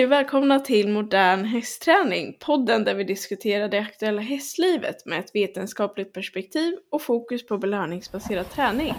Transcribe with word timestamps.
Hej 0.00 0.04
och 0.04 0.12
välkomna 0.12 0.60
till 0.60 0.88
Modern 0.88 1.44
hästträning, 1.44 2.36
podden 2.40 2.84
där 2.84 2.94
vi 2.94 3.04
diskuterar 3.04 3.68
det 3.68 3.78
aktuella 3.78 4.22
hästlivet 4.22 5.06
med 5.06 5.20
ett 5.20 5.34
vetenskapligt 5.34 6.12
perspektiv 6.12 6.78
och 6.90 7.02
fokus 7.02 7.46
på 7.46 7.58
belöningsbaserad 7.58 8.50
träning. 8.50 8.94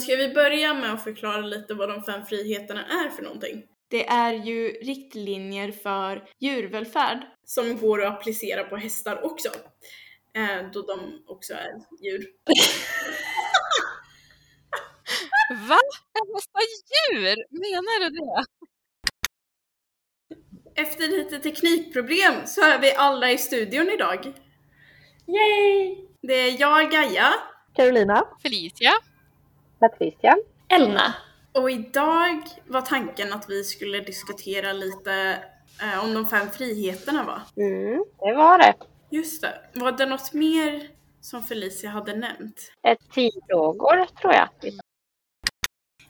Ska 0.00 0.16
vi 0.16 0.34
börja 0.34 0.74
med 0.74 0.92
att 0.92 1.04
förklara 1.04 1.40
lite 1.40 1.74
vad 1.74 1.88
de 1.88 2.02
fem 2.02 2.24
friheterna 2.24 2.84
är 2.84 3.10
för 3.10 3.22
någonting? 3.22 3.62
Det 3.90 4.06
är 4.06 4.32
ju 4.32 4.68
riktlinjer 4.68 5.72
för 5.72 6.28
djurvälfärd 6.40 7.18
som 7.44 7.78
går 7.78 8.04
att 8.04 8.12
applicera 8.12 8.64
på 8.64 8.76
hästar 8.76 9.24
också, 9.24 9.48
eh, 10.36 10.70
då 10.72 10.82
de 10.82 11.22
också 11.26 11.54
är 11.54 12.04
djur. 12.04 12.26
Va? 15.50 15.78
Hästar 16.34 16.62
djur? 16.90 17.36
Menar 17.50 18.00
du 18.00 18.10
det? 18.18 18.44
Efter 20.82 21.08
lite 21.08 21.38
teknikproblem 21.38 22.34
så 22.46 22.60
är 22.62 22.78
vi 22.78 22.94
alla 22.94 23.30
i 23.30 23.38
studion 23.38 23.90
idag. 23.90 24.32
Yay! 25.26 25.96
Det 26.22 26.34
är 26.34 26.60
jag, 26.60 26.90
Gaia, 26.90 27.32
Carolina. 27.74 28.24
Felicia? 28.42 28.90
Patricia. 29.78 30.36
Elna. 30.68 31.14
och 31.52 31.70
idag 31.70 32.42
var 32.66 32.80
tanken 32.80 33.32
att 33.32 33.50
vi 33.50 33.64
skulle 33.64 34.00
diskutera 34.00 34.72
lite 34.72 35.38
eh, 35.82 36.04
om 36.04 36.14
de 36.14 36.26
fem 36.26 36.50
friheterna 36.50 37.24
va? 37.24 37.42
Mm, 37.56 38.04
det 38.18 38.34
var 38.34 38.58
det. 38.58 38.74
Just 39.10 39.42
det. 39.42 39.60
Var 39.74 39.92
det 39.92 40.06
något 40.06 40.32
mer 40.32 40.88
som 41.20 41.42
Felicia 41.42 41.90
hade 41.90 42.14
nämnt? 42.16 42.72
Etikfrågor 42.82 44.06
tror 44.20 44.32
jag. 44.34 44.48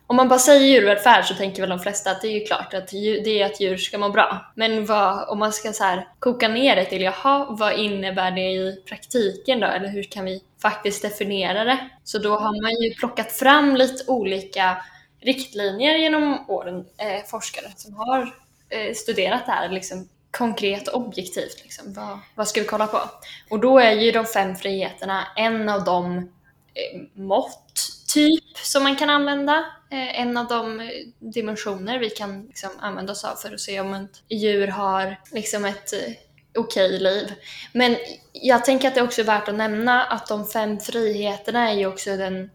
Om 0.08 0.16
man 0.16 0.28
bara 0.28 0.38
säger 0.38 0.66
djurvälfärd 0.66 1.24
så 1.24 1.34
tänker 1.34 1.62
väl 1.62 1.70
de 1.70 1.78
flesta 1.78 2.10
att 2.10 2.22
det 2.22 2.28
är 2.28 2.40
ju 2.40 2.44
klart 2.44 2.74
att 2.74 2.92
djur, 2.92 3.24
det 3.24 3.42
är 3.42 3.46
att 3.46 3.60
djur 3.60 3.76
ska 3.76 3.98
må 3.98 4.08
bra. 4.08 4.52
Men 4.54 4.86
vad, 4.86 5.28
om 5.28 5.38
man 5.38 5.52
ska 5.52 5.72
så 5.72 5.84
här 5.84 6.08
koka 6.18 6.48
ner 6.48 6.76
det 6.76 6.84
till, 6.84 7.02
jaha, 7.02 7.46
vad 7.50 7.78
innebär 7.78 8.30
det 8.30 8.50
i 8.50 8.82
praktiken 8.88 9.60
då? 9.60 9.66
Eller 9.66 9.88
hur 9.88 10.02
kan 10.02 10.24
vi 10.24 10.42
faktiskt 10.62 11.02
definiera 11.02 11.64
det? 11.64 11.78
Så 12.04 12.18
då 12.18 12.36
har 12.36 12.62
man 12.62 12.82
ju 12.82 12.94
plockat 12.94 13.32
fram 13.32 13.76
lite 13.76 14.10
olika 14.10 14.76
riktlinjer 15.20 15.94
genom 15.94 16.44
åren, 16.48 16.84
eh, 16.98 17.24
forskare 17.26 17.66
som 17.76 17.94
har 17.94 18.34
eh, 18.68 18.94
studerat 18.94 19.46
det 19.46 19.52
här 19.52 19.68
liksom, 19.68 20.08
konkret 20.30 20.88
och 20.88 21.00
objektivt. 21.00 21.62
Liksom. 21.62 21.92
Vad, 21.92 22.18
vad 22.34 22.48
ska 22.48 22.60
vi 22.60 22.66
kolla 22.66 22.86
på? 22.86 22.98
Och 23.50 23.60
då 23.60 23.78
är 23.78 23.92
ju 23.92 24.12
de 24.12 24.24
fem 24.24 24.56
friheterna 24.56 25.26
en 25.36 25.68
av 25.68 25.84
de 25.84 26.32
Eh, 26.76 27.00
mått 27.14 27.74
typ 28.14 28.56
som 28.56 28.82
man 28.82 28.96
kan 28.96 29.10
använda. 29.10 29.64
Eh, 29.90 30.20
en 30.20 30.36
av 30.36 30.46
de 30.46 30.90
dimensioner 31.18 31.98
vi 31.98 32.10
kan 32.10 32.46
liksom 32.46 32.70
använda 32.80 33.12
oss 33.12 33.24
av 33.24 33.34
för 33.34 33.54
att 33.54 33.60
se 33.60 33.80
om 33.80 33.94
ett 33.94 34.22
djur 34.28 34.68
har 34.68 35.16
liksom 35.32 35.64
ett 35.64 35.92
okej 35.92 36.20
okej 36.58 36.98
liv. 36.98 37.34
Men 37.72 37.96
jag 38.32 38.64
tänker 38.64 38.88
att 38.88 38.94
det 38.94 39.02
också 39.02 39.20
är 39.20 39.24
värt 39.24 39.48
att 39.48 39.54
nämna 39.54 40.04
att 40.04 40.26
de 40.26 40.46
fem 40.46 40.80
friheterna 40.80 41.70
är 41.70 41.74
ju 41.74 41.86
också 41.86 42.16
den 42.16 42.50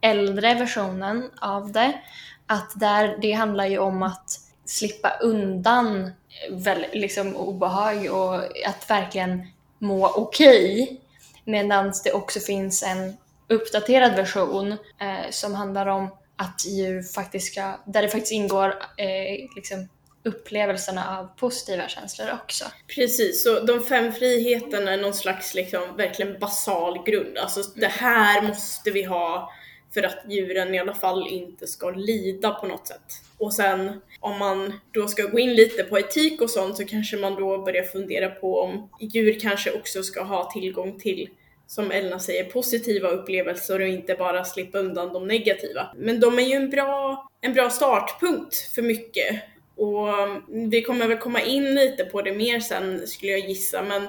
äldre 0.00 0.54
versionen 0.54 1.30
av 1.40 1.72
det. 1.72 2.00
Att 2.46 2.80
där, 2.80 3.18
det 3.20 3.32
handlar 3.32 3.66
ju 3.66 3.78
om 3.78 4.02
att 4.02 4.30
slippa 4.64 5.10
undan 5.10 6.10
väl, 6.50 6.86
liksom 6.92 7.36
obehag 7.36 8.10
och 8.10 8.34
att 8.68 8.90
verkligen 8.90 9.46
må 9.78 10.08
okej. 10.08 11.00
Medan 11.44 11.92
det 12.04 12.12
också 12.12 12.40
finns 12.40 12.82
en 12.82 13.16
uppdaterad 13.48 14.16
version 14.16 14.72
eh, 14.72 15.30
som 15.30 15.54
handlar 15.54 15.86
om 15.86 16.08
att 16.36 16.64
djur 16.66 17.02
faktiskt 17.02 17.52
ska, 17.52 17.80
där 17.86 18.02
det 18.02 18.08
faktiskt 18.08 18.32
ingår 18.32 18.68
eh, 18.96 19.48
liksom 19.56 19.88
upplevelserna 20.24 21.18
av 21.18 21.38
positiva 21.38 21.88
känslor 21.88 22.28
också. 22.42 22.64
Precis, 22.94 23.44
så 23.44 23.60
de 23.60 23.82
fem 23.82 24.12
friheterna 24.12 24.92
är 24.92 24.96
någon 24.96 25.14
slags 25.14 25.54
liksom 25.54 25.96
verkligen 25.96 26.38
basal 26.38 27.04
grund. 27.06 27.38
Alltså 27.38 27.62
det 27.76 27.86
här 27.86 28.42
måste 28.42 28.90
vi 28.90 29.02
ha 29.02 29.52
för 29.94 30.02
att 30.02 30.18
djuren 30.28 30.74
i 30.74 30.78
alla 30.78 30.94
fall 30.94 31.28
inte 31.28 31.66
ska 31.66 31.90
lida 31.90 32.50
på 32.50 32.66
något 32.66 32.86
sätt. 32.86 33.20
Och 33.38 33.54
sen 33.54 34.00
om 34.20 34.38
man 34.38 34.80
då 34.90 35.08
ska 35.08 35.22
gå 35.22 35.38
in 35.38 35.54
lite 35.54 35.84
på 35.84 35.98
etik 35.98 36.40
och 36.40 36.50
sånt 36.50 36.76
så 36.76 36.84
kanske 36.84 37.16
man 37.16 37.34
då 37.34 37.62
börjar 37.62 37.84
fundera 37.84 38.30
på 38.30 38.60
om 38.60 38.88
djur 39.00 39.40
kanske 39.40 39.70
också 39.72 40.02
ska 40.02 40.22
ha 40.22 40.50
tillgång 40.52 40.98
till 40.98 41.28
som 41.66 41.90
Elna 41.90 42.18
säger, 42.18 42.44
positiva 42.44 43.08
upplevelser 43.08 43.80
och 43.80 43.88
inte 43.88 44.14
bara 44.14 44.44
slippa 44.44 44.78
undan 44.78 45.12
de 45.12 45.26
negativa. 45.26 45.94
Men 45.96 46.20
de 46.20 46.38
är 46.38 46.42
ju 46.42 46.54
en 46.54 46.70
bra, 46.70 47.28
en 47.40 47.52
bra 47.52 47.70
startpunkt 47.70 48.56
för 48.56 48.82
mycket. 48.82 49.42
Och 49.76 50.22
mm, 50.22 50.70
vi 50.70 50.82
kommer 50.82 51.08
väl 51.08 51.18
komma 51.18 51.40
in 51.40 51.74
lite 51.74 52.04
på 52.04 52.22
det 52.22 52.32
mer 52.32 52.60
sen 52.60 53.06
skulle 53.06 53.32
jag 53.32 53.48
gissa, 53.48 53.82
men 53.82 54.08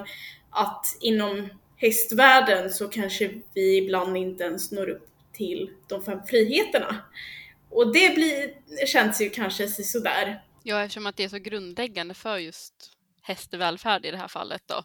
att 0.50 0.86
inom 1.00 1.48
hästvärlden 1.76 2.70
så 2.70 2.88
kanske 2.88 3.30
vi 3.54 3.76
ibland 3.76 4.16
inte 4.16 4.44
ens 4.44 4.72
når 4.72 4.88
upp 4.88 5.08
till 5.32 5.70
de 5.88 6.04
fem 6.04 6.18
friheterna. 6.26 6.96
Och 7.70 7.92
det 7.92 8.14
blir, 8.14 8.50
känns 8.86 9.20
ju 9.20 9.30
kanske 9.30 9.68
sådär. 9.68 10.42
Ja, 10.62 10.82
eftersom 10.82 11.06
att 11.06 11.16
det 11.16 11.24
är 11.24 11.28
så 11.28 11.38
grundläggande 11.38 12.14
för 12.14 12.38
just 12.38 12.74
hästvälfärd 13.22 14.06
i 14.06 14.10
det 14.10 14.16
här 14.16 14.28
fallet 14.28 14.62
då. 14.66 14.82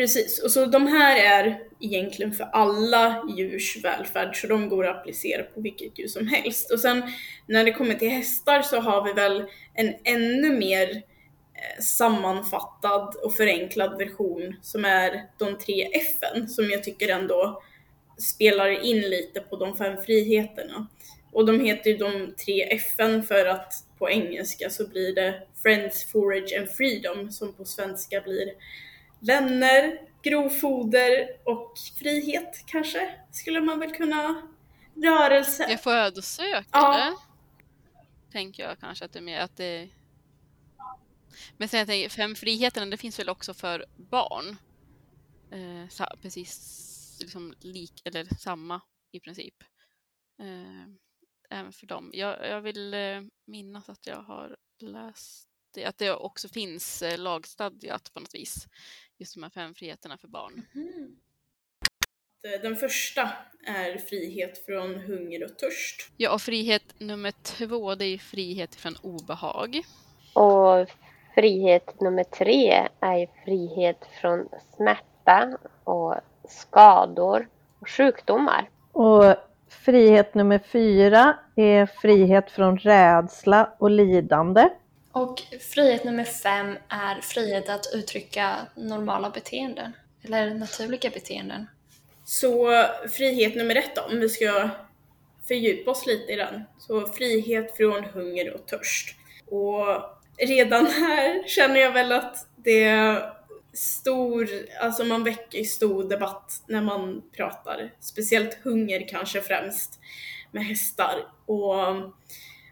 Precis, 0.00 0.38
och 0.38 0.50
så 0.50 0.66
de 0.66 0.86
här 0.86 1.16
är 1.16 1.60
egentligen 1.80 2.32
för 2.32 2.44
alla 2.44 3.24
djurs 3.36 3.84
välfärd, 3.84 4.36
så 4.36 4.46
de 4.46 4.68
går 4.68 4.86
att 4.86 4.96
applicera 4.96 5.42
på 5.42 5.60
vilket 5.60 5.98
djur 5.98 6.08
som 6.08 6.26
helst. 6.26 6.70
Och 6.70 6.80
sen 6.80 7.02
när 7.46 7.64
det 7.64 7.72
kommer 7.72 7.94
till 7.94 8.08
hästar 8.08 8.62
så 8.62 8.80
har 8.80 9.04
vi 9.04 9.12
väl 9.12 9.44
en 9.74 9.94
ännu 10.04 10.56
mer 10.56 10.90
eh, 10.90 11.82
sammanfattad 11.82 13.14
och 13.22 13.34
förenklad 13.34 13.98
version 13.98 14.56
som 14.62 14.84
är 14.84 15.26
de 15.38 15.58
tre 15.58 15.88
F'n 15.92 16.46
som 16.46 16.70
jag 16.70 16.84
tycker 16.84 17.08
ändå 17.08 17.62
spelar 18.18 18.84
in 18.84 19.00
lite 19.00 19.40
på 19.40 19.56
de 19.56 19.76
fem 19.76 19.96
friheterna. 20.06 20.86
Och 21.32 21.46
de 21.46 21.60
heter 21.60 21.90
ju 21.90 21.96
de 21.96 22.34
tre 22.44 22.78
F'n 22.78 23.22
för 23.22 23.46
att 23.46 23.72
på 23.98 24.10
engelska 24.10 24.70
så 24.70 24.88
blir 24.88 25.14
det 25.14 25.42
Friends, 25.62 26.04
Forage 26.04 26.58
and 26.58 26.70
Freedom 26.70 27.30
som 27.30 27.52
på 27.52 27.64
svenska 27.64 28.20
blir 28.20 28.50
vänner, 29.20 30.00
grovfoder 30.22 31.28
och 31.44 31.74
frihet 31.98 32.64
kanske, 32.66 33.20
skulle 33.30 33.60
man 33.60 33.78
väl 33.78 33.94
kunna. 33.94 34.42
Rörelse. 34.94 35.66
Jag 35.70 35.82
födosökare, 35.82 36.64
Ja. 36.72 37.16
tänker 38.32 38.62
jag 38.62 38.78
kanske 38.80 39.04
att 39.04 39.12
det 39.12 39.18
är 39.18 39.22
mer 39.22 39.40
att 39.40 39.56
det... 39.56 39.88
Men 41.56 41.68
sen 41.68 41.78
jag 41.78 41.88
tänker, 41.88 42.08
fem 42.08 42.34
friheterna, 42.34 42.86
det 42.86 42.96
finns 42.96 43.18
väl 43.18 43.28
också 43.28 43.54
för 43.54 43.84
barn? 43.96 44.56
Eh, 45.50 46.16
precis 46.22 46.86
liksom 47.20 47.54
lik, 47.60 48.02
eller 48.04 48.24
samma 48.38 48.80
i 49.12 49.20
princip. 49.20 49.54
Eh, 50.42 50.86
även 51.58 51.72
för 51.72 51.86
dem. 51.86 52.10
Jag, 52.12 52.48
jag 52.48 52.60
vill 52.60 52.94
eh, 52.94 53.20
minnas 53.46 53.88
att 53.88 54.06
jag 54.06 54.22
har 54.22 54.56
läst 54.78 55.49
det, 55.74 55.84
att 55.84 55.98
det 55.98 56.10
också 56.10 56.48
finns 56.48 57.02
eh, 57.02 57.18
lagstadgat 57.18 58.10
på 58.14 58.20
något 58.20 58.34
vis. 58.34 58.66
Just 59.18 59.34
de 59.34 59.42
här 59.42 59.50
fem 59.50 59.74
friheterna 59.74 60.18
för 60.18 60.28
barn. 60.28 60.62
Den 62.42 62.76
första 62.76 63.30
är 63.66 63.98
frihet 63.98 64.64
från 64.66 64.94
hunger 64.94 65.44
och 65.44 65.58
törst. 65.58 66.12
Ja, 66.16 66.34
och 66.34 66.42
frihet 66.42 66.94
nummer 66.98 67.32
två, 67.42 67.94
det 67.94 68.04
är 68.04 68.18
frihet 68.18 68.74
från 68.74 68.96
obehag. 69.02 69.82
Och 70.34 70.90
frihet 71.34 72.00
nummer 72.00 72.24
tre 72.24 72.88
är 73.00 73.44
frihet 73.44 74.06
från 74.20 74.48
smärta 74.76 75.58
och 75.84 76.14
skador 76.48 77.48
och 77.80 77.88
sjukdomar. 77.88 78.70
Och 78.92 79.34
frihet 79.68 80.34
nummer 80.34 80.58
fyra 80.58 81.38
är 81.56 81.86
frihet 81.86 82.50
från 82.50 82.78
rädsla 82.78 83.72
och 83.78 83.90
lidande. 83.90 84.68
Och 85.20 85.42
frihet 85.60 86.04
nummer 86.04 86.24
fem 86.24 86.78
är 86.88 87.20
frihet 87.20 87.68
att 87.68 87.86
uttrycka 87.94 88.56
normala 88.74 89.30
beteenden. 89.30 89.92
Eller 90.22 90.54
naturliga 90.54 91.10
beteenden. 91.10 91.66
Så 92.24 92.84
frihet 93.10 93.54
nummer 93.54 93.76
ett 93.76 93.96
då, 93.96 94.02
om 94.02 94.20
vi 94.20 94.28
ska 94.28 94.70
fördjupa 95.48 95.90
oss 95.90 96.06
lite 96.06 96.32
i 96.32 96.36
den. 96.36 96.64
Så 96.78 97.06
frihet 97.06 97.76
från 97.76 98.04
hunger 98.04 98.54
och 98.54 98.66
törst. 98.66 99.16
Och 99.46 99.86
redan 100.36 100.86
här 100.86 101.48
känner 101.48 101.80
jag 101.80 101.92
väl 101.92 102.12
att 102.12 102.46
det 102.56 102.84
är 102.84 103.32
stor, 103.72 104.48
alltså 104.80 105.04
man 105.04 105.24
väcker 105.24 105.64
stor 105.64 106.04
debatt 106.04 106.62
när 106.66 106.82
man 106.82 107.22
pratar, 107.36 107.92
speciellt 108.00 108.58
hunger 108.64 109.08
kanske 109.08 109.40
främst 109.40 110.00
med 110.50 110.64
hästar. 110.64 111.26
Och 111.46 111.76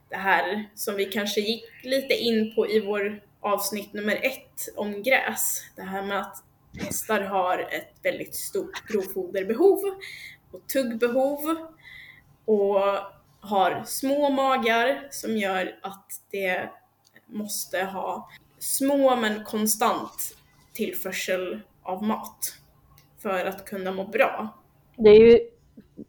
det 0.09 0.17
här 0.17 0.69
som 0.75 0.97
vi 0.97 1.05
kanske 1.05 1.41
gick 1.41 1.65
lite 1.85 2.15
in 2.15 2.55
på 2.55 2.69
i 2.71 2.81
vår 2.81 3.21
avsnitt 3.41 3.93
nummer 3.93 4.19
ett 4.23 4.77
om 4.77 5.03
gräs. 5.03 5.63
Det 5.77 5.83
här 5.83 6.03
med 6.03 6.21
att 6.21 6.45
hästar 6.79 7.21
har 7.21 7.59
ett 7.59 7.93
väldigt 8.03 8.35
stort 8.35 8.89
grovfoderbehov 8.89 9.79
och 10.53 10.67
tuggbehov 10.73 11.39
och 12.45 12.81
har 13.41 13.83
små 13.87 14.31
magar 14.31 15.09
som 15.11 15.37
gör 15.37 15.79
att 15.83 16.07
det 16.31 16.71
måste 17.27 17.85
ha 17.85 18.29
små 18.59 19.17
men 19.17 19.45
konstant 19.45 20.37
tillförsel 20.73 21.61
av 21.83 22.03
mat 22.03 22.55
för 23.19 23.45
att 23.45 23.65
kunna 23.65 23.93
må 23.93 24.05
bra. 24.05 24.49
Det 24.97 25.11
är 25.11 25.21
ju 25.21 25.41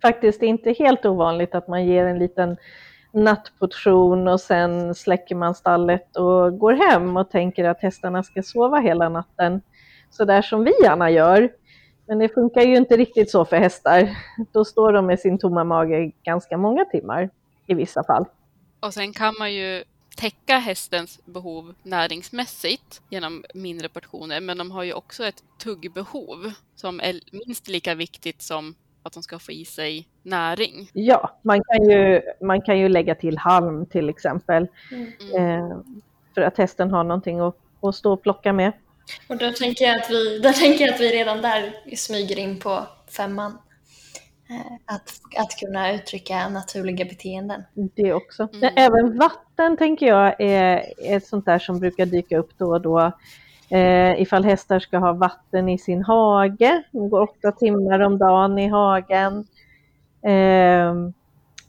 faktiskt 0.02 0.42
inte 0.42 0.74
helt 0.80 1.06
ovanligt 1.06 1.56
att 1.56 1.68
man 1.68 1.86
ger 1.86 2.06
en 2.06 2.20
liten 2.20 2.58
nattportion 3.12 4.28
och 4.28 4.42
sen 4.42 4.96
släcker 4.96 5.36
man 5.36 5.56
stallet 5.56 6.18
och 6.18 6.58
går 6.58 6.74
hem 6.74 7.18
och 7.18 7.30
tänker 7.30 7.64
att 7.64 7.82
hästarna 7.82 8.24
ska 8.24 8.44
sova 8.44 8.80
hela 8.80 9.10
natten. 9.10 9.62
Så 10.10 10.26
där 10.26 10.42
som 10.42 10.64
vi 10.64 10.74
gärna 10.84 11.10
gör. 11.12 11.50
Men 12.08 12.20
det 12.20 12.30
funkar 12.30 12.62
ju 12.62 12.78
inte 12.78 12.98
riktigt 12.98 13.32
så 13.32 13.46
för 13.46 13.58
hästar. 13.58 14.18
Då 14.52 14.66
står 14.66 14.94
de 14.94 15.06
med 15.06 15.20
sin 15.20 15.38
tomma 15.38 15.64
mage 15.64 16.12
ganska 16.24 16.58
många 16.58 16.86
timmar 16.86 17.30
i 17.68 17.74
vissa 17.74 18.04
fall. 18.04 18.26
Och 18.80 18.94
sen 18.94 19.14
kan 19.14 19.36
man 19.40 19.54
ju 19.54 19.84
täcka 20.16 20.58
hästens 20.58 21.26
behov 21.26 21.74
näringsmässigt 21.84 23.02
genom 23.10 23.46
mindre 23.54 23.90
portioner, 23.90 24.42
men 24.42 24.58
de 24.58 24.72
har 24.72 24.84
ju 24.84 24.94
också 24.94 25.26
ett 25.26 25.44
tuggbehov 25.64 26.52
som 26.76 27.00
är 27.00 27.20
minst 27.32 27.68
lika 27.68 27.96
viktigt 27.96 28.42
som 28.42 28.76
att 29.04 29.14
de 29.14 29.24
ska 29.24 29.40
få 29.40 29.52
i 29.52 29.66
sig 29.66 30.08
näring. 30.24 30.90
Ja, 30.94 31.40
man 31.42 31.64
kan 31.64 31.90
ju, 31.90 32.22
man 32.42 32.62
kan 32.62 32.80
ju 32.80 32.90
lägga 32.90 33.16
till 33.16 33.38
halm 33.38 33.86
till 33.86 34.10
exempel 34.10 34.68
Mm. 34.92 35.12
eh, 35.36 35.78
för 36.36 36.42
att 36.42 36.58
hästen 36.58 36.92
har 36.92 37.04
någonting 37.04 37.40
att, 37.40 37.56
att 37.82 37.96
stå 37.96 38.14
och 38.14 38.22
plocka 38.24 38.54
med. 38.54 38.72
Och 39.30 39.38
då 39.38 39.52
tänker, 39.52 39.86
jag 39.86 40.00
att 40.02 40.10
vi, 40.10 40.40
då 40.44 40.54
tänker 40.54 40.86
jag 40.86 40.94
att 40.94 41.02
vi 41.02 41.10
redan 41.10 41.42
där 41.42 41.74
smyger 41.96 42.40
in 42.40 42.60
på 42.60 42.88
femman. 43.18 43.58
Eh, 44.50 44.74
Att, 44.96 45.10
att 45.38 45.60
kunna 45.60 45.94
uttrycka 45.94 46.50
naturliga 46.50 47.06
beteenden. 47.06 47.64
Det 47.74 48.14
också. 48.14 48.48
Mm. 48.54 48.74
Även 48.76 49.18
vatten 49.18 49.78
tänker 49.78 50.06
jag 50.08 50.42
är 50.42 50.94
ett 51.06 51.28
sånt 51.28 51.46
där 51.46 51.60
som 51.60 51.80
brukar 51.80 52.06
dyka 52.06 52.38
upp 52.38 52.52
då 52.58 52.66
och 52.72 52.82
då. 52.82 53.12
Eh, 53.72 54.22
ifall 54.22 54.44
hästar 54.44 54.80
ska 54.80 54.98
ha 54.98 55.14
vatten 55.14 55.70
i 55.70 55.78
sin 55.78 56.04
hage. 56.04 56.84
De 56.92 57.10
går 57.10 57.22
åtta 57.22 57.52
timmar 57.52 58.00
om 58.00 58.18
dagen 58.18 58.60
i 58.60 58.68
hagen. 58.68 59.48
Ehm, 60.24 61.14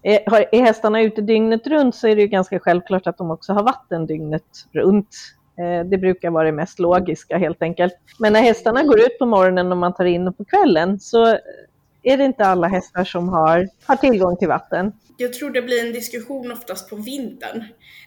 eh, 0.02 0.20
är, 0.32 0.54
är 0.54 0.62
hästarna 0.62 1.02
ute 1.02 1.20
dygnet 1.20 1.66
runt 1.66 1.94
så 1.94 2.08
är 2.08 2.16
det 2.16 2.22
ju 2.22 2.28
ganska 2.28 2.60
självklart 2.60 3.06
att 3.06 3.18
de 3.18 3.30
också 3.30 3.52
har 3.52 3.62
vatten 3.62 4.06
dygnet 4.06 4.66
runt. 4.72 5.16
Eh, 5.58 5.86
det 5.86 5.98
brukar 5.98 6.30
vara 6.30 6.44
det 6.44 6.52
mest 6.52 6.78
logiska 6.78 7.38
helt 7.38 7.62
enkelt. 7.62 7.94
Men 8.18 8.32
när 8.32 8.40
hästarna 8.40 8.82
går 8.82 9.00
ut 9.00 9.18
på 9.18 9.26
morgonen 9.26 9.72
och 9.72 9.78
man 9.78 9.94
tar 9.94 10.04
in 10.04 10.24
dem 10.24 10.34
på 10.34 10.44
kvällen 10.44 11.00
så 11.00 11.26
är 12.02 12.16
det 12.16 12.24
inte 12.24 12.46
alla 12.46 12.68
hästar 12.68 13.04
som 13.04 13.28
har, 13.28 13.68
har 13.86 13.96
tillgång 13.96 14.36
till 14.36 14.48
vatten. 14.48 14.92
Jag 15.16 15.32
tror 15.32 15.50
det 15.50 15.62
blir 15.62 15.86
en 15.86 15.92
diskussion 15.92 16.52
oftast 16.52 16.90
på 16.90 16.96
vintern. 16.96 17.64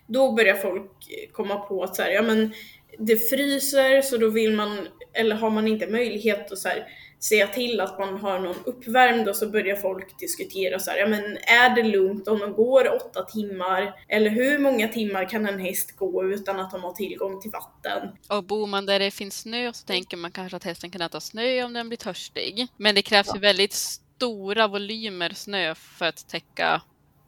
Då 0.07 0.31
börjar 0.31 0.55
folk 0.55 0.91
komma 1.31 1.55
på 1.55 1.83
att 1.83 1.95
så 1.95 2.01
här, 2.01 2.09
ja 2.09 2.21
men 2.21 2.53
det 2.99 3.17
fryser 3.17 4.01
så 4.01 4.17
då 4.17 4.29
vill 4.29 4.55
man, 4.55 4.87
eller 5.13 5.35
har 5.35 5.49
man 5.49 5.67
inte 5.67 5.87
möjlighet 5.87 6.51
att 6.51 6.59
så 6.59 6.69
här, 6.69 6.87
säga 7.23 7.47
till 7.47 7.79
att 7.79 7.99
man 7.99 8.17
har 8.17 8.39
någon 8.39 8.55
uppvärmd 8.65 9.29
och 9.29 9.35
så 9.35 9.49
börjar 9.49 9.75
folk 9.75 10.19
diskutera 10.19 10.79
så 10.79 10.91
här, 10.91 10.97
ja 10.97 11.07
men 11.07 11.37
är 11.37 11.75
det 11.75 11.83
lugnt 11.83 12.27
om 12.27 12.39
de 12.39 12.53
går 12.53 12.95
åtta 12.95 13.23
timmar? 13.23 13.93
Eller 14.07 14.29
hur 14.29 14.59
många 14.59 14.87
timmar 14.87 15.29
kan 15.29 15.45
en 15.45 15.59
häst 15.59 15.95
gå 15.97 16.25
utan 16.25 16.59
att 16.59 16.71
de 16.71 16.83
har 16.83 16.93
tillgång 16.93 17.41
till 17.41 17.51
vatten? 17.51 18.09
Och 18.29 18.43
bor 18.43 18.67
man 18.67 18.85
där 18.85 18.99
det 18.99 19.11
finns 19.11 19.39
snö 19.39 19.73
så 19.73 19.85
tänker 19.85 20.17
man 20.17 20.31
kanske 20.31 20.57
att 20.57 20.63
hästen 20.63 20.91
kan 20.91 21.01
äta 21.01 21.19
snö 21.19 21.63
om 21.63 21.73
den 21.73 21.89
blir 21.89 21.97
törstig. 21.97 22.67
Men 22.77 22.95
det 22.95 23.01
krävs 23.01 23.35
ju 23.35 23.39
väldigt 23.39 23.73
stora 23.73 24.67
volymer 24.67 25.33
snö 25.33 25.75
för 25.75 26.05
att 26.05 26.27
täcka 26.27 26.81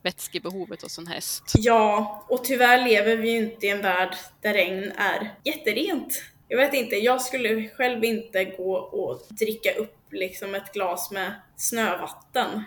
vätskebehovet 0.05 0.81
hos 0.81 0.97
en 0.97 1.07
häst. 1.07 1.43
Ja, 1.57 2.23
och 2.29 2.43
tyvärr 2.43 2.87
lever 2.87 3.15
vi 3.15 3.29
ju 3.29 3.37
inte 3.37 3.65
i 3.65 3.69
en 3.69 3.81
värld 3.81 4.15
där 4.41 4.53
regn 4.53 4.91
är 4.97 5.35
jätterent. 5.43 6.23
Jag 6.47 6.57
vet 6.57 6.73
inte, 6.73 6.95
jag 6.95 7.21
skulle 7.21 7.69
själv 7.69 8.03
inte 8.03 8.45
gå 8.45 8.75
och 8.75 9.21
dricka 9.29 9.71
upp 9.73 9.97
liksom 10.11 10.55
ett 10.55 10.73
glas 10.73 11.11
med 11.11 11.33
snövatten. 11.55 12.63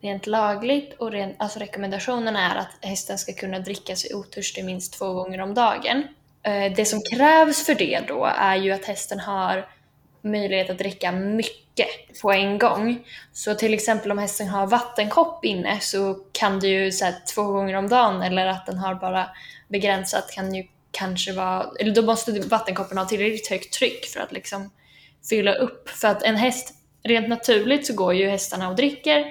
Rent 0.00 0.26
lagligt 0.26 0.94
och 0.98 1.10
rent, 1.12 1.36
alltså 1.38 1.58
rekommendationen 1.58 2.36
är 2.36 2.56
att 2.56 2.78
hästen 2.80 3.18
ska 3.18 3.32
kunna 3.32 3.58
dricka 3.58 3.96
sig 3.96 4.14
otörstig 4.14 4.64
minst 4.64 4.92
två 4.98 5.12
gånger 5.12 5.40
om 5.40 5.54
dagen. 5.54 6.04
Eh, 6.42 6.72
Det 6.76 6.84
som 6.84 7.00
krävs 7.12 7.66
för 7.66 7.74
det 7.74 8.00
då 8.08 8.24
är 8.24 8.56
ju 8.56 8.70
att 8.72 8.84
hästen 8.84 9.20
har 9.20 9.68
möjlighet 10.22 10.70
att 10.70 10.78
dricka 10.78 11.12
mycket 11.12 11.88
på 12.22 12.32
en 12.32 12.58
gång. 12.58 13.06
Så 13.32 13.54
till 13.54 13.74
exempel 13.74 14.12
om 14.12 14.18
hästen 14.18 14.48
har 14.48 14.66
vattenkopp 14.66 15.44
inne 15.44 15.80
så 15.80 16.14
kan 16.32 16.60
det 16.60 16.68
ju 16.68 16.92
så 16.92 17.04
här, 17.04 17.14
två 17.34 17.42
gånger 17.42 17.74
om 17.74 17.88
dagen 17.88 18.22
eller 18.22 18.46
att 18.46 18.66
den 18.66 18.78
har 18.78 18.94
bara 18.94 19.30
begränsat 19.68 20.30
kan 20.30 20.54
ju 20.54 20.64
kanske 20.90 21.32
vara, 21.32 21.66
eller 21.80 21.94
då 21.94 22.02
måste 22.02 22.40
vattenkoppen 22.40 22.98
ha 22.98 23.04
tillräckligt 23.04 23.50
högt 23.50 23.72
tryck 23.72 24.06
för 24.06 24.20
att 24.20 24.32
liksom 24.32 24.70
fylla 25.28 25.54
upp. 25.54 25.88
För 25.88 26.08
att 26.08 26.22
en 26.22 26.36
häst, 26.36 26.74
rent 27.02 27.28
naturligt 27.28 27.86
så 27.86 27.94
går 27.94 28.14
ju 28.14 28.28
hästarna 28.28 28.68
och 28.68 28.76
dricker 28.76 29.24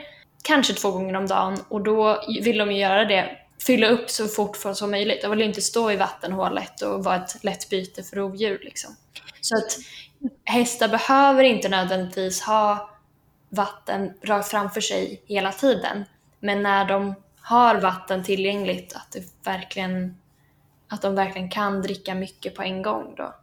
kanske 0.43 0.73
två 0.73 0.91
gånger 0.91 1.15
om 1.15 1.27
dagen 1.27 1.59
och 1.69 1.81
då 1.81 2.23
vill 2.41 2.57
de 2.57 2.71
ju 2.71 2.77
göra 2.77 3.05
det, 3.05 3.37
fylla 3.65 3.87
upp 3.87 4.09
så 4.09 4.27
fort 4.27 4.57
som 4.73 4.91
möjligt. 4.91 5.21
De 5.21 5.31
vill 5.31 5.39
ju 5.39 5.45
inte 5.45 5.61
stå 5.61 5.91
i 5.91 5.95
vattenhålet 5.95 6.81
och 6.81 7.03
vara 7.03 7.15
ett 7.15 7.43
lätt 7.43 7.69
byte 7.69 8.03
för 8.03 8.15
rovdjur 8.15 8.59
liksom. 8.63 8.95
Så 9.41 9.57
att 9.57 9.77
hästar 10.45 10.87
behöver 10.87 11.43
inte 11.43 11.69
nödvändigtvis 11.69 12.41
ha 12.41 12.89
vatten 13.49 14.13
rakt 14.23 14.47
framför 14.47 14.81
sig 14.81 15.23
hela 15.25 15.51
tiden. 15.51 16.05
Men 16.39 16.63
när 16.63 16.85
de 16.85 17.15
har 17.41 17.75
vatten 17.75 18.23
tillgängligt, 18.23 18.95
att, 18.95 19.11
det 19.11 19.49
verkligen, 19.51 20.17
att 20.89 21.01
de 21.01 21.15
verkligen 21.15 21.49
kan 21.49 21.81
dricka 21.81 22.15
mycket 22.15 22.55
på 22.55 22.61
en 22.61 22.81
gång 22.81 23.13
då. 23.17 23.33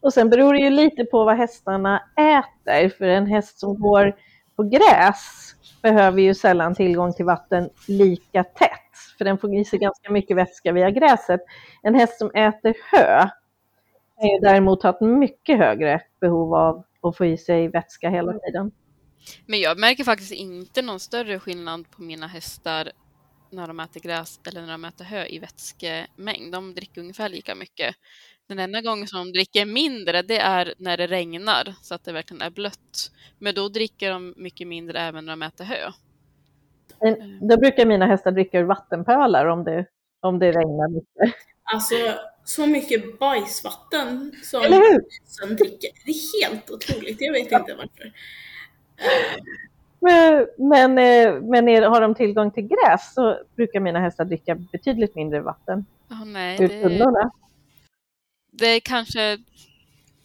Och 0.00 0.12
sen 0.12 0.30
beror 0.30 0.52
det 0.52 0.60
ju 0.60 0.70
lite 0.70 1.04
på 1.04 1.24
vad 1.24 1.36
hästarna 1.36 2.02
äter, 2.16 2.88
för 2.88 3.04
en 3.04 3.26
häst 3.26 3.60
som 3.60 3.80
går 3.80 4.16
på 4.56 4.62
gräs 4.62 5.54
behöver 5.82 6.22
ju 6.22 6.34
sällan 6.34 6.74
tillgång 6.74 7.12
till 7.12 7.24
vatten 7.24 7.70
lika 7.88 8.44
tätt, 8.44 8.70
för 9.18 9.24
den 9.24 9.38
får 9.38 9.54
i 9.54 9.64
sig 9.64 9.78
ganska 9.78 10.10
mycket 10.10 10.36
vätska 10.36 10.72
via 10.72 10.90
gräset. 10.90 11.40
En 11.82 11.94
häst 11.94 12.18
som 12.18 12.30
äter 12.30 12.74
hö 12.92 13.28
kan 14.20 14.28
ju 14.28 14.38
däremot 14.38 14.82
ha 14.82 14.90
ett 14.90 15.00
mycket 15.00 15.58
högre 15.58 16.02
behov 16.20 16.54
av 16.54 16.84
att 17.02 17.16
få 17.16 17.26
i 17.26 17.36
sig 17.38 17.68
vätska 17.68 18.10
hela 18.10 18.32
tiden. 18.32 18.72
Men 19.46 19.60
jag 19.60 19.78
märker 19.78 20.04
faktiskt 20.04 20.32
inte 20.32 20.82
någon 20.82 21.00
större 21.00 21.38
skillnad 21.38 21.90
på 21.90 22.02
mina 22.02 22.26
hästar 22.26 22.92
när 23.50 23.66
de 23.66 23.80
äter 23.80 24.00
gräs 24.00 24.40
eller 24.48 24.60
när 24.60 24.72
de 24.72 24.84
äter 24.84 25.04
hö 25.04 25.26
i 25.26 25.38
vätskemängd. 25.38 26.52
De 26.52 26.74
dricker 26.74 27.00
ungefär 27.00 27.28
lika 27.28 27.54
mycket. 27.54 27.96
Den 28.46 28.58
enda 28.58 28.80
gången 28.80 29.06
som 29.06 29.18
de 29.18 29.32
dricker 29.32 29.66
mindre 29.66 30.22
det 30.22 30.38
är 30.38 30.74
när 30.78 30.96
det 30.96 31.06
regnar 31.06 31.74
så 31.82 31.94
att 31.94 32.04
det 32.04 32.12
verkligen 32.12 32.42
är 32.42 32.50
blött. 32.50 33.10
Men 33.38 33.54
då 33.54 33.68
dricker 33.68 34.10
de 34.10 34.34
mycket 34.36 34.68
mindre 34.68 35.00
även 35.00 35.24
när 35.24 35.32
de 35.32 35.42
äter 35.42 35.64
hö. 35.64 35.90
Men 37.00 37.48
Då 37.48 37.56
brukar 37.56 37.86
mina 37.86 38.06
hästar 38.06 38.30
dricka 38.30 38.58
ur 38.58 38.64
vattenpölar 38.64 39.46
om 39.46 39.64
det, 39.64 39.86
om 40.20 40.38
det 40.38 40.52
regnar 40.52 40.88
mycket. 40.88 41.34
Alltså, 41.74 41.94
så 42.48 42.66
mycket 42.66 43.18
bajsvatten 43.18 44.32
som 44.42 44.62
hästen 44.62 45.56
dricker. 45.56 45.90
Det 46.04 46.10
är 46.10 46.42
helt 46.42 46.70
otroligt, 46.70 47.16
jag 47.20 47.32
vet 47.32 47.52
inte 47.52 47.74
varför. 47.74 48.12
Men, 50.00 50.46
men, 50.68 50.98
eh, 50.98 51.42
men 51.42 51.68
är, 51.68 51.82
har 51.82 52.00
de 52.00 52.14
tillgång 52.14 52.50
till 52.50 52.62
gräs 52.62 53.14
så 53.14 53.38
brukar 53.56 53.80
mina 53.80 54.00
hästar 54.00 54.24
dricka 54.24 54.54
betydligt 54.54 55.14
mindre 55.14 55.40
vatten 55.40 55.86
Oh, 56.10 56.24
nej, 56.24 56.62
ur 56.62 56.68
det, 56.68 57.30
det 58.50 58.66
är 58.66 58.80
kanske 58.80 59.38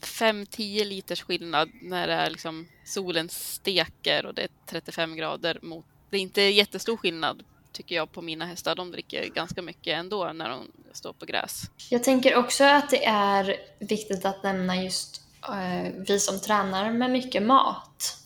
5-10 0.02 0.86
liters 0.86 1.22
skillnad 1.22 1.70
när 1.82 2.08
det 2.08 2.14
är 2.14 2.30
liksom 2.30 2.68
solen 2.86 3.30
steker 3.30 4.26
och 4.26 4.34
det 4.34 4.42
är 4.42 4.50
35 4.66 5.16
grader 5.16 5.60
mot... 5.62 5.86
Det 6.10 6.18
är 6.18 6.22
inte 6.22 6.42
jättestor 6.42 6.98
skillnad 6.98 7.44
tycker 7.74 7.96
jag 7.96 8.12
på 8.12 8.22
mina 8.22 8.46
hästar. 8.46 8.76
De 8.76 8.92
dricker 8.92 9.28
ganska 9.28 9.62
mycket 9.62 9.94
ändå 9.98 10.34
när 10.34 10.50
de 10.50 10.68
står 10.92 11.14
på 11.14 11.26
gräs. 11.26 11.62
Jag 11.90 12.04
tänker 12.04 12.36
också 12.36 12.64
att 12.64 12.90
det 12.90 13.06
är 13.06 13.58
viktigt 13.80 14.26
att 14.26 14.44
nämna 14.44 14.84
just 14.84 15.22
eh, 15.50 15.92
vi 16.08 16.20
som 16.20 16.40
tränar 16.40 16.92
med 16.92 17.12
mycket 17.12 17.44
mat. 17.44 18.18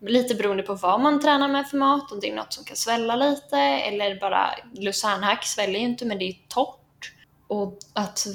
Lite 0.00 0.34
beroende 0.34 0.62
på 0.62 0.74
vad 0.74 1.00
man 1.00 1.20
tränar 1.20 1.48
med 1.48 1.68
för 1.68 1.76
mat, 1.76 2.12
om 2.12 2.20
det 2.20 2.30
är 2.30 2.34
något 2.34 2.52
som 2.52 2.64
kan 2.64 2.76
svälla 2.76 3.16
lite 3.16 3.58
eller 3.58 4.20
bara 4.20 4.50
lucernhack 4.72 5.44
sväller 5.44 5.78
ju 5.78 5.84
inte 5.84 6.04
men 6.04 6.18
det 6.18 6.24
är 6.24 6.36
torrt. 6.48 7.12
Och 7.46 7.78
att, 7.92 8.26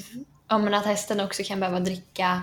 ja, 0.47 0.57
men 0.57 0.73
att 0.73 0.85
hästen 0.85 1.19
också 1.19 1.43
kan 1.43 1.59
behöva 1.59 1.79
dricka 1.79 2.41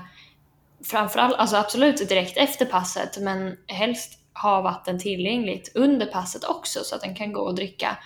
framförallt, 0.85 1.35
alltså 1.35 1.57
absolut 1.57 2.09
direkt 2.09 2.37
efter 2.37 2.67
passet 2.67 3.19
men 3.19 3.57
helst 3.67 4.20
ha 4.43 4.61
vatten 4.61 4.99
tillgängligt 4.99 5.73
under 5.75 6.07
passet 6.07 6.45
också 6.45 6.81
så 6.85 6.95
att 6.95 7.01
den 7.01 7.15
kan 7.15 7.33
gå 7.33 7.41
och 7.41 7.55
dricka 7.55 7.99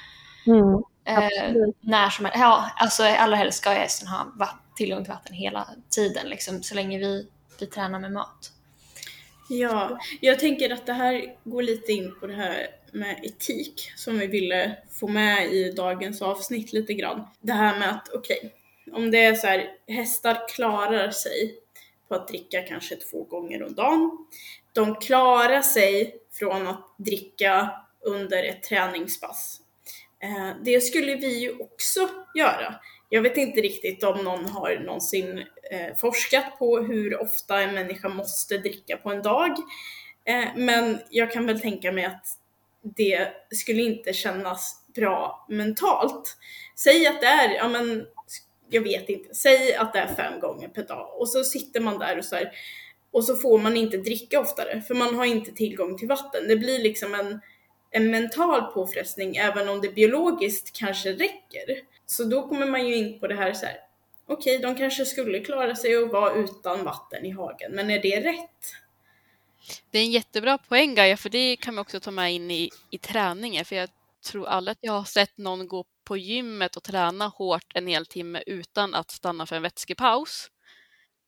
Mm, 0.46 0.82
Eh, 1.06 1.54
när 1.80 2.10
som 2.10 2.24
helst. 2.24 2.40
Ja, 2.40 2.70
alltså 2.76 3.02
allra 3.02 3.36
helst 3.36 3.58
ska 3.58 3.70
hästen 3.70 4.08
ha 4.08 4.48
tillgång 4.76 5.04
till 5.04 5.12
vatten 5.12 5.34
hela 5.34 5.68
tiden 5.90 6.28
liksom, 6.28 6.62
så 6.62 6.74
länge 6.74 6.98
vi, 6.98 7.28
vi 7.60 7.66
tränar 7.66 8.00
med 8.00 8.12
mat. 8.12 8.50
Ja, 9.48 9.98
jag 10.20 10.38
tänker 10.38 10.70
att 10.72 10.86
det 10.86 10.92
här 10.92 11.34
går 11.44 11.62
lite 11.62 11.92
in 11.92 12.14
på 12.20 12.26
det 12.26 12.34
här 12.34 12.66
med 12.92 13.20
etik 13.22 13.92
som 13.96 14.18
vi 14.18 14.26
ville 14.26 14.76
få 14.90 15.08
med 15.08 15.52
i 15.52 15.72
dagens 15.72 16.22
avsnitt 16.22 16.72
lite 16.72 16.94
grann. 16.94 17.26
Det 17.40 17.52
här 17.52 17.78
med 17.78 17.90
att 17.90 18.08
okej, 18.14 18.38
okay, 18.38 19.02
om 19.02 19.10
det 19.10 19.24
är 19.24 19.34
så 19.34 19.46
här, 19.46 19.68
hästar 19.86 20.48
klarar 20.48 21.10
sig 21.10 21.54
på 22.08 22.14
att 22.14 22.28
dricka 22.28 22.62
kanske 22.62 22.96
två 22.96 23.24
gånger 23.24 23.62
om 23.62 23.74
dagen. 23.74 24.26
De 24.72 24.94
klarar 24.94 25.62
sig 25.62 26.16
från 26.38 26.66
att 26.66 26.94
dricka 26.98 27.70
under 28.00 28.44
ett 28.44 28.62
träningspass. 28.62 29.60
Eh, 30.22 30.56
det 30.64 30.80
skulle 30.80 31.14
vi 31.14 31.38
ju 31.38 31.58
också 31.58 32.08
göra. 32.34 32.74
Jag 33.08 33.22
vet 33.22 33.36
inte 33.36 33.60
riktigt 33.60 34.04
om 34.04 34.24
någon 34.24 34.44
har 34.44 34.76
någonsin 34.76 35.44
eh, 35.70 35.94
forskat 36.00 36.58
på 36.58 36.78
hur 36.78 37.20
ofta 37.20 37.60
en 37.60 37.74
människa 37.74 38.08
måste 38.08 38.58
dricka 38.58 38.96
på 38.96 39.10
en 39.10 39.22
dag. 39.22 39.50
Eh, 40.24 40.48
men 40.56 41.00
jag 41.10 41.32
kan 41.32 41.46
väl 41.46 41.60
tänka 41.60 41.92
mig 41.92 42.04
att 42.04 42.26
det 42.82 43.28
skulle 43.50 43.82
inte 43.82 44.12
kännas 44.12 44.84
bra 44.94 45.46
mentalt. 45.48 46.36
Säg 46.76 47.06
att 47.06 47.20
det 47.20 47.26
är, 47.26 47.54
ja 47.54 47.68
men 47.68 48.06
jag 48.70 48.82
vet 48.82 49.08
inte, 49.08 49.34
säg 49.34 49.74
att 49.74 49.92
det 49.92 49.98
är 49.98 50.14
fem 50.14 50.40
gånger 50.40 50.68
per 50.68 50.82
dag 50.82 51.20
och 51.20 51.28
så 51.28 51.44
sitter 51.44 51.80
man 51.80 51.98
där 51.98 52.18
och 52.18 52.24
så 52.24 52.36
här, 52.36 52.52
och 53.14 53.24
så 53.24 53.36
får 53.36 53.58
man 53.58 53.76
inte 53.76 53.96
dricka 53.96 54.40
oftare 54.40 54.80
för 54.80 54.94
man 54.94 55.14
har 55.14 55.24
inte 55.24 55.52
tillgång 55.52 55.98
till 55.98 56.08
vatten. 56.08 56.48
Det 56.48 56.56
blir 56.56 56.78
liksom 56.78 57.14
en, 57.14 57.40
en 57.90 58.10
mental 58.10 58.62
påfrestning 58.62 59.36
även 59.36 59.68
om 59.68 59.80
det 59.80 59.94
biologiskt 59.94 60.72
kanske 60.78 61.12
räcker. 61.12 61.80
Så 62.06 62.24
då 62.24 62.48
kommer 62.48 62.66
man 62.66 62.88
ju 62.88 62.94
in 62.94 63.20
på 63.20 63.26
det 63.26 63.34
här 63.34 63.52
så 63.52 63.66
här. 63.66 63.76
okej, 64.26 64.56
okay, 64.56 64.68
de 64.68 64.78
kanske 64.78 65.04
skulle 65.04 65.40
klara 65.40 65.76
sig 65.76 65.98
och 65.98 66.10
vara 66.10 66.34
utan 66.34 66.84
vatten 66.84 67.24
i 67.24 67.30
hagen, 67.30 67.72
men 67.72 67.90
är 67.90 68.02
det 68.02 68.20
rätt? 68.20 68.74
Det 69.90 69.98
är 69.98 70.02
en 70.02 70.10
jättebra 70.10 70.58
poäng 70.58 70.94
Gaia, 70.94 71.16
för 71.16 71.30
det 71.30 71.56
kan 71.56 71.74
man 71.74 71.82
också 71.82 72.00
ta 72.00 72.10
med 72.10 72.34
in 72.34 72.50
i, 72.50 72.70
i 72.90 72.98
träningen, 72.98 73.64
för 73.64 73.76
jag 73.76 73.88
tror 74.30 74.46
alla 74.46 74.70
att 74.70 74.78
jag 74.80 74.92
har 74.92 75.04
sett 75.04 75.38
någon 75.38 75.68
gå 75.68 75.84
på 76.04 76.16
gymmet 76.16 76.76
och 76.76 76.82
träna 76.82 77.28
hårt 77.28 77.72
en 77.74 77.86
hel 77.86 78.06
timme 78.06 78.42
utan 78.46 78.94
att 78.94 79.10
stanna 79.10 79.46
för 79.46 79.56
en 79.56 79.62
vätskepaus. 79.62 80.50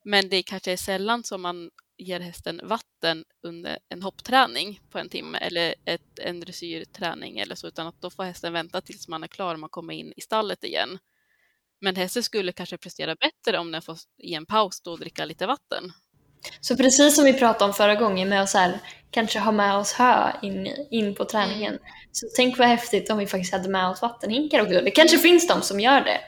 Men 0.08 0.28
det 0.28 0.42
kanske 0.42 0.72
är 0.72 0.76
sällan 0.76 1.24
som 1.24 1.42
man 1.42 1.70
ger 1.98 2.20
hästen 2.20 2.60
vatten 2.64 3.24
under 3.42 3.78
en 3.88 4.02
hoppträning 4.02 4.80
på 4.90 4.98
en 4.98 5.08
timme 5.08 5.38
eller 5.38 5.74
ett, 5.84 6.18
en 6.22 6.40
dressyrträning 6.40 7.38
eller 7.38 7.54
så, 7.54 7.66
utan 7.68 7.86
att 7.86 8.00
då 8.00 8.10
får 8.10 8.24
hästen 8.24 8.52
vänta 8.52 8.80
tills 8.80 9.08
man 9.08 9.22
är 9.22 9.28
klar 9.28 9.54
och 9.54 9.60
man 9.60 9.70
kommer 9.70 9.94
in 9.94 10.12
i 10.16 10.20
stallet 10.20 10.64
igen. 10.64 10.98
Men 11.80 11.96
hästen 11.96 12.22
skulle 12.22 12.52
kanske 12.52 12.78
prestera 12.78 13.16
bättre 13.16 13.58
om 13.58 13.72
den 13.72 13.82
får 13.82 13.96
i 14.22 14.34
en 14.34 14.46
paus 14.46 14.80
då 14.80 14.96
dricka 14.96 15.24
lite 15.24 15.46
vatten. 15.46 15.92
Så 16.60 16.76
precis 16.76 17.16
som 17.16 17.24
vi 17.24 17.32
pratade 17.32 17.64
om 17.64 17.74
förra 17.74 17.94
gången 17.94 18.28
med 18.28 18.42
att 18.42 18.54
här, 18.54 18.80
kanske 19.10 19.38
ha 19.38 19.52
med 19.52 19.76
oss 19.76 19.92
hö 19.92 20.32
in, 20.42 20.86
in 20.90 21.14
på 21.14 21.24
träningen. 21.24 21.72
Mm. 21.72 21.82
Så 22.12 22.26
tänk 22.36 22.58
vad 22.58 22.68
häftigt 22.68 23.10
om 23.10 23.18
vi 23.18 23.26
faktiskt 23.26 23.52
hade 23.52 23.68
med 23.68 23.88
oss 23.88 24.02
vattenhinkar 24.02 24.60
också. 24.60 24.80
Det 24.80 24.90
kanske 24.90 25.18
finns 25.18 25.48
de 25.48 25.62
som 25.62 25.80
gör 25.80 26.00
det. 26.00 26.20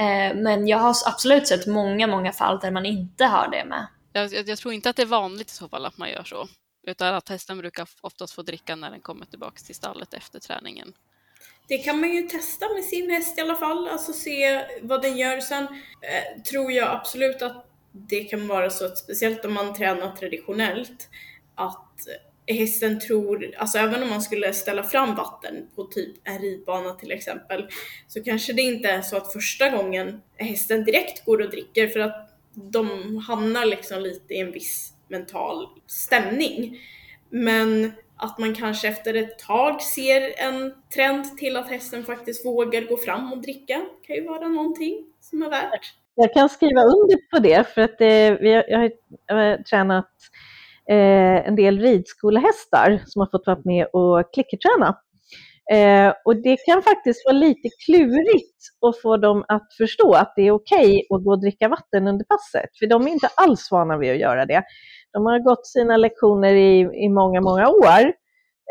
Eh, 0.00 0.34
men 0.34 0.68
jag 0.68 0.78
har 0.78 0.96
absolut 1.06 1.48
sett 1.48 1.66
många, 1.66 2.06
många 2.06 2.32
fall 2.32 2.58
där 2.58 2.70
man 2.70 2.86
inte 2.86 3.24
har 3.24 3.48
det 3.48 3.64
med. 3.64 3.86
Jag, 4.12 4.32
jag, 4.32 4.48
jag, 4.48 4.58
tror 4.58 4.74
inte 4.74 4.90
att 4.90 4.96
det 4.96 5.02
är 5.02 5.06
vanligt 5.06 5.50
i 5.50 5.54
så 5.54 5.68
fall 5.68 5.86
att 5.86 5.98
man 5.98 6.10
gör 6.10 6.24
så. 6.24 6.48
Utan 6.86 7.14
att 7.14 7.28
hästen 7.28 7.58
brukar 7.58 7.88
oftast 8.00 8.34
få 8.34 8.42
dricka 8.42 8.76
när 8.76 8.90
den 8.90 9.00
kommer 9.00 9.26
tillbaka 9.26 9.58
till 9.66 9.74
stallet 9.74 10.14
efter 10.14 10.40
träningen. 10.40 10.92
Det 11.68 11.78
kan 11.78 12.00
man 12.00 12.10
ju 12.10 12.22
testa 12.22 12.68
med 12.74 12.84
sin 12.84 13.10
häst 13.10 13.38
i 13.38 13.40
alla 13.40 13.54
fall, 13.54 13.88
alltså 13.88 14.12
se 14.12 14.64
vad 14.82 15.02
den 15.02 15.16
gör. 15.16 15.40
Sen 15.40 15.64
eh, 15.64 16.42
tror 16.42 16.72
jag 16.72 16.90
absolut 16.90 17.42
att 17.42 17.66
det 17.92 18.24
kan 18.24 18.48
vara 18.48 18.70
så 18.70 18.86
att 18.86 18.98
speciellt 18.98 19.44
om 19.44 19.54
man 19.54 19.74
tränar 19.74 20.16
traditionellt 20.16 21.08
att 21.54 22.06
hästen 22.52 23.00
tror, 23.00 23.54
alltså 23.58 23.78
även 23.78 24.02
om 24.02 24.08
man 24.08 24.22
skulle 24.22 24.52
ställa 24.52 24.82
fram 24.82 25.14
vatten 25.14 25.68
på 25.74 25.84
typ 25.84 26.16
en 26.24 26.38
ridbana 26.38 26.94
till 26.94 27.12
exempel, 27.12 27.68
så 28.08 28.22
kanske 28.22 28.52
det 28.52 28.62
inte 28.62 28.88
är 28.88 29.02
så 29.02 29.16
att 29.16 29.32
första 29.32 29.70
gången 29.70 30.20
hästen 30.36 30.84
direkt 30.84 31.24
går 31.24 31.40
och 31.40 31.50
dricker 31.50 31.88
för 31.88 32.00
att 32.00 32.30
de 32.54 33.16
hamnar 33.16 33.64
liksom 33.64 34.00
lite 34.00 34.34
i 34.34 34.40
en 34.40 34.52
viss 34.52 34.92
mental 35.08 35.66
stämning. 35.86 36.78
Men 37.30 37.92
att 38.16 38.38
man 38.38 38.54
kanske 38.54 38.88
efter 38.88 39.14
ett 39.14 39.38
tag 39.38 39.82
ser 39.82 40.40
en 40.40 40.74
trend 40.94 41.38
till 41.38 41.56
att 41.56 41.68
hästen 41.68 42.04
faktiskt 42.04 42.46
vågar 42.46 42.82
gå 42.82 42.96
fram 42.96 43.32
och 43.32 43.42
dricka 43.42 43.82
kan 44.06 44.16
ju 44.16 44.24
vara 44.24 44.48
någonting 44.48 45.06
som 45.20 45.42
är 45.42 45.50
värt. 45.50 45.94
Jag 46.14 46.32
kan 46.32 46.48
skriva 46.48 46.80
under 46.80 47.30
på 47.30 47.38
det 47.38 47.74
för 47.74 47.80
att 47.80 47.98
det, 47.98 48.38
vi 48.40 48.52
har, 48.52 48.64
jag 48.68 48.78
har, 48.78 48.90
jag 49.26 49.36
har 49.36 49.62
tränat 49.62 50.10
eh, 50.90 51.48
en 51.48 51.56
del 51.56 51.78
ridskolehästar 51.78 53.02
som 53.06 53.20
har 53.20 53.26
fått 53.30 53.46
vara 53.46 53.60
med 53.64 53.86
och 53.92 54.34
klickerträna. 54.34 54.98
Eh, 55.72 56.14
och 56.24 56.36
det 56.36 56.56
kan 56.56 56.82
faktiskt 56.82 57.24
vara 57.24 57.36
lite 57.36 57.68
klurigt 57.86 58.56
att 58.86 59.00
få 59.02 59.16
dem 59.16 59.44
att 59.48 59.68
förstå 59.78 60.12
att 60.12 60.32
det 60.36 60.42
är 60.42 60.52
okej 60.52 60.86
okay 60.86 61.16
att 61.16 61.24
gå 61.24 61.30
och 61.30 61.40
dricka 61.40 61.68
vatten 61.68 62.06
under 62.06 62.24
passet, 62.24 62.70
för 62.78 62.86
de 62.86 63.06
är 63.06 63.10
inte 63.10 63.28
alls 63.36 63.68
vana 63.70 63.98
vid 63.98 64.10
att 64.10 64.18
göra 64.18 64.46
det. 64.46 64.62
De 65.12 65.26
har 65.26 65.38
gått 65.38 65.66
sina 65.66 65.96
lektioner 65.96 66.54
i, 66.54 66.80
i 67.04 67.08
många, 67.08 67.40
många 67.40 67.68
år 67.68 68.12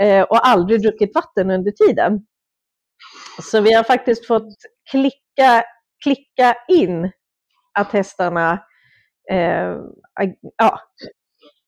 eh, 0.01 0.21
och 0.21 0.47
aldrig 0.47 0.81
druckit 0.81 1.15
vatten 1.15 1.51
under 1.51 1.71
tiden. 1.71 2.25
Så 3.41 3.61
vi 3.61 3.73
har 3.73 3.83
faktiskt 3.83 4.27
fått 4.27 4.55
klicka, 4.91 5.63
klicka 6.03 6.55
in 6.67 7.11
att 7.79 7.91
hästarna 7.91 8.63
eh, 9.31 9.75
ja, 10.57 10.79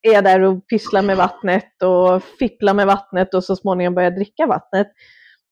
är 0.01 0.21
där 0.21 0.41
och 0.41 0.67
pysslar 0.67 1.01
med 1.01 1.17
vattnet 1.17 1.83
och 1.83 2.23
fipplar 2.23 2.73
med 2.73 2.87
vattnet 2.87 3.33
och 3.33 3.43
så 3.43 3.55
småningom 3.55 3.95
börjar 3.95 4.11
dricka 4.11 4.45
vattnet. 4.47 4.87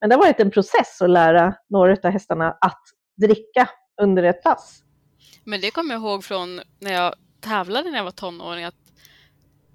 Men 0.01 0.09
det 0.09 0.15
har 0.15 0.21
varit 0.23 0.39
en 0.39 0.51
process 0.51 1.01
att 1.01 1.09
lära 1.09 1.55
några 1.69 1.97
av 2.03 2.11
hästarna 2.11 2.57
att 2.61 2.81
dricka 3.17 3.69
under 4.01 4.23
ett 4.23 4.43
pass. 4.43 4.83
Men 5.43 5.61
det 5.61 5.71
kommer 5.71 5.93
jag 5.93 6.01
ihåg 6.01 6.23
från 6.23 6.61
när 6.79 6.93
jag 6.93 7.15
tävlade 7.41 7.89
när 7.89 7.97
jag 7.97 8.03
var 8.03 8.11
tonåring 8.11 8.65
att 8.65 8.75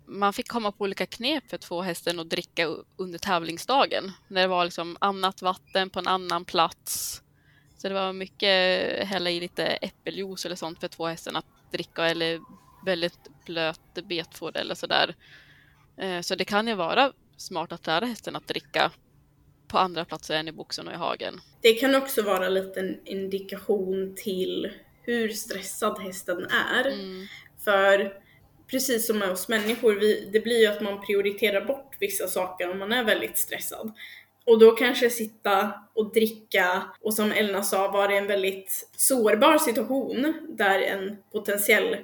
man 0.07 0.33
fick 0.33 0.49
komma 0.49 0.73
på 0.73 0.85
olika 0.85 1.07
knep 1.07 1.51
för 1.51 1.57
att 1.57 1.65
få 1.65 1.83
hästen 1.83 2.21
att 2.21 2.31
dricka 2.31 2.67
under 2.97 3.19
tävlingsdagen. 3.19 4.13
När 4.29 4.41
det 4.41 4.49
var 4.49 4.65
liksom 4.65 4.97
annat 5.01 5.43
vatten 5.43 5.91
på 5.91 5.99
en 5.99 6.07
annan 6.07 6.45
plats. 6.45 7.23
Så 7.79 7.89
det 7.89 7.95
var 7.95 8.13
mycket 8.13 9.09
hälla 9.09 9.31
i 9.31 9.41
lite 9.41 9.67
äppeljuice 9.67 10.47
eller 10.47 10.57
sånt 10.57 10.81
för 10.81 10.87
att 10.87 10.95
få 10.95 11.07
hästen 11.07 11.37
att 11.37 11.47
dricka 11.73 12.09
eller 12.09 12.41
väldigt 12.85 13.45
blöt 13.47 13.81
betfår 14.09 14.57
eller 14.57 14.75
sådär. 14.75 15.15
Eh, 15.97 16.21
så 16.21 16.35
det 16.35 16.45
kan 16.45 16.69
ju 16.69 16.75
vara 16.75 17.13
smart 17.37 17.73
att 17.73 17.87
lära 17.87 18.07
hästen 18.07 18.37
att 18.37 18.49
dricka 18.49 18.91
på 19.69 19.79
andra 19.79 20.05
platser 20.05 20.35
än 20.35 20.49
i 20.49 20.53
boxen 20.53 20.89
och 20.89 20.95
i 20.95 20.97
hagen. 20.97 21.41
Det 21.61 21.75
kan 21.75 21.95
också 21.95 22.23
vara 22.23 22.47
en 22.47 22.55
liten 22.55 23.01
indikation 23.05 24.15
till 24.17 24.71
hur 25.03 25.29
stressad 25.29 25.99
hästen 25.99 26.47
är. 26.47 26.87
Mm. 26.87 27.27
För 27.65 28.13
precis 28.71 29.07
som 29.07 29.19
med 29.19 29.31
oss 29.31 29.49
människor, 29.49 29.95
vi, 29.95 30.29
det 30.33 30.41
blir 30.41 30.61
ju 30.61 30.67
att 30.67 30.83
man 30.83 31.07
prioriterar 31.07 31.65
bort 31.65 31.97
vissa 32.01 32.29
saker 32.29 32.71
om 32.71 32.79
man 32.79 32.93
är 32.93 33.05
väldigt 33.05 33.39
stressad. 33.39 33.93
Och 34.47 34.59
då 34.59 34.71
kanske 34.71 35.11
sitta 35.11 35.73
och 35.95 36.13
dricka 36.13 36.83
och 37.01 37.15
som 37.15 37.33
Elna 37.33 37.63
sa 37.63 37.91
var 37.91 38.09
det 38.09 38.17
en 38.17 38.27
väldigt 38.27 38.89
sårbar 38.97 39.59
situation 39.59 40.35
där 40.49 40.81
en 40.81 41.17
potentiell 41.33 41.97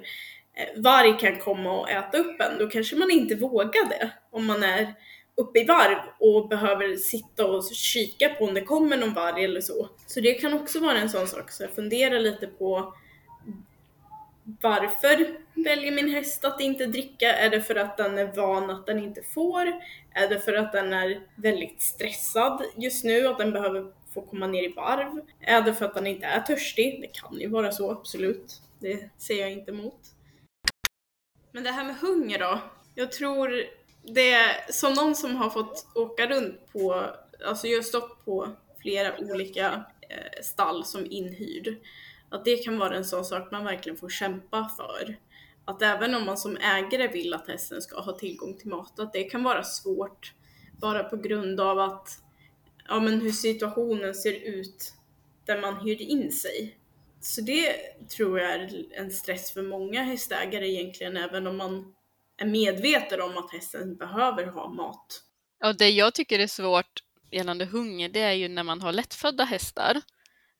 Eh, 0.53 0.81
varg 0.81 1.17
kan 1.19 1.39
komma 1.39 1.79
och 1.79 1.89
äta 1.89 2.17
upp 2.17 2.41
en. 2.41 2.57
Då 2.59 2.67
kanske 2.67 2.95
man 2.95 3.11
inte 3.11 3.35
vågar 3.35 3.89
det 3.89 4.11
om 4.31 4.45
man 4.45 4.63
är 4.63 4.93
uppe 5.35 5.59
i 5.59 5.65
varv 5.65 5.97
och 6.19 6.47
behöver 6.47 6.95
sitta 6.95 7.45
och 7.45 7.63
kika 7.73 8.29
på 8.29 8.45
om 8.45 8.53
det 8.53 8.61
kommer 8.61 8.97
någon 8.97 9.13
varg 9.13 9.43
eller 9.43 9.61
så. 9.61 9.89
Så 10.07 10.19
det 10.19 10.33
kan 10.33 10.53
också 10.53 10.79
vara 10.79 10.97
en 10.97 11.09
sån 11.09 11.27
sak, 11.27 11.51
så 11.51 11.63
jag 11.63 11.71
funderar 11.71 12.19
lite 12.19 12.47
på 12.47 12.93
varför 14.61 15.37
väljer 15.53 15.91
min 15.91 16.09
häst 16.09 16.45
att 16.45 16.61
inte 16.61 16.85
dricka? 16.85 17.33
Är 17.33 17.49
det 17.49 17.61
för 17.61 17.75
att 17.75 17.97
den 17.97 18.17
är 18.17 18.35
van 18.35 18.69
att 18.69 18.85
den 18.85 18.99
inte 18.99 19.21
får? 19.21 19.67
Är 20.13 20.29
det 20.29 20.39
för 20.39 20.53
att 20.53 20.71
den 20.71 20.93
är 20.93 21.21
väldigt 21.35 21.81
stressad 21.81 22.63
just 22.77 23.03
nu, 23.03 23.27
att 23.27 23.37
den 23.37 23.51
behöver 23.51 23.91
få 24.13 24.21
komma 24.21 24.47
ner 24.47 24.63
i 24.63 24.73
varv? 24.73 25.21
Är 25.39 25.61
det 25.61 25.73
för 25.73 25.85
att 25.85 25.93
den 25.93 26.07
inte 26.07 26.25
är 26.25 26.39
törstig? 26.39 27.01
Det 27.01 27.07
kan 27.07 27.39
ju 27.39 27.47
vara 27.47 27.71
så, 27.71 27.91
absolut. 27.91 28.61
Det 28.79 29.09
ser 29.17 29.39
jag 29.39 29.51
inte 29.51 29.71
emot. 29.71 29.99
Men 31.51 31.63
det 31.63 31.71
här 31.71 31.85
med 31.85 31.95
hunger 31.95 32.39
då? 32.39 32.59
Jag 32.95 33.11
tror 33.11 33.63
det 34.03 34.31
är 34.31 34.71
som 34.71 34.93
någon 34.93 35.15
som 35.15 35.35
har 35.35 35.49
fått 35.49 35.87
åka 35.95 36.27
runt 36.27 36.73
på, 36.73 37.05
alltså 37.45 37.67
jag 37.67 37.77
har 37.77 37.83
stått 37.83 38.25
på 38.25 38.49
flera 38.81 39.19
olika 39.19 39.85
eh, 40.09 40.43
stall 40.43 40.85
som 40.85 41.05
inhyrd. 41.11 41.75
Att 42.29 42.45
det 42.45 42.57
kan 42.57 42.77
vara 42.77 42.95
en 42.95 43.05
sån 43.05 43.25
sak 43.25 43.51
man 43.51 43.65
verkligen 43.65 43.97
får 43.97 44.09
kämpa 44.09 44.71
för. 44.77 45.15
Att 45.65 45.81
även 45.81 46.15
om 46.15 46.25
man 46.25 46.37
som 46.37 46.57
ägare 46.57 47.07
vill 47.07 47.33
att 47.33 47.47
hästen 47.47 47.81
ska 47.81 48.01
ha 48.01 48.17
tillgång 48.17 48.57
till 48.57 48.69
mat, 48.69 48.99
att 48.99 49.13
det 49.13 49.23
kan 49.23 49.43
vara 49.43 49.63
svårt 49.63 50.33
bara 50.71 51.03
på 51.03 51.17
grund 51.17 51.59
av 51.59 51.79
att 51.79 52.09
ja, 52.87 52.99
men 52.99 53.21
hur 53.21 53.31
situationen 53.31 54.15
ser 54.15 54.33
ut 54.33 54.93
där 55.45 55.61
man 55.61 55.75
hyr 55.75 56.01
in 56.01 56.31
sig. 56.31 56.77
Så 57.21 57.41
det 57.41 57.73
tror 58.09 58.39
jag 58.39 58.51
är 58.51 58.85
en 58.93 59.11
stress 59.11 59.51
för 59.51 59.61
många 59.61 60.03
hästägare 60.03 60.67
egentligen, 60.67 61.17
även 61.17 61.47
om 61.47 61.57
man 61.57 61.93
är 62.37 62.45
medveten 62.45 63.21
om 63.21 63.37
att 63.37 63.51
hästen 63.51 63.95
behöver 63.95 64.45
ha 64.45 64.69
mat. 64.69 65.23
Ja, 65.59 65.73
det 65.73 65.89
jag 65.89 66.13
tycker 66.13 66.39
är 66.39 66.47
svårt 66.47 67.03
gällande 67.31 67.65
hunger, 67.65 68.09
det 68.09 68.19
är 68.19 68.33
ju 68.33 68.47
när 68.47 68.63
man 68.63 68.81
har 68.81 68.91
lättfödda 68.91 69.43
hästar. 69.43 70.01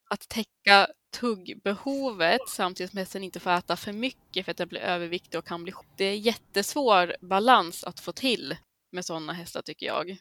Att 0.09 0.29
täcka 0.29 0.87
tuggbehovet 1.19 2.49
samtidigt 2.49 2.91
som 2.91 2.97
hästen 2.97 3.23
inte 3.23 3.39
får 3.39 3.51
äta 3.51 3.75
för 3.75 3.93
mycket 3.93 4.45
för 4.45 4.51
att 4.51 4.57
den 4.57 4.67
blir 4.67 4.81
överviktig 4.81 5.39
och 5.39 5.45
kan 5.45 5.63
bli 5.63 5.71
sjuk. 5.71 5.87
Det 5.97 6.05
är 6.05 6.15
jättesvår 6.15 7.15
balans 7.21 7.83
att 7.83 7.99
få 7.99 8.11
till 8.11 8.55
med 8.91 9.05
sådana 9.05 9.33
hästar 9.33 9.61
tycker 9.61 9.85
jag. 9.85 10.17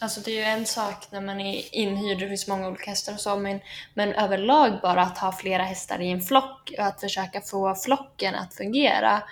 Alltså 0.00 0.20
det 0.20 0.30
är 0.30 0.34
ju 0.34 0.60
en 0.60 0.66
sak 0.66 1.06
när 1.10 1.20
man 1.20 1.40
är 1.40 1.74
inhyrd, 1.74 2.18
det 2.18 2.28
finns 2.28 2.48
många 2.48 2.68
olika 2.68 2.90
hästar 2.90 3.12
och 3.12 3.20
så, 3.20 3.36
men, 3.36 3.60
men 3.94 4.12
överlag 4.14 4.78
bara 4.82 5.02
att 5.02 5.18
ha 5.18 5.32
flera 5.32 5.62
hästar 5.62 6.00
i 6.00 6.10
en 6.10 6.20
flock 6.20 6.70
och 6.78 6.84
att 6.84 7.00
försöka 7.00 7.40
få 7.40 7.74
flocken 7.74 8.34
att 8.34 8.54
fungera. 8.54 9.22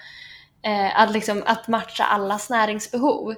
Eh, 0.62 1.00
att, 1.00 1.12
liksom, 1.12 1.42
att 1.46 1.68
matcha 1.68 2.04
allas 2.04 2.50
näringsbehov. 2.50 3.30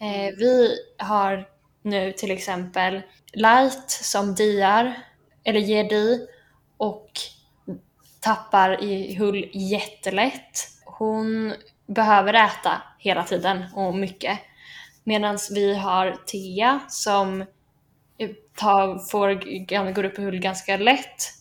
Eh, 0.00 0.36
vi 0.38 0.76
har 0.98 1.48
nu 1.82 2.12
till 2.12 2.30
exempel 2.30 3.02
Light 3.32 3.90
som 3.90 4.34
diar, 4.34 4.94
eller 5.44 5.60
ger 5.60 5.84
di, 5.84 6.26
och 6.76 7.10
tappar 8.20 8.84
i 8.84 9.14
hull 9.14 9.50
jättelätt. 9.52 10.68
Hon 10.84 11.54
behöver 11.86 12.34
äta 12.34 12.82
hela 12.98 13.22
tiden 13.22 13.64
och 13.74 13.94
mycket. 13.94 14.38
Medan 15.04 15.38
vi 15.50 15.74
har 15.74 16.16
Thea 16.26 16.80
som 16.88 17.44
tar, 18.54 18.98
får, 19.10 19.92
går 19.92 20.04
upp 20.04 20.18
i 20.18 20.22
hull 20.22 20.38
ganska 20.38 20.76
lätt 20.76 21.32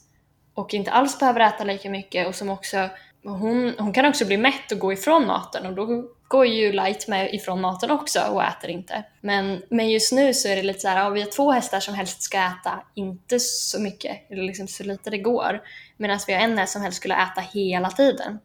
och 0.54 0.74
inte 0.74 0.92
alls 0.92 1.20
behöver 1.20 1.40
äta 1.40 1.64
lika 1.64 1.90
mycket 1.90 2.28
och 2.28 2.36
som 2.36 2.50
också 2.50 2.90
hon, 3.24 3.74
hon 3.78 3.94
kan 3.94 4.06
också 4.06 4.26
bli 4.26 4.38
mätt 4.38 4.72
och 4.72 4.80
gå 4.80 4.94
ifrån 4.94 5.28
maten 5.28 5.66
och 5.66 5.74
då 5.74 6.06
går 6.28 6.46
ju 6.46 6.72
Light 6.72 7.08
med 7.08 7.34
ifrån 7.34 7.62
maten 7.62 7.92
också 7.92 8.20
och 8.20 8.44
äter 8.44 8.70
inte. 8.70 9.04
Men, 9.22 9.62
men 9.70 9.90
just 9.90 10.12
nu 10.12 10.34
så 10.34 10.48
är 10.48 10.56
det 10.56 10.64
lite 10.64 10.80
så 10.80 10.88
här, 10.88 11.04
ja, 11.04 11.10
vi 11.10 11.22
har 11.22 11.30
två 11.30 11.52
hästar 11.52 11.80
som 11.80 11.94
helst 11.94 12.22
ska 12.22 12.38
äta 12.38 12.84
inte 12.94 13.40
så 13.40 13.82
mycket, 13.82 14.32
eller 14.32 14.44
liksom 14.44 14.68
så 14.68 14.84
lite 14.84 15.10
det 15.10 15.18
går. 15.18 15.62
Medan 15.98 16.20
vi 16.28 16.34
har 16.34 16.42
en 16.42 16.58
häst 16.58 16.74
som 16.74 16.82
helst 16.82 16.98
skulle 16.98 17.16
äta 17.16 17.42
hela 17.42 17.90
tiden. 17.90 18.40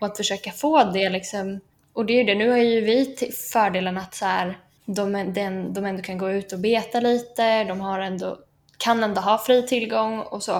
Och 0.00 0.06
att 0.06 0.16
försöka 0.16 0.50
få 0.50 0.84
det 0.84 1.08
liksom, 1.08 1.60
och 2.00 2.06
det 2.06 2.12
är 2.12 2.18
ju 2.18 2.24
det, 2.24 2.34
nu 2.34 2.50
har 2.50 2.56
ju 2.56 2.80
vi 2.80 3.16
fördelen 3.52 3.98
att 3.98 4.14
så 4.14 4.24
här, 4.24 4.58
de, 4.84 5.12
den, 5.12 5.72
de 5.72 5.84
ändå 5.84 6.02
kan 6.02 6.18
gå 6.18 6.30
ut 6.30 6.52
och 6.52 6.58
beta 6.58 7.00
lite, 7.00 7.64
de 7.64 7.80
har 7.80 8.00
ändå, 8.00 8.38
kan 8.78 9.02
ändå 9.02 9.20
ha 9.20 9.38
fri 9.38 9.66
tillgång 9.66 10.20
och 10.20 10.42
så. 10.42 10.56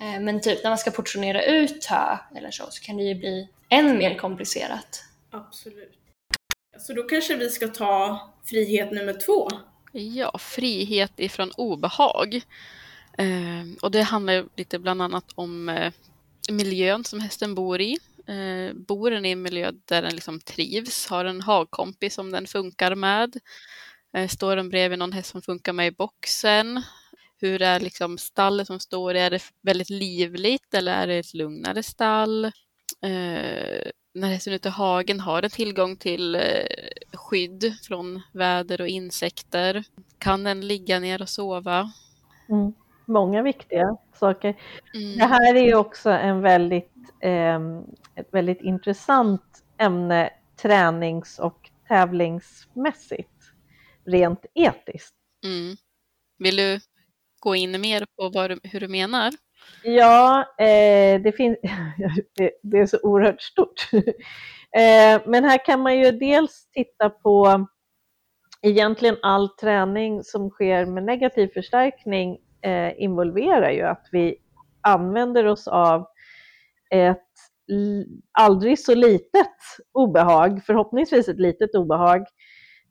Eh, 0.00 0.20
men 0.20 0.40
typ 0.40 0.62
när 0.62 0.70
man 0.70 0.78
ska 0.78 0.90
portionera 0.90 1.44
ut 1.44 1.86
hö 1.86 2.18
eller 2.36 2.50
så, 2.50 2.64
så 2.70 2.82
kan 2.82 2.96
det 2.96 3.02
ju 3.02 3.14
bli 3.14 3.48
än 3.68 3.98
mer 3.98 4.18
komplicerat. 4.18 5.04
Absolut. 5.30 5.92
Så 6.78 6.92
då 6.92 7.02
kanske 7.02 7.36
vi 7.36 7.50
ska 7.50 7.68
ta 7.68 8.20
frihet 8.44 8.92
nummer 8.92 9.26
två. 9.26 9.48
Ja, 9.92 10.38
frihet 10.38 11.12
ifrån 11.16 11.50
obehag. 11.56 12.34
Eh, 13.18 13.82
och 13.82 13.90
det 13.90 14.02
handlar 14.02 14.44
lite 14.56 14.78
bland 14.78 15.02
annat 15.02 15.24
om 15.34 15.68
eh, 15.68 15.92
miljön 16.50 17.04
som 17.04 17.20
hästen 17.20 17.54
bor 17.54 17.80
i. 17.80 17.98
Eh, 18.26 18.74
bor 18.74 19.10
den 19.10 19.24
i 19.24 19.30
en 19.30 19.42
miljö 19.42 19.72
där 19.84 20.02
den 20.02 20.14
liksom 20.14 20.40
trivs, 20.40 21.06
har 21.06 21.24
en 21.24 21.40
hagkompis 21.40 22.14
som 22.14 22.30
den 22.30 22.46
funkar 22.46 22.94
med. 22.94 23.36
Eh, 24.16 24.28
står 24.28 24.56
den 24.56 24.68
bredvid 24.68 24.98
någon 24.98 25.12
häst 25.12 25.30
som 25.30 25.42
funkar 25.42 25.72
med 25.72 25.86
i 25.86 25.90
boxen. 25.90 26.82
Hur 27.40 27.62
är 27.62 27.80
liksom 27.80 28.18
stallet 28.18 28.66
som 28.66 28.80
står 28.80 29.14
Är 29.14 29.30
det 29.30 29.42
väldigt 29.62 29.90
livligt 29.90 30.74
eller 30.74 30.92
är 30.92 31.06
det 31.06 31.14
ett 31.18 31.34
lugnare 31.34 31.82
stall? 31.82 32.44
Eh, 33.02 33.90
när 34.14 34.28
hästen 34.28 34.52
ute 34.52 34.68
i 34.68 34.72
hagen 34.72 35.20
har 35.20 35.42
den 35.42 35.50
tillgång 35.50 35.96
till 35.96 36.34
eh, 36.34 36.42
skydd 37.12 37.74
från 37.82 38.22
väder 38.32 38.80
och 38.80 38.88
insekter? 38.88 39.84
Kan 40.18 40.44
den 40.44 40.68
ligga 40.68 40.98
ner 40.98 41.22
och 41.22 41.28
sova? 41.28 41.92
Mm. 42.48 42.72
Många 43.04 43.42
viktiga 43.42 43.96
saker. 44.14 44.54
Mm. 44.94 45.18
Det 45.18 45.24
här 45.24 45.54
är 45.54 45.62
ju 45.62 45.74
också 45.74 46.10
en 46.10 46.40
väldigt, 46.40 46.91
ett 48.14 48.28
väldigt 48.32 48.60
intressant 48.60 49.64
ämne 49.78 50.30
tränings 50.62 51.38
och 51.38 51.70
tävlingsmässigt, 51.88 53.30
rent 54.06 54.46
etiskt. 54.54 55.14
Mm. 55.44 55.76
Vill 56.38 56.56
du 56.56 56.80
gå 57.40 57.54
in 57.54 57.80
mer 57.80 58.04
på 58.16 58.28
du, 58.28 58.60
hur 58.62 58.80
du 58.80 58.88
menar? 58.88 59.32
Ja, 59.82 60.40
eh, 60.58 61.20
det, 61.22 61.36
finns, 61.36 61.58
det, 62.36 62.50
det, 62.62 62.78
är 62.78 62.86
så 62.86 62.98
oerhört 63.02 63.42
stort. 63.42 63.88
eh, 63.92 65.22
men 65.26 65.44
här 65.44 65.64
kan 65.64 65.80
man 65.80 65.98
ju 65.98 66.10
dels 66.10 66.68
titta 66.72 67.10
på 67.10 67.66
egentligen 68.62 69.16
all 69.22 69.48
träning 69.48 70.24
som 70.24 70.50
sker 70.50 70.86
med 70.86 71.04
negativ 71.04 71.48
förstärkning 71.48 72.38
eh, 72.62 73.02
involverar 73.02 73.70
ju 73.70 73.82
att 73.82 74.08
vi 74.12 74.36
använder 74.80 75.46
oss 75.46 75.68
av 75.68 76.06
ett 76.92 77.18
aldrig 78.38 78.78
så 78.78 78.94
litet 78.94 79.56
obehag, 79.92 80.62
förhoppningsvis 80.66 81.28
ett 81.28 81.40
litet 81.40 81.74
obehag, 81.74 82.26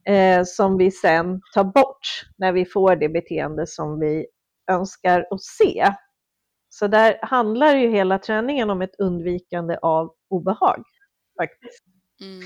eh, 0.10 0.44
som 0.46 0.78
vi 0.78 0.92
sen 0.92 1.42
tar 1.54 1.64
bort 1.64 2.26
när 2.38 2.52
vi 2.52 2.66
får 2.66 2.96
det 2.96 3.10
beteende 3.10 3.68
som 3.68 4.00
vi 4.00 4.26
önskar 4.72 5.26
att 5.30 5.44
se. 5.44 5.94
Så 6.70 6.88
där 6.88 7.20
handlar 7.22 7.76
ju 7.76 7.90
hela 7.90 8.20
träningen 8.20 8.70
om 8.70 8.82
ett 8.82 9.00
undvikande 9.00 9.78
av 9.82 10.14
obehag. 10.30 10.84
faktiskt. 11.42 11.84
Mm. 12.22 12.42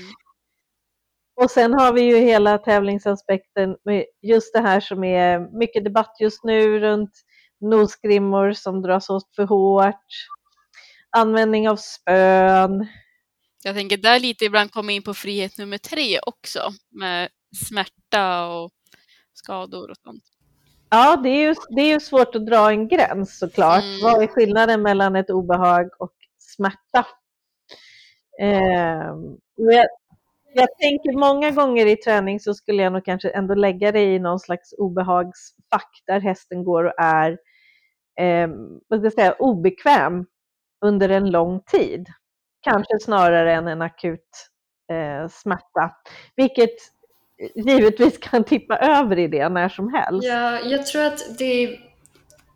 Och 1.42 1.50
sen 1.50 1.74
har 1.74 1.92
vi 1.92 2.00
ju 2.00 2.16
hela 2.16 2.58
tävlingsaspekten 2.58 3.76
med 3.84 4.04
just 4.22 4.54
det 4.54 4.60
här 4.60 4.80
som 4.80 5.04
är 5.04 5.58
mycket 5.58 5.84
debatt 5.84 6.16
just 6.20 6.44
nu 6.44 6.80
runt 6.80 7.10
nosgrimmor 7.60 8.52
som 8.52 8.82
dras 8.82 9.10
åt 9.10 9.34
för 9.36 9.44
hårt, 9.44 10.06
användning 11.16 11.68
av 11.68 11.76
spön. 11.76 12.86
Jag 13.64 13.74
tänker 13.74 13.96
där 13.96 14.20
lite 14.20 14.44
ibland 14.44 14.70
komma 14.70 14.92
in 14.92 15.02
på 15.02 15.14
frihet 15.14 15.58
nummer 15.58 15.78
tre 15.78 16.18
också 16.26 16.60
med 16.90 17.28
smärta 17.68 18.46
och 18.46 18.70
skador 19.32 19.90
och 19.90 19.96
sånt. 19.96 20.24
Ja, 20.90 21.16
det 21.16 21.28
är 21.28 21.48
ju, 21.48 21.54
det 21.68 21.82
är 21.82 21.92
ju 21.92 22.00
svårt 22.00 22.34
att 22.34 22.46
dra 22.46 22.70
en 22.70 22.88
gräns 22.88 23.38
såklart. 23.38 23.82
Mm. 23.82 24.00
Vad 24.02 24.22
är 24.22 24.26
skillnaden 24.26 24.82
mellan 24.82 25.16
ett 25.16 25.30
obehag 25.30 25.88
och 25.98 26.14
smärta? 26.38 27.06
Eh, 28.40 29.14
jag, 29.56 29.86
jag 30.54 30.68
tänker 30.78 31.18
många 31.18 31.50
gånger 31.50 31.86
i 31.86 31.96
träning 31.96 32.40
så 32.40 32.54
skulle 32.54 32.82
jag 32.82 32.92
nog 32.92 33.04
kanske 33.04 33.30
ändå 33.30 33.54
lägga 33.54 33.92
det 33.92 34.14
i 34.14 34.18
någon 34.18 34.40
slags 34.40 34.74
obehagsfack 34.78 36.02
där 36.06 36.20
hästen 36.20 36.64
går 36.64 36.84
och 36.84 36.94
är 36.98 37.30
eh, 38.20 38.48
vad 38.88 39.00
ska 39.00 39.06
jag 39.06 39.12
säga, 39.12 39.32
obekväm 39.32 40.26
under 40.86 41.08
en 41.08 41.30
lång 41.30 41.60
tid. 41.60 42.06
Kanske 42.60 42.98
snarare 43.00 43.54
än 43.54 43.68
en 43.68 43.82
akut 43.82 44.50
eh, 44.92 45.28
smärta. 45.28 45.96
Vilket 46.36 46.74
givetvis 47.54 48.18
kan 48.18 48.44
tippa 48.44 48.76
över 48.76 49.18
i 49.18 49.28
det 49.28 49.48
när 49.48 49.68
som 49.68 49.94
helst. 49.94 50.28
Ja, 50.28 50.60
jag 50.60 50.86
tror 50.86 51.02
att 51.02 51.38
det 51.38 51.44
är 51.44 51.80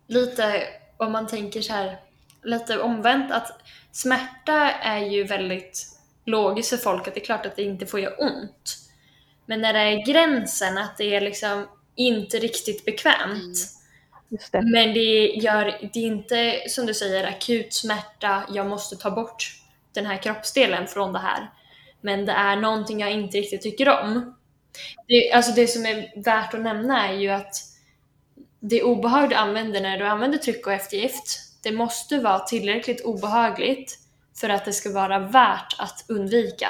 lite, 0.07 0.63
om 0.97 1.11
man 1.11 1.27
tänker 1.27 1.61
så 1.61 1.73
här, 1.73 1.99
lite 2.43 2.79
omvänt, 2.79 3.31
att 3.31 3.61
smärta 3.91 4.71
är 4.71 5.05
ju 5.05 5.23
väldigt 5.23 5.87
logiskt 6.25 6.69
för 6.69 6.77
folk 6.77 7.07
att 7.07 7.13
det 7.13 7.21
är 7.21 7.25
klart 7.25 7.45
att 7.45 7.55
det 7.55 7.63
inte 7.63 7.85
får 7.85 7.99
göra 7.99 8.15
ont. 8.15 8.77
Men 9.45 9.61
när 9.61 9.73
det 9.73 9.79
är 9.79 10.05
gränsen, 10.05 10.77
att 10.77 10.97
det 10.97 11.15
är 11.15 11.21
liksom 11.21 11.67
inte 11.95 12.37
riktigt 12.37 12.85
bekvämt. 12.85 13.31
Mm. 13.31 13.53
Det. 14.31 14.61
Men 14.61 14.93
det 14.93 15.27
gör, 15.27 15.89
det 15.93 15.99
är 15.99 16.07
inte 16.07 16.61
som 16.67 16.85
du 16.85 16.93
säger 16.93 17.27
akut 17.27 17.73
smärta, 17.73 18.43
jag 18.49 18.67
måste 18.67 18.95
ta 18.95 19.11
bort 19.11 19.55
den 19.93 20.05
här 20.05 20.17
kroppsdelen 20.17 20.87
från 20.87 21.13
det 21.13 21.19
här. 21.19 21.49
Men 22.01 22.25
det 22.25 22.31
är 22.31 22.55
någonting 22.55 22.99
jag 22.99 23.11
inte 23.11 23.37
riktigt 23.37 23.61
tycker 23.61 23.89
om. 23.89 24.35
Det, 25.07 25.31
alltså 25.31 25.51
det 25.51 25.67
som 25.67 25.85
är 25.85 26.23
värt 26.23 26.53
att 26.53 26.61
nämna 26.61 27.09
är 27.09 27.13
ju 27.13 27.29
att 27.29 27.55
det 28.59 28.83
obehag 28.83 29.29
du 29.29 29.35
använder 29.35 29.81
när 29.81 29.97
du 29.97 30.05
använder 30.05 30.37
tryck 30.37 30.67
och 30.67 30.73
eftergift, 30.73 31.39
det 31.63 31.71
måste 31.71 32.19
vara 32.19 32.39
tillräckligt 32.39 33.01
obehagligt 33.01 33.99
för 34.39 34.49
att 34.49 34.65
det 34.65 34.73
ska 34.73 34.91
vara 34.91 35.19
värt 35.19 35.75
att 35.77 36.05
undvika. 36.07 36.69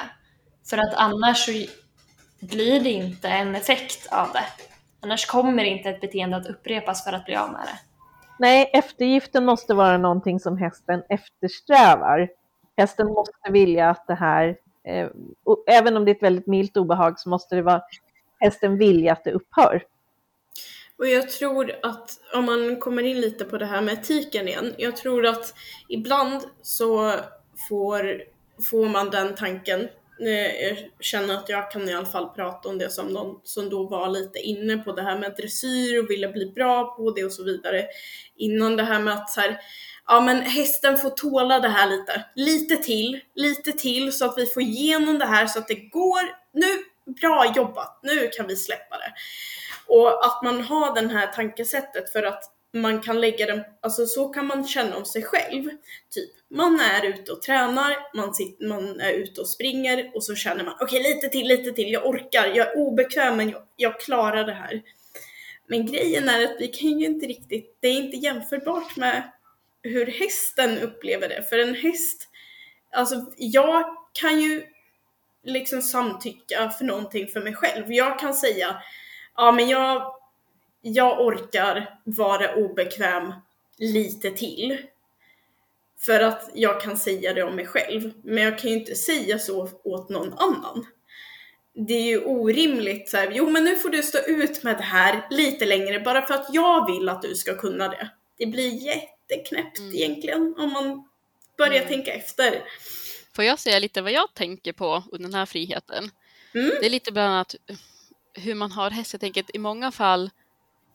För 0.69 0.77
att 0.77 0.93
annars 0.93 1.45
så 1.45 1.51
blir 2.39 2.79
det 2.79 2.89
inte 2.89 3.27
en 3.27 3.55
effekt 3.55 4.07
av 4.11 4.31
det. 4.33 4.70
Annars 5.01 5.25
kommer 5.25 5.63
inte 5.63 5.89
ett 5.89 6.01
beteende 6.01 6.37
att 6.37 6.47
upprepas 6.47 7.03
för 7.03 7.13
att 7.13 7.25
bli 7.25 7.35
av 7.35 7.51
med 7.51 7.61
det. 7.61 7.79
Nej, 8.39 8.69
eftergiften 8.73 9.45
måste 9.45 9.73
vara 9.73 9.97
någonting 9.97 10.39
som 10.39 10.57
hästen 10.57 11.03
eftersträvar. 11.09 12.29
Hästen 12.77 13.07
måste 13.07 13.51
vilja 13.51 13.89
att 13.89 14.07
det 14.07 14.15
här 14.15 14.57
Eh, 14.83 15.09
även 15.67 15.97
om 15.97 16.05
det 16.05 16.11
är 16.11 16.15
ett 16.15 16.23
väldigt 16.23 16.47
milt 16.47 16.77
obehag 16.77 17.19
så 17.19 17.29
måste 17.29 17.55
det 17.55 17.61
vara 17.61 17.81
hästen 18.39 18.77
vilja 18.77 19.13
att 19.13 19.23
det 19.23 19.31
upphör. 19.31 19.83
Och 20.97 21.07
jag 21.07 21.29
tror 21.29 21.71
att 21.83 22.19
om 22.33 22.45
man 22.45 22.79
kommer 22.79 23.03
in 23.03 23.21
lite 23.21 23.45
på 23.45 23.57
det 23.57 23.65
här 23.65 23.81
med 23.81 23.93
etiken 23.93 24.47
igen. 24.47 24.73
Jag 24.77 24.97
tror 24.97 25.25
att 25.25 25.53
ibland 25.87 26.41
så 26.61 27.13
får, 27.69 28.23
får 28.69 28.89
man 28.89 29.09
den 29.09 29.35
tanken 29.35 29.87
känner 30.99 31.33
att 31.33 31.49
jag 31.49 31.71
kan 31.71 31.89
i 31.89 31.93
alla 31.93 32.05
fall 32.05 32.29
prata 32.29 32.69
om 32.69 32.77
det 32.77 32.89
som 32.89 33.07
någon 33.07 33.39
som 33.43 33.69
då 33.69 33.87
var 33.87 34.09
lite 34.09 34.39
inne 34.39 34.77
på 34.77 34.91
det 34.91 35.01
här 35.01 35.19
med 35.19 35.33
dressyr 35.37 36.03
och 36.03 36.09
ville 36.09 36.27
bli 36.27 36.45
bra 36.45 36.95
på 36.95 37.11
det 37.11 37.23
och 37.23 37.31
så 37.31 37.43
vidare. 37.43 37.85
Innan 38.35 38.75
det 38.75 38.83
här 38.83 38.99
med 38.99 39.13
att 39.13 39.29
så 39.29 39.41
här, 39.41 39.59
ja 40.07 40.21
men 40.21 40.41
hästen 40.41 40.97
får 40.97 41.09
tåla 41.09 41.59
det 41.59 41.67
här 41.67 41.89
lite, 41.89 42.25
lite 42.35 42.75
till, 42.75 43.19
lite 43.35 43.71
till 43.71 44.11
så 44.11 44.25
att 44.25 44.37
vi 44.37 44.45
får 44.45 44.61
igenom 44.61 45.19
det 45.19 45.25
här 45.25 45.47
så 45.47 45.59
att 45.59 45.67
det 45.67 45.89
går, 45.89 46.21
nu, 46.53 46.83
bra 47.21 47.53
jobbat, 47.55 47.99
nu 48.03 48.27
kan 48.27 48.47
vi 48.47 48.55
släppa 48.55 48.97
det. 48.97 49.13
Och 49.87 50.25
att 50.25 50.43
man 50.43 50.61
har 50.61 51.01
det 51.01 51.13
här 51.13 51.27
tankesättet 51.27 52.11
för 52.11 52.23
att 52.23 52.43
man 52.73 53.01
kan 53.01 53.21
lägga 53.21 53.45
den, 53.45 53.63
alltså 53.81 54.05
så 54.05 54.29
kan 54.29 54.47
man 54.47 54.67
känna 54.67 54.97
om 54.97 55.05
sig 55.05 55.23
själv. 55.23 55.69
Typ, 56.09 56.29
man 56.49 56.79
är 56.79 57.05
ute 57.05 57.31
och 57.31 57.41
tränar, 57.41 57.97
man, 58.17 58.33
sitter, 58.33 58.67
man 58.67 58.99
är 58.99 59.13
ute 59.13 59.41
och 59.41 59.49
springer 59.49 60.11
och 60.15 60.23
så 60.23 60.35
känner 60.35 60.63
man 60.63 60.73
okej 60.79 60.99
okay, 60.99 61.13
lite 61.13 61.29
till, 61.29 61.47
lite 61.47 61.71
till, 61.71 61.91
jag 61.91 62.07
orkar, 62.07 62.47
jag 62.55 62.67
är 62.67 62.77
obekväm 62.77 63.37
men 63.37 63.49
jag, 63.49 63.61
jag 63.75 63.99
klarar 63.99 64.45
det 64.45 64.53
här. 64.53 64.81
Men 65.67 65.85
grejen 65.85 66.29
är 66.29 66.43
att 66.43 66.55
vi 66.59 66.67
kan 66.67 66.99
ju 66.99 67.05
inte 67.05 67.25
riktigt, 67.25 67.77
det 67.79 67.87
är 67.87 67.93
inte 67.93 68.17
jämförbart 68.17 68.95
med 68.95 69.31
hur 69.83 70.05
hästen 70.05 70.79
upplever 70.79 71.29
det. 71.29 71.43
För 71.49 71.59
en 71.59 71.75
häst, 71.75 72.29
alltså 72.91 73.15
jag 73.37 73.97
kan 74.13 74.41
ju 74.41 74.63
liksom 75.43 75.81
samtycka 75.81 76.69
för 76.69 76.85
någonting 76.85 77.27
för 77.27 77.41
mig 77.41 77.55
själv. 77.55 77.93
Jag 77.93 78.19
kan 78.19 78.33
säga, 78.33 78.81
ja 79.35 79.51
men 79.51 79.69
jag, 79.69 80.13
jag 80.81 81.21
orkar 81.25 81.99
vara 82.03 82.55
obekväm 82.55 83.33
lite 83.77 84.31
till. 84.31 84.77
För 85.99 86.19
att 86.19 86.49
jag 86.53 86.81
kan 86.81 86.97
säga 86.97 87.33
det 87.33 87.43
om 87.43 87.55
mig 87.55 87.65
själv. 87.65 88.11
Men 88.23 88.43
jag 88.43 88.59
kan 88.59 88.69
ju 88.69 88.75
inte 88.77 88.95
säga 88.95 89.39
så 89.39 89.69
åt 89.83 90.09
någon 90.09 90.33
annan. 90.33 90.85
Det 91.73 91.93
är 91.93 92.01
ju 92.03 92.25
orimligt 92.25 93.09
så 93.09 93.17
här, 93.17 93.31
jo 93.31 93.49
men 93.49 93.63
nu 93.63 93.75
får 93.75 93.89
du 93.89 94.03
stå 94.03 94.17
ut 94.27 94.63
med 94.63 94.77
det 94.77 94.83
här 94.83 95.27
lite 95.29 95.65
längre 95.65 95.99
bara 95.99 96.21
för 96.27 96.33
att 96.33 96.47
jag 96.53 96.91
vill 96.93 97.09
att 97.09 97.21
du 97.21 97.35
ska 97.35 97.57
kunna 97.57 97.87
det. 97.87 98.09
Det 98.37 98.45
blir 98.45 98.69
jätteknäppt 98.85 99.79
Mm. 99.79 99.95
egentligen 99.95 100.55
om 100.57 100.73
man 100.73 101.07
börjar 101.57 101.75
Mm. 101.81 101.87
tänka 101.87 102.13
efter. 102.13 102.63
Får 103.35 103.43
jag 103.45 103.59
säga 103.59 103.79
lite 103.79 104.01
vad 104.01 104.11
jag 104.11 104.33
tänker 104.33 104.73
på 104.73 105.03
under 105.11 105.29
den 105.29 105.33
här 105.39 105.45
friheten? 105.45 106.11
Mm. 106.53 106.71
Det 106.79 106.85
är 106.85 106.89
lite 106.89 107.11
bland 107.11 107.33
annat 107.33 107.55
hur 108.33 108.55
man 108.55 108.71
har 108.71 108.89
häst. 108.89 109.13
Jag 109.13 109.19
tänker 109.21 109.41
att 109.43 109.55
i 109.55 109.59
många 109.59 109.91
fall 109.91 110.29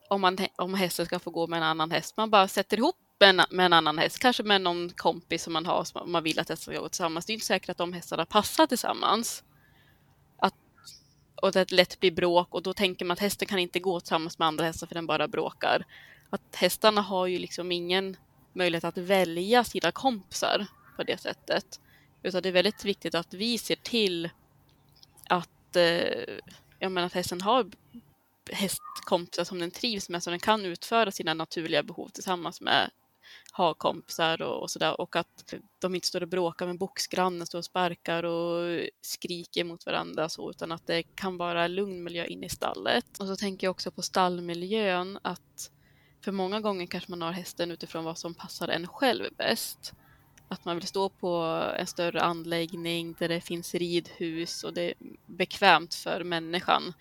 om, 0.08 0.20
man, 0.20 0.38
om 0.56 0.74
hästen 0.74 1.06
ska 1.06 1.18
få 1.18 1.30
gå 1.30 1.46
med 1.46 1.56
en 1.56 1.62
annan 1.62 1.90
häst, 1.90 2.16
man 2.16 2.30
bara 2.30 2.48
sätter 2.48 2.76
ihop 2.76 2.96
en, 3.18 3.42
med 3.50 3.66
en 3.66 3.72
annan 3.72 3.98
häst, 3.98 4.18
kanske 4.18 4.42
med 4.42 4.60
någon 4.60 4.90
kompis 4.90 5.42
som 5.42 5.52
man 5.52 5.66
har 5.66 5.84
som 5.84 6.12
man 6.12 6.22
vill 6.22 6.38
att 6.38 6.48
hästen 6.48 6.72
ska 6.72 6.80
gå 6.80 6.88
tillsammans. 6.88 7.26
Det 7.26 7.32
är 7.32 7.34
inte 7.34 7.46
säkert 7.46 7.70
att 7.70 7.78
de 7.78 7.92
hästarna 7.92 8.26
passar 8.26 8.66
tillsammans. 8.66 9.44
Att, 10.38 10.54
och 11.42 11.52
det 11.52 11.72
lätt 11.72 12.00
blir 12.00 12.10
bråk 12.10 12.54
och 12.54 12.62
då 12.62 12.74
tänker 12.74 13.04
man 13.04 13.12
att 13.12 13.18
hästen 13.18 13.48
kan 13.48 13.58
inte 13.58 13.80
gå 13.80 14.00
tillsammans 14.00 14.38
med 14.38 14.48
andra 14.48 14.64
hästar 14.64 14.86
för 14.86 14.94
den 14.94 15.06
bara 15.06 15.28
bråkar. 15.28 15.84
Att 16.30 16.56
hästarna 16.56 17.00
har 17.00 17.26
ju 17.26 17.38
liksom 17.38 17.72
ingen 17.72 18.16
möjlighet 18.52 18.84
att 18.84 18.98
välja 18.98 19.64
sina 19.64 19.92
kompisar 19.92 20.66
på 20.96 21.02
det 21.02 21.20
sättet. 21.20 21.80
Utan 22.22 22.42
det 22.42 22.48
är 22.48 22.52
väldigt 22.52 22.84
viktigt 22.84 23.14
att 23.14 23.34
vi 23.34 23.58
ser 23.58 23.76
till 23.76 24.30
att, 25.28 25.76
eh, 25.76 26.38
jag 26.78 26.92
menar, 26.92 27.06
att 27.06 27.12
hästen 27.12 27.40
har 27.40 27.70
hästkompisar 28.52 29.44
som 29.44 29.58
den 29.58 29.70
trivs 29.70 30.08
med 30.08 30.22
så 30.22 30.30
den 30.30 30.40
kan 30.40 30.64
utföra 30.64 31.10
sina 31.10 31.34
naturliga 31.34 31.82
behov 31.82 32.08
tillsammans 32.08 32.60
med 32.60 32.90
hagkompisar 33.52 34.42
och, 34.42 34.62
och 34.62 34.70
sådär 34.70 35.00
och 35.00 35.16
att 35.16 35.54
de 35.78 35.94
inte 35.94 36.06
står 36.06 36.22
och 36.22 36.28
bråkar 36.28 36.66
med 36.66 36.78
boxgrannen, 36.78 37.46
står 37.46 37.58
och 37.58 37.64
sparkar 37.64 38.22
och 38.22 38.80
skriker 39.00 39.64
mot 39.64 39.86
varandra 39.86 40.28
så 40.28 40.50
utan 40.50 40.72
att 40.72 40.86
det 40.86 41.02
kan 41.02 41.36
vara 41.36 41.68
lugn 41.68 42.04
miljö 42.04 42.24
inne 42.24 42.46
i 42.46 42.48
stallet. 42.48 43.18
Och 43.18 43.26
så 43.26 43.36
tänker 43.36 43.66
jag 43.66 43.70
också 43.70 43.90
på 43.90 44.02
stallmiljön 44.02 45.18
att 45.22 45.70
för 46.24 46.32
många 46.32 46.60
gånger 46.60 46.86
kanske 46.86 47.10
man 47.10 47.22
har 47.22 47.32
hästen 47.32 47.70
utifrån 47.70 48.04
vad 48.04 48.18
som 48.18 48.34
passar 48.34 48.68
en 48.68 48.88
själv 48.88 49.24
bäst. 49.38 49.92
Att 50.48 50.64
man 50.64 50.76
vill 50.76 50.86
stå 50.86 51.08
på 51.08 51.36
en 51.78 51.86
större 51.86 52.22
anläggning 52.22 53.16
där 53.18 53.28
det 53.28 53.40
finns 53.40 53.74
ridhus 53.74 54.64
och 54.64 54.74
det 54.74 54.82
är 54.82 54.94
bekvämt 55.26 55.94
för 55.94 56.24
människan 56.24 56.94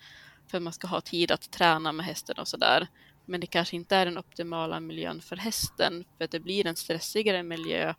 för 0.50 0.60
man 0.60 0.72
ska 0.72 0.86
ha 0.86 1.00
tid 1.00 1.30
att 1.30 1.50
träna 1.50 1.92
med 1.92 2.06
hästen 2.06 2.38
och 2.38 2.48
sådär. 2.48 2.86
Men 3.24 3.40
det 3.40 3.46
kanske 3.46 3.76
inte 3.76 3.96
är 3.96 4.04
den 4.04 4.18
optimala 4.18 4.80
miljön 4.80 5.20
för 5.20 5.36
hästen 5.36 6.04
för 6.16 6.24
att 6.24 6.30
det 6.30 6.40
blir 6.40 6.66
en 6.66 6.76
stressigare 6.76 7.42
miljö 7.42 7.94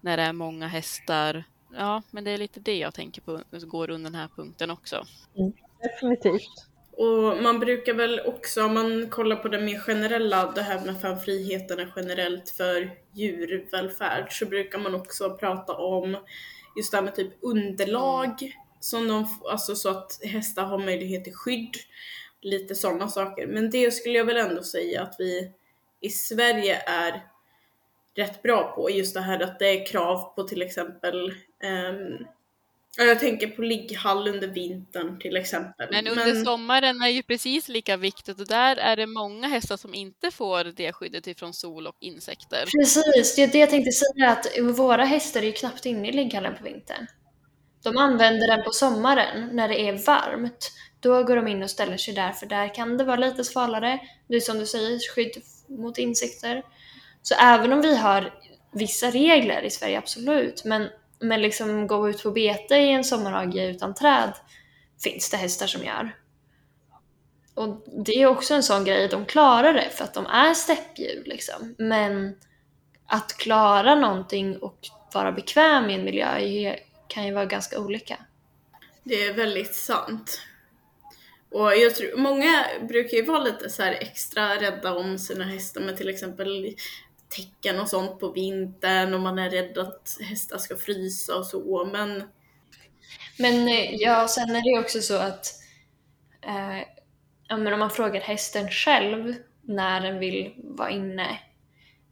när 0.00 0.16
det 0.16 0.22
är 0.22 0.32
många 0.32 0.66
hästar. 0.66 1.44
Ja, 1.72 2.02
men 2.10 2.24
det 2.24 2.30
är 2.30 2.38
lite 2.38 2.60
det 2.60 2.78
jag 2.78 2.94
tänker 2.94 3.22
på 3.22 3.40
går 3.52 3.90
under 3.90 4.10
den 4.10 4.20
här 4.20 4.28
punkten 4.28 4.70
också. 4.70 5.06
Definitivt. 5.82 6.68
Och 6.92 7.42
man 7.42 7.58
brukar 7.58 7.94
väl 7.94 8.20
också, 8.20 8.64
om 8.64 8.74
man 8.74 9.08
kollar 9.10 9.36
på 9.36 9.48
det 9.48 9.60
mer 9.60 9.78
generella, 9.78 10.52
det 10.52 10.62
här 10.62 10.80
med 10.84 11.22
friheterna 11.22 11.92
generellt 11.96 12.50
för 12.50 12.90
djurvälfärd, 13.12 14.32
så 14.32 14.46
brukar 14.46 14.78
man 14.78 14.94
också 14.94 15.36
prata 15.36 15.72
om 15.72 16.16
just 16.76 16.90
det 16.90 16.96
här 16.96 17.04
med 17.04 17.14
typ 17.14 17.32
underlag, 17.40 18.54
som 18.80 19.08
de, 19.08 19.26
alltså 19.50 19.74
så 19.74 19.88
att 19.88 20.20
hästar 20.22 20.64
har 20.64 20.78
möjlighet 20.78 21.24
till 21.24 21.34
skydd, 21.34 21.76
lite 22.40 22.74
sådana 22.74 23.08
saker. 23.08 23.46
Men 23.46 23.70
det 23.70 23.90
skulle 23.90 24.18
jag 24.18 24.24
väl 24.24 24.36
ändå 24.36 24.62
säga 24.62 25.02
att 25.02 25.14
vi 25.18 25.52
i 26.00 26.10
Sverige 26.10 26.82
är 26.86 27.22
rätt 28.14 28.42
bra 28.42 28.72
på, 28.76 28.90
just 28.90 29.14
det 29.14 29.20
här 29.20 29.40
att 29.40 29.58
det 29.58 29.68
är 29.68 29.86
krav 29.86 30.34
på 30.34 30.42
till 30.42 30.62
exempel 30.62 31.34
ja, 32.98 33.04
jag 33.04 33.20
tänker 33.20 33.46
på 33.46 33.62
ligghall 33.62 34.28
under 34.28 34.48
vintern 34.48 35.18
till 35.18 35.36
exempel. 35.36 35.88
Men 35.90 36.08
under 36.08 36.44
sommaren 36.44 37.02
är 37.02 37.08
ju 37.08 37.22
precis 37.22 37.68
lika 37.68 37.96
viktigt 37.96 38.40
och 38.40 38.46
där 38.46 38.76
är 38.76 38.96
det 38.96 39.06
många 39.06 39.48
hästar 39.48 39.76
som 39.76 39.94
inte 39.94 40.30
får 40.30 40.64
det 40.64 40.92
skyddet 40.92 41.26
ifrån 41.26 41.54
sol 41.54 41.86
och 41.86 41.96
insekter. 42.00 42.64
Precis, 42.78 43.36
det 43.36 43.42
är 43.42 43.48
det 43.48 43.58
jag 43.58 43.70
tänkte 43.70 43.92
säga 43.92 44.30
att 44.30 44.76
våra 44.78 45.04
hästar 45.04 45.40
är 45.40 45.46
ju 45.46 45.52
knappt 45.52 45.86
inne 45.86 46.08
i 46.08 46.12
ligghallen 46.12 46.56
på 46.58 46.64
vintern. 46.64 47.06
De 47.82 47.96
använder 47.96 48.48
den 48.48 48.64
på 48.64 48.70
sommaren 48.70 49.48
när 49.52 49.68
det 49.68 49.80
är 49.80 50.06
varmt. 50.06 50.72
Då 51.00 51.22
går 51.22 51.36
de 51.36 51.48
in 51.48 51.62
och 51.62 51.70
ställer 51.70 51.96
sig 51.96 52.14
där 52.14 52.32
för 52.32 52.46
där 52.46 52.74
kan 52.74 52.98
det 52.98 53.04
vara 53.04 53.16
lite 53.16 53.44
svalare. 53.44 54.00
Det 54.28 54.36
är 54.36 54.40
som 54.40 54.58
du 54.58 54.66
säger, 54.66 55.14
skydd 55.14 55.42
mot 55.66 55.98
insekter. 55.98 56.62
Så 57.22 57.34
även 57.34 57.72
om 57.72 57.80
vi 57.80 57.96
har 57.96 58.34
vissa 58.72 59.10
regler 59.10 59.62
i 59.62 59.70
Sverige, 59.70 59.98
absolut, 59.98 60.64
men, 60.64 60.88
men 61.20 61.42
liksom 61.42 61.86
gå 61.86 62.08
ut 62.10 62.22
på 62.22 62.30
bete 62.30 62.74
i 62.76 62.90
en 62.90 63.04
sommarhage 63.04 63.56
utan 63.56 63.94
träd 63.94 64.32
finns 65.02 65.30
det 65.30 65.36
hästar 65.36 65.66
som 65.66 65.84
gör. 65.84 66.14
Och 67.54 67.84
det 68.04 68.22
är 68.22 68.26
också 68.26 68.54
en 68.54 68.62
sån 68.62 68.84
grej, 68.84 69.08
de 69.08 69.24
klarar 69.26 69.72
det 69.72 69.90
för 69.90 70.04
att 70.04 70.14
de 70.14 70.26
är 70.26 70.54
steppdjur 70.54 71.22
liksom. 71.26 71.74
Men 71.78 72.36
att 73.06 73.32
klara 73.36 73.94
någonting 73.94 74.58
och 74.58 74.78
vara 75.14 75.32
bekväm 75.32 75.90
i 75.90 75.94
en 75.94 76.04
miljö 76.04 76.38
är- 76.38 76.87
kan 77.08 77.26
ju 77.26 77.34
vara 77.34 77.46
ganska 77.46 77.80
olika. 77.80 78.16
Det 79.04 79.26
är 79.26 79.34
väldigt 79.34 79.74
sant. 79.74 80.40
Och 81.50 81.76
jag 81.76 81.94
tror, 81.94 82.16
många 82.16 82.66
brukar 82.88 83.16
ju 83.16 83.22
vara 83.22 83.44
lite 83.44 83.70
så 83.70 83.82
extra 83.82 84.60
rädda 84.60 84.94
om 84.94 85.18
sina 85.18 85.44
hästar 85.44 85.80
med 85.80 85.96
till 85.96 86.08
exempel 86.08 86.74
tecken 87.28 87.80
och 87.80 87.88
sånt 87.88 88.20
på 88.20 88.32
vintern 88.32 89.14
och 89.14 89.20
man 89.20 89.38
är 89.38 89.50
rädd 89.50 89.78
att 89.78 90.18
hästar 90.20 90.58
ska 90.58 90.76
frysa 90.76 91.36
och 91.36 91.46
så 91.46 91.90
men 91.92 92.22
Men 93.38 93.68
eh, 93.68 93.94
ja, 93.94 94.28
sen 94.28 94.56
är 94.56 94.62
det 94.62 94.80
också 94.80 95.00
så 95.00 95.16
att 95.16 95.46
eh, 96.46 96.78
ja, 97.48 97.56
men 97.56 97.72
om 97.72 97.78
man 97.78 97.90
frågar 97.90 98.20
hästen 98.20 98.70
själv 98.70 99.34
när 99.62 100.00
den 100.00 100.18
vill 100.18 100.54
vara 100.56 100.90
inne. 100.90 101.40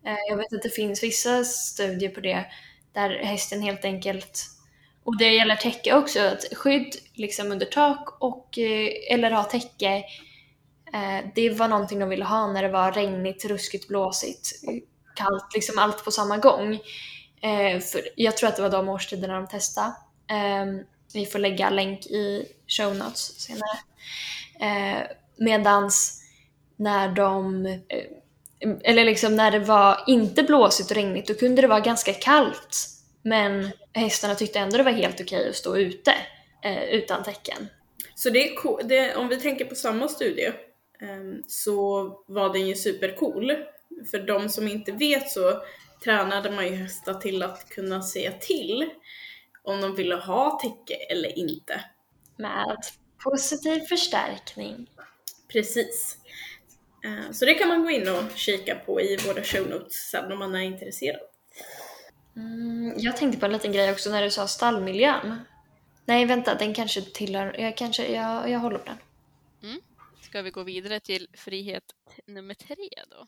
Eh, 0.07 0.17
jag 0.29 0.37
vet 0.37 0.53
att 0.53 0.63
det 0.63 0.71
finns 0.71 1.03
vissa 1.03 1.45
studier 1.45 2.11
på 2.11 2.21
det 2.21 2.47
där 2.93 3.11
hästen 3.11 3.63
helt 3.63 3.85
enkelt, 3.85 4.45
och 5.07 5.16
det 5.19 5.33
gäller 5.33 5.57
täcke 5.57 5.95
också, 5.95 6.21
att 6.21 6.45
skydd 6.53 6.97
liksom 7.14 7.53
under 7.53 7.66
tak 7.66 8.16
och, 8.23 8.59
eh, 8.59 8.90
eller 9.11 9.31
ha 9.31 9.45
täcke, 9.45 10.05
eh, 10.95 11.27
det 11.35 11.51
var 11.51 11.69
någonting 11.69 11.99
de 11.99 12.09
ville 12.09 12.25
ha 12.25 12.53
när 12.53 12.62
det 12.62 12.69
var 12.69 12.92
regnigt, 12.92 13.45
ruskigt, 13.45 13.88
blåsigt, 13.88 14.51
kallt, 15.14 15.55
liksom 15.55 15.79
allt 15.79 16.05
på 16.05 16.11
samma 16.11 16.37
gång. 16.37 16.75
Eh, 17.42 17.81
för 17.81 18.01
jag 18.16 18.37
tror 18.37 18.49
att 18.49 18.57
det 18.57 18.62
var 18.62 18.71
de 18.71 18.88
årstiderna 18.88 19.35
de 19.35 19.47
testade. 19.47 19.92
Ehm, 20.31 20.81
vi 21.14 21.27
får 21.27 21.38
lägga 21.38 21.71
länk 21.71 22.07
i 22.07 22.45
show 22.69 22.97
notes 22.97 23.40
senare. 23.40 23.79
Medans 25.37 26.23
när 26.77 27.09
de, 27.09 27.66
eller 28.85 29.05
liksom 29.05 29.37
när 29.37 29.51
det 29.51 29.59
var 29.59 30.05
inte 30.07 30.42
blåsigt 30.42 30.90
och 30.90 30.97
regnigt, 30.97 31.29
då 31.29 31.35
kunde 31.35 31.62
det 31.62 31.69
vara 31.69 31.81
ganska 31.81 32.12
kallt. 32.12 32.96
Men 33.29 33.71
hästarna 33.93 34.35
tyckte 34.35 34.59
ändå 34.59 34.77
det 34.77 34.83
var 34.83 34.93
helt 34.93 35.21
okej 35.21 35.49
att 35.49 35.57
stå 35.57 35.77
ute 35.77 36.15
eh, 36.65 36.85
utan 36.85 37.23
täcken. 37.23 37.67
Så 38.15 38.31
det 38.31 38.49
är 38.51 38.55
co- 38.57 38.81
det, 38.85 39.17
om 39.17 39.29
vi 39.29 39.37
tänker 39.41 39.65
på 39.65 39.75
samma 39.75 40.09
studie 40.09 40.53
ehm, 41.01 41.43
så 41.47 42.05
var 42.27 42.53
den 42.53 42.67
ju 42.67 42.75
supercool. 42.75 43.53
För 44.11 44.19
de 44.19 44.49
som 44.49 44.69
inte 44.69 44.93
vet 44.93 45.31
så 45.31 45.62
tränade 46.05 46.51
man 46.51 46.67
ju 46.67 46.75
hästar 46.75 47.15
till 47.15 47.43
att 47.43 47.69
kunna 47.69 48.03
säga 48.03 48.33
till 48.33 48.91
om 49.62 49.81
de 49.81 49.95
ville 49.95 50.15
ha 50.15 50.59
täcke 50.62 50.95
eller 50.95 51.39
inte. 51.39 51.81
Med 52.37 52.77
positiv 53.25 53.81
förstärkning. 53.81 54.91
Precis. 55.53 56.17
Eh, 57.05 57.33
Så 57.33 57.45
det 57.45 57.55
kan 57.55 57.69
man 57.69 57.83
gå 57.83 57.91
in 57.91 58.09
och 58.09 58.23
kika 58.35 58.75
på 58.75 59.01
i 59.01 59.17
våra 59.17 59.43
show 59.43 59.69
notes 59.69 60.11
sen 60.11 60.33
om 60.33 60.39
man 60.39 60.55
är 60.55 60.61
intresserad. 60.62 61.21
Mm, 62.37 62.94
jag 62.96 63.16
tänkte 63.16 63.40
på 63.40 63.46
en 63.46 63.53
liten 63.53 63.72
grej 63.72 63.92
också 63.92 64.11
när 64.11 64.22
du 64.22 64.31
sa 64.31 64.46
stallmiljön. 64.46 65.40
Nej, 66.05 66.27
vänta, 66.27 66.55
den 66.55 66.75
kanske 66.75 67.03
tillhör... 67.03 67.61
Jag, 67.61 67.77
kanske, 67.77 68.12
jag, 68.12 68.51
jag 68.51 68.59
håller 68.59 68.79
på 68.79 68.85
den. 68.87 68.96
Ska 70.20 70.42
vi 70.42 70.51
gå 70.51 70.62
vidare 70.62 71.01
till 71.01 71.29
frihet 71.33 71.85
nummer 72.27 72.55
tre 72.55 72.88
då? 73.11 73.27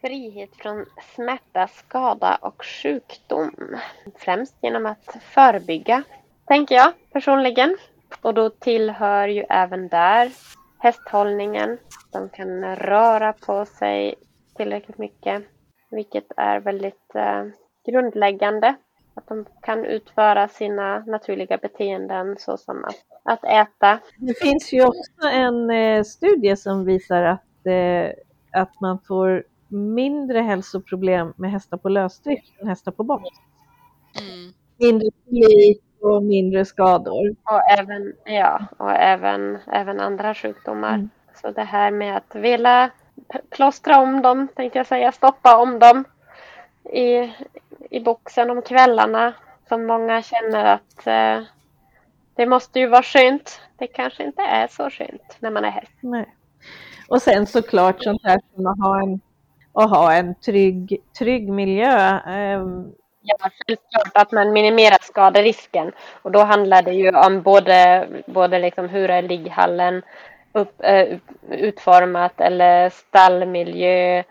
Frihet 0.00 0.50
från 0.56 0.86
smärta, 1.14 1.68
skada 1.68 2.36
och 2.36 2.64
sjukdom. 2.64 3.76
Främst 4.16 4.54
genom 4.62 4.86
att 4.86 5.16
förebygga, 5.22 6.02
tänker 6.44 6.74
jag 6.74 6.92
personligen. 7.12 7.76
Och 8.20 8.34
då 8.34 8.50
tillhör 8.50 9.28
ju 9.28 9.44
även 9.48 9.88
där 9.88 10.32
hästhållningen. 10.78 11.78
De 12.10 12.28
kan 12.28 12.76
röra 12.76 13.32
på 13.32 13.66
sig 13.66 14.14
tillräckligt 14.56 14.98
mycket, 14.98 15.44
vilket 15.90 16.32
är 16.36 16.60
väldigt 16.60 17.14
eh, 17.14 17.44
grundläggande. 17.86 18.74
Att 19.14 19.28
de 19.28 19.44
kan 19.62 19.84
utföra 19.84 20.48
sina 20.48 20.98
naturliga 20.98 21.56
beteenden 21.56 22.36
såsom 22.38 22.84
att, 22.84 23.04
att 23.22 23.44
äta. 23.44 23.98
Det 24.16 24.38
finns 24.38 24.72
ju 24.72 24.86
också 24.86 25.28
en 25.32 25.70
eh, 25.70 26.02
studie 26.02 26.56
som 26.56 26.84
visar 26.84 27.22
att, 27.22 27.66
eh, 27.66 28.12
att 28.52 28.80
man 28.80 28.98
får 29.08 29.44
mindre 29.68 30.40
hälsoproblem 30.40 31.32
med 31.36 31.50
hästar 31.50 31.76
på 31.76 31.88
lösdrift 31.88 32.60
än 32.60 32.68
hästar 32.68 32.92
på 32.92 33.02
bak. 33.04 33.22
Mm. 34.20 34.52
Mindre 34.78 35.08
slit 35.28 35.82
och 36.00 36.22
mindre 36.22 36.64
skador. 36.64 37.36
Och 37.44 37.78
även, 37.78 38.12
ja, 38.24 38.66
och 38.78 38.92
även, 38.92 39.58
även 39.72 40.00
andra 40.00 40.34
sjukdomar. 40.34 40.94
Mm. 40.94 41.10
Så 41.34 41.50
det 41.50 41.62
här 41.64 41.90
med 41.90 42.16
att 42.16 42.34
vilja 42.34 42.90
p- 42.98 43.07
plåstra 43.50 43.98
om 43.98 44.22
dem, 44.22 44.48
tänkte 44.56 44.78
jag 44.78 44.86
säga, 44.86 45.12
stoppa 45.12 45.56
om 45.56 45.78
dem 45.78 46.04
i, 46.92 47.32
i 47.90 48.00
boxen 48.00 48.50
om 48.50 48.62
kvällarna. 48.62 49.34
Som 49.68 49.86
många 49.86 50.22
känner 50.22 50.64
att 50.64 51.06
eh, 51.06 51.46
det 52.34 52.46
måste 52.46 52.80
ju 52.80 52.86
vara 52.86 53.02
skönt. 53.02 53.60
Det 53.76 53.86
kanske 53.86 54.24
inte 54.24 54.42
är 54.42 54.68
så 54.68 54.90
skönt 54.90 55.36
när 55.38 55.50
man 55.50 55.64
är 55.64 55.70
häst. 55.70 55.92
Nej. 56.00 56.34
Och 57.08 57.22
sen 57.22 57.46
såklart 57.46 58.02
sånt 58.02 58.24
här 58.24 58.40
som 58.54 58.66
att 58.66 58.80
ha 58.80 59.02
en, 59.02 59.20
att 59.72 59.90
ha 59.90 60.12
en 60.12 60.34
trygg, 60.34 61.02
trygg 61.18 61.48
miljö. 61.48 62.18
ehm, 62.26 62.92
Ja, 63.20 63.50
självklart 63.66 64.10
att 64.14 64.32
man 64.32 64.52
minimerar 64.52 64.98
skaderisken. 65.02 65.92
Och 66.22 66.30
då 66.30 66.38
handlar 66.38 66.82
det 66.82 66.92
ju 66.92 67.16
om 67.16 67.42
både, 67.42 68.08
både 68.26 68.58
liksom 68.58 68.88
hur 68.88 69.10
är 69.10 69.22
ligghallen 69.22 70.02
upp, 70.52 70.80
eh, 70.84 71.18
utformat 71.50 72.40
eller 72.40 72.90
stallmiljö. 72.90 74.22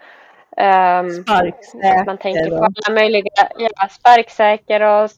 Um, 0.58 1.10
Sparksäker 1.10 2.06
man 2.06 2.18
tänker 2.18 2.50
på 2.50 2.56
alla 2.56 2.96
möjliga, 2.96 3.50
ja, 3.58 3.88
sparksäker 3.90 4.82
och 4.82 5.10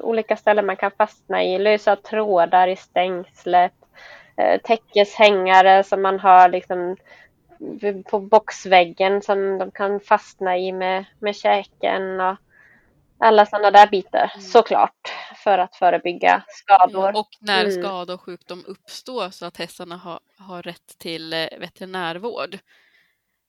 olika 0.00 0.36
ställen 0.36 0.66
man 0.66 0.76
kan 0.76 0.90
fastna 0.90 1.44
i. 1.44 1.58
Lösa 1.58 1.96
trådar 1.96 2.68
i 2.68 2.76
stängslet. 2.76 3.72
Eh, 4.36 4.60
täckeshängare 4.60 5.84
som 5.84 6.02
man 6.02 6.20
har 6.20 6.48
liksom 6.48 6.96
på 8.10 8.18
boxväggen 8.18 9.22
som 9.22 9.58
de 9.58 9.70
kan 9.70 10.00
fastna 10.00 10.58
i 10.58 10.72
med, 10.72 11.04
med 11.18 11.36
käken 11.36 12.20
och 12.20 12.36
alla 13.18 13.46
sådana 13.46 13.70
där 13.70 13.86
bitar 13.86 14.30
Mm. 14.34 14.42
såklart 14.42 15.12
för 15.34 15.58
att 15.58 15.76
förebygga 15.76 16.44
skador. 16.48 17.16
Och 17.16 17.28
när 17.40 17.64
Mm. 17.64 17.82
skada 17.82 18.14
och 18.14 18.20
sjukdom 18.20 18.64
uppstår 18.66 19.30
så 19.30 19.46
att 19.46 19.56
hästarna 19.56 19.96
har, 19.96 20.20
har 20.38 20.62
rätt 20.62 20.98
till 20.98 21.32
eh, 21.32 21.46
veterinärvård. 21.60 22.58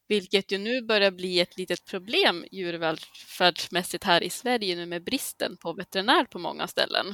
Vilket 0.07 0.51
ju 0.51 0.57
nu 0.57 0.81
börjar 0.81 1.11
bli 1.11 1.39
ett 1.39 1.57
litet 1.57 1.85
problem 1.85 2.45
djurvälfärdsmässigt 2.51 4.03
här 4.03 4.23
i 4.23 4.29
Sverige 4.29 4.75
nu 4.75 4.85
med 4.85 5.03
bristen 5.03 5.57
på 5.57 5.73
veterinär 5.73 6.25
på 6.25 6.39
många 6.39 6.67
ställen. 6.67 7.05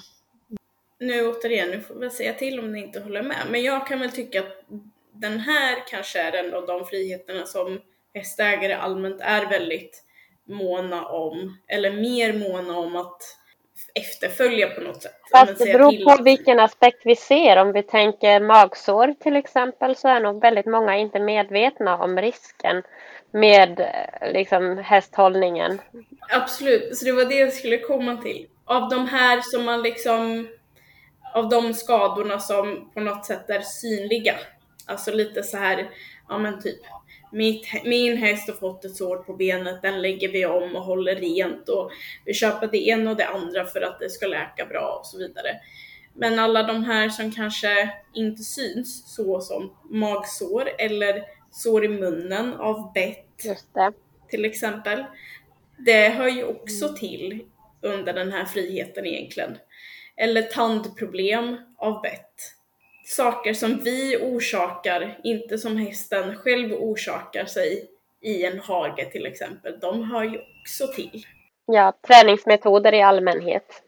Nu 1.00 1.28
återigen, 1.28 1.70
nu 1.70 1.82
får 1.82 2.04
jag 2.04 2.12
säga 2.14 2.34
till 2.34 2.60
om 2.60 2.72
ni 2.74 2.80
inte 2.80 3.00
håller 3.00 3.24
med, 3.24 3.38
men 3.50 3.64
jag 3.64 3.88
kan 3.88 4.00
väl 4.00 4.12
tycka 4.12 4.40
att 4.40 4.66
den 5.14 5.40
här 5.40 5.88
kanske 5.88 6.22
är 6.22 6.32
en 6.46 6.54
av 6.54 6.68
de 6.68 6.86
friheterna 6.86 7.46
som 7.46 7.82
hästägare 8.14 8.74
allmänt 8.74 9.22
är 9.22 9.50
väldigt 9.50 10.04
måna 10.48 11.06
om, 11.06 11.58
eller 11.68 11.92
mer 11.92 12.34
måna 12.34 12.78
om 12.78 12.96
att 12.96 13.22
efterfölja 13.96 14.70
på 14.70 14.82
något 14.82 15.04
sätt. 15.04 15.22
Fast 15.32 15.60
det 15.60 15.66
beror 15.66 16.18
på 16.18 16.24
vilken 16.24 16.60
aspekt 16.60 17.02
vi 17.04 17.16
ser. 17.16 17.58
Om 17.58 17.72
vi 17.72 17.84
tänker 17.84 18.40
magsår 18.40 19.14
till 19.20 19.36
exempel 19.36 19.96
så 19.96 20.08
är 20.08 20.20
nog 20.20 20.42
väldigt 20.42 20.66
många 20.66 20.98
inte 20.98 21.20
medvetna 21.20 21.98
om 21.98 22.18
risken 22.18 22.84
med 23.32 23.80
eh, 23.80 24.34
liksom, 24.34 24.78
hästhållningen. 24.78 25.82
Absolut, 26.30 26.98
så 26.98 27.06
det 27.06 27.12
var 27.12 27.26
det 27.26 27.36
jag 27.36 27.54
skulle 27.54 27.78
komma 27.78 28.18
till. 28.18 28.48
Av 28.66 28.90
de 28.90 29.08
här 29.08 29.42
som 29.42 29.66
man 29.66 29.82
liksom, 29.82 30.48
av 31.34 31.50
de 31.50 31.74
skadorna 31.74 32.40
som 32.40 32.92
på 32.94 33.00
något 33.00 33.26
sätt 33.26 33.50
är 33.50 33.60
synliga. 33.60 34.36
Alltså 34.86 35.12
lite 35.12 35.44
så 35.44 35.58
här, 35.58 35.90
ja 36.30 36.38
men 36.38 36.62
typ, 36.62 36.80
mitt, 37.32 37.84
min 37.86 38.18
häst 38.18 38.48
har 38.48 38.56
fått 38.56 38.86
ett 38.86 38.96
sår 38.96 39.18
på 39.18 39.34
benet, 39.34 39.82
den 39.82 40.02
lägger 40.02 40.32
vi 40.32 40.46
om 40.46 40.76
och 40.76 40.84
håller 40.84 41.16
rent 41.16 41.70
och 41.70 41.92
vi 42.26 42.34
köper 42.34 42.68
det 42.68 42.88
ena 42.88 43.12
och 43.12 43.18
det 43.18 43.28
andra 43.28 43.66
för 43.66 43.82
att 43.82 44.00
det 44.00 44.10
ska 44.10 44.28
läka 44.28 44.66
bra 44.66 44.98
och 45.00 45.06
så 45.06 45.18
vidare. 45.18 45.60
Men 46.14 46.40
alla 46.40 46.64
de 46.64 46.84
här 46.84 47.10
som 47.10 47.32
kanske 47.32 47.90
inte 48.14 48.44
syns, 48.44 49.16
så 49.16 49.42
som 49.42 49.74
magsår 49.90 50.70
eller 50.78 51.24
sår 51.52 51.86
i 51.86 51.90
munnen 51.90 52.54
av 52.54 52.94
bett 52.94 53.28
till 54.30 54.46
exempel. 54.46 55.06
Det 55.78 56.10
hör 56.10 56.28
ju 56.28 56.44
också 56.44 56.96
till 56.96 57.42
under 57.82 58.14
den 58.14 58.32
här 58.32 58.46
friheten 58.46 59.06
egentligen. 59.06 59.58
Eller 60.16 60.42
tandproblem 60.42 61.58
av 61.78 62.02
bett. 62.02 62.61
Saker 63.16 63.54
som 63.54 63.78
vi 63.78 64.18
orsakar, 64.22 65.20
inte 65.24 65.58
som 65.58 65.78
hästen 65.78 66.36
själv 66.36 66.74
orsakar 66.74 67.46
sig 67.46 67.90
i 68.22 68.46
en 68.46 68.60
hage 68.60 69.06
till 69.12 69.26
exempel. 69.26 69.80
De 69.80 70.12
hör 70.12 70.24
ju 70.24 70.38
också 70.38 70.88
till. 70.96 71.26
Ja, 71.66 71.94
träningsmetoder 72.08 72.94
i 72.94 73.02
allmänhet. 73.02 73.84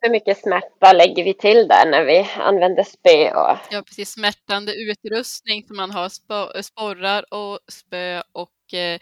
Hur 0.00 0.10
mycket 0.10 0.38
smärta 0.38 0.92
lägger 0.92 1.24
vi 1.24 1.34
till 1.34 1.68
där 1.68 1.90
när 1.90 2.04
vi 2.04 2.28
använder 2.38 2.82
spö? 2.82 3.34
Och... 3.34 3.58
Ja, 3.70 3.82
precis. 3.86 4.10
Smärtande 4.10 4.72
utrustning 4.74 5.64
som 5.66 5.76
man 5.76 5.90
har 5.90 6.08
spo- 6.08 6.62
sporrar 6.62 7.34
och 7.34 7.58
spö 7.68 8.22
och 8.32 8.78
eh, 8.78 9.00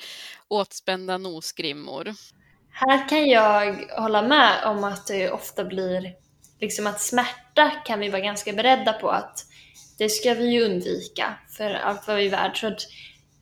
åtspända 0.49 1.19
nosgrimmor. 1.19 2.13
Här 2.71 3.09
kan 3.09 3.27
jag 3.27 3.75
hålla 4.01 4.23
med 4.23 4.53
om 4.67 4.85
att 4.85 5.07
det 5.07 5.31
ofta 5.31 5.65
blir 5.65 6.15
liksom 6.61 6.87
att 6.87 7.01
smärta 7.01 7.71
kan 7.85 8.01
vi 8.01 8.09
vara 8.09 8.23
ganska 8.23 8.53
beredda 8.53 8.93
på 8.93 9.11
att 9.11 9.47
det 9.99 10.09
ska 10.09 10.35
vi 10.35 10.51
ju 10.51 10.65
undvika 10.65 11.35
för 11.49 11.71
allt 11.71 12.09
vad 12.09 12.17
vi 12.17 12.27
är 12.27 12.31
värd. 12.31 12.61
Så 12.61 12.67
att, 12.67 12.83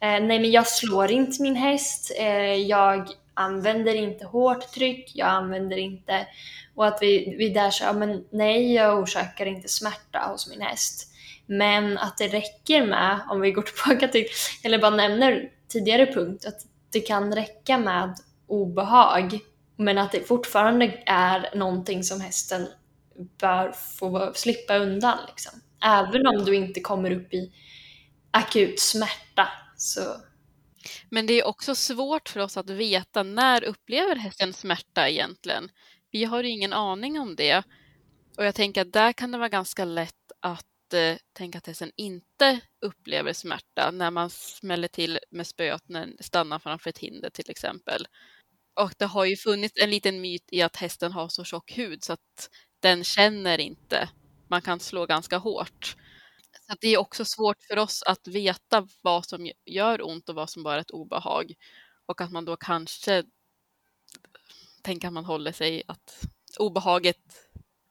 eh, 0.00 0.08
nej 0.26 0.40
men 0.40 0.50
jag 0.50 0.66
slår 0.66 1.10
inte 1.10 1.42
min 1.42 1.56
häst, 1.56 2.12
eh, 2.18 2.54
jag 2.54 3.08
använder 3.34 3.94
inte 3.94 4.24
hårt 4.24 4.72
tryck, 4.72 5.12
jag 5.14 5.28
använder 5.28 5.76
inte 5.76 6.26
och 6.74 6.86
att 6.86 6.98
vi, 7.00 7.34
vi 7.38 7.48
där 7.48 7.70
säger, 7.70 7.92
ja, 7.92 7.98
men 7.98 8.24
nej 8.30 8.74
jag 8.74 8.98
orsakar 8.98 9.46
inte 9.46 9.68
smärta 9.68 10.18
hos 10.18 10.50
min 10.50 10.60
häst. 10.60 11.14
Men 11.46 11.98
att 11.98 12.18
det 12.18 12.28
räcker 12.28 12.86
med, 12.86 13.20
om 13.30 13.40
vi 13.40 13.52
går 13.52 13.62
tillbaka 13.86 14.08
till, 14.08 14.26
eller 14.64 14.78
bara 14.78 14.90
nämner 14.96 15.50
tidigare 15.68 16.06
punkt, 16.06 16.46
att 16.46 16.60
det 16.92 17.00
kan 17.00 17.34
räcka 17.34 17.78
med 17.78 18.14
obehag 18.46 19.38
men 19.76 19.98
att 19.98 20.12
det 20.12 20.28
fortfarande 20.28 21.02
är 21.06 21.56
någonting 21.56 22.04
som 22.04 22.20
hästen 22.20 22.66
bör 23.40 23.72
få 23.72 24.32
slippa 24.34 24.76
undan. 24.76 25.18
Liksom. 25.28 25.52
Även 25.84 26.26
om 26.26 26.44
du 26.44 26.54
inte 26.54 26.80
kommer 26.80 27.10
upp 27.10 27.34
i 27.34 27.52
akut 28.30 28.80
smärta. 28.80 29.48
Så 29.76 30.00
Men 31.08 31.26
det 31.26 31.32
är 31.32 31.46
också 31.46 31.74
svårt 31.74 32.28
för 32.28 32.40
oss 32.40 32.56
att 32.56 32.70
veta 32.70 33.22
när 33.22 33.64
upplever 33.64 34.16
hästen 34.16 34.52
smärta 34.52 35.08
egentligen. 35.08 35.70
Vi 36.10 36.24
har 36.24 36.42
ingen 36.42 36.72
aning 36.72 37.20
om 37.20 37.36
det. 37.36 37.62
Och 38.36 38.44
jag 38.44 38.54
tänker 38.54 38.80
att 38.80 38.92
där 38.92 39.12
kan 39.12 39.30
det 39.30 39.38
vara 39.38 39.48
ganska 39.48 39.84
lätt 39.84 40.14
att 40.40 40.94
eh, 40.94 41.16
tänka 41.32 41.58
att 41.58 41.66
hästen 41.66 41.92
inte 41.96 42.60
upplever 42.80 43.32
smärta 43.32 43.90
när 43.90 44.10
man 44.10 44.30
smäller 44.30 44.88
till 44.88 45.18
med 45.30 45.46
spöet 45.46 45.88
när 45.88 46.00
den 46.00 46.16
stannar 46.20 46.58
framför 46.58 46.90
ett 46.90 46.98
hinder 46.98 47.30
till 47.30 47.50
exempel. 47.50 48.06
Och 48.80 48.92
det 48.98 49.04
har 49.04 49.24
ju 49.24 49.36
funnits 49.36 49.82
en 49.82 49.90
liten 49.90 50.20
myt 50.20 50.48
i 50.50 50.62
att 50.62 50.76
hästen 50.76 51.12
har 51.12 51.28
så 51.28 51.44
tjock 51.44 51.78
hud 51.78 52.04
så 52.04 52.12
att 52.12 52.50
den 52.80 53.04
känner 53.04 53.58
inte. 53.58 54.08
Man 54.48 54.62
kan 54.62 54.80
slå 54.80 55.06
ganska 55.06 55.38
hårt. 55.38 55.96
Så 56.66 56.76
det 56.80 56.88
är 56.88 56.98
också 56.98 57.24
svårt 57.24 57.62
för 57.62 57.78
oss 57.78 58.02
att 58.02 58.28
veta 58.28 58.88
vad 59.02 59.26
som 59.26 59.50
gör 59.64 60.06
ont 60.06 60.28
och 60.28 60.34
vad 60.34 60.50
som 60.50 60.62
bara 60.62 60.76
är 60.76 60.80
ett 60.80 60.90
obehag. 60.90 61.54
Och 62.06 62.20
att 62.20 62.32
man 62.32 62.44
då 62.44 62.56
kanske 62.56 63.24
tänker 64.82 65.08
att 65.08 65.14
man 65.14 65.24
håller 65.24 65.52
sig 65.52 65.82
att 65.88 66.26
obehaget 66.58 67.16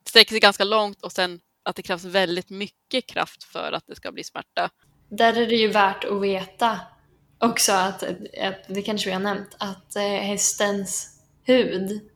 sträcker 0.05 0.31
sig 0.31 0.39
ganska 0.39 0.63
långt 0.63 1.01
och 1.01 1.11
sen 1.11 1.39
att 1.63 1.75
det 1.75 1.81
krävs 1.81 2.03
väldigt 2.03 2.49
mycket 2.49 3.07
kraft 3.07 3.43
för 3.43 3.71
att 3.71 3.87
det 3.87 3.95
ska 3.95 4.11
bli 4.11 4.23
smärta. 4.23 4.69
Där 5.09 5.37
är 5.37 5.47
det 5.47 5.55
ju 5.55 5.67
värt 5.67 6.03
att 6.03 6.21
veta 6.21 6.79
också 7.39 7.71
att, 7.71 8.03
att 8.41 8.67
det 8.67 8.81
kanske 8.81 9.09
vi 9.09 9.13
har 9.13 9.19
nämnt, 9.19 9.55
att 9.59 9.95
eh, 9.95 10.03
hästens 10.03 11.19
hud 11.43 12.09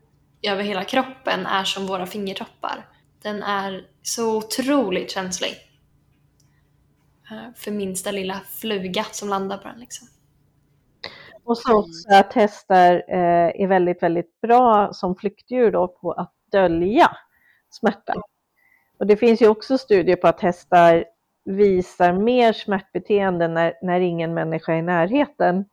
över 0.44 0.64
hela 0.64 0.84
kroppen 0.84 1.46
är 1.46 1.64
som 1.64 1.88
våra 1.88 2.06
fingertoppar. 2.06 2.86
Den 3.22 3.44
är 3.44 3.88
så 4.02 4.38
otroligt 4.38 5.12
känslig. 5.12 5.52
Eh, 7.32 7.56
för 7.56 7.72
minsta 7.72 8.12
lilla 8.12 8.40
fluga 8.60 9.04
som 9.04 9.30
landar 9.30 9.58
på 9.58 9.68
den 9.68 9.80
liksom. 9.80 10.08
Och 11.44 11.58
så 11.58 11.80
också 11.80 12.14
att 12.14 12.34
hästar 12.34 13.04
eh, 13.08 13.62
är 13.62 13.68
väldigt, 13.68 14.04
väldigt 14.04 14.42
bra 14.42 14.94
som 14.94 15.16
flyktdjur 15.16 15.72
då 15.72 15.88
på 15.88 16.12
att 16.12 16.34
dölja 16.52 17.12
smärta. 17.70 18.14
Och 19.00 19.08
det 19.08 19.18
finns 19.18 19.42
ju 19.42 19.48
också 19.48 19.78
studier 19.78 20.16
på 20.16 20.28
att 20.28 20.42
hästar 20.42 21.06
visar 21.46 22.14
mer 22.14 22.54
smärtbeteende 22.54 23.48
när, 23.48 23.74
när 23.82 24.00
ingen 24.00 24.34
människa 24.34 24.74
är 24.74 24.78
i 24.78 24.82
närheten 24.82 25.66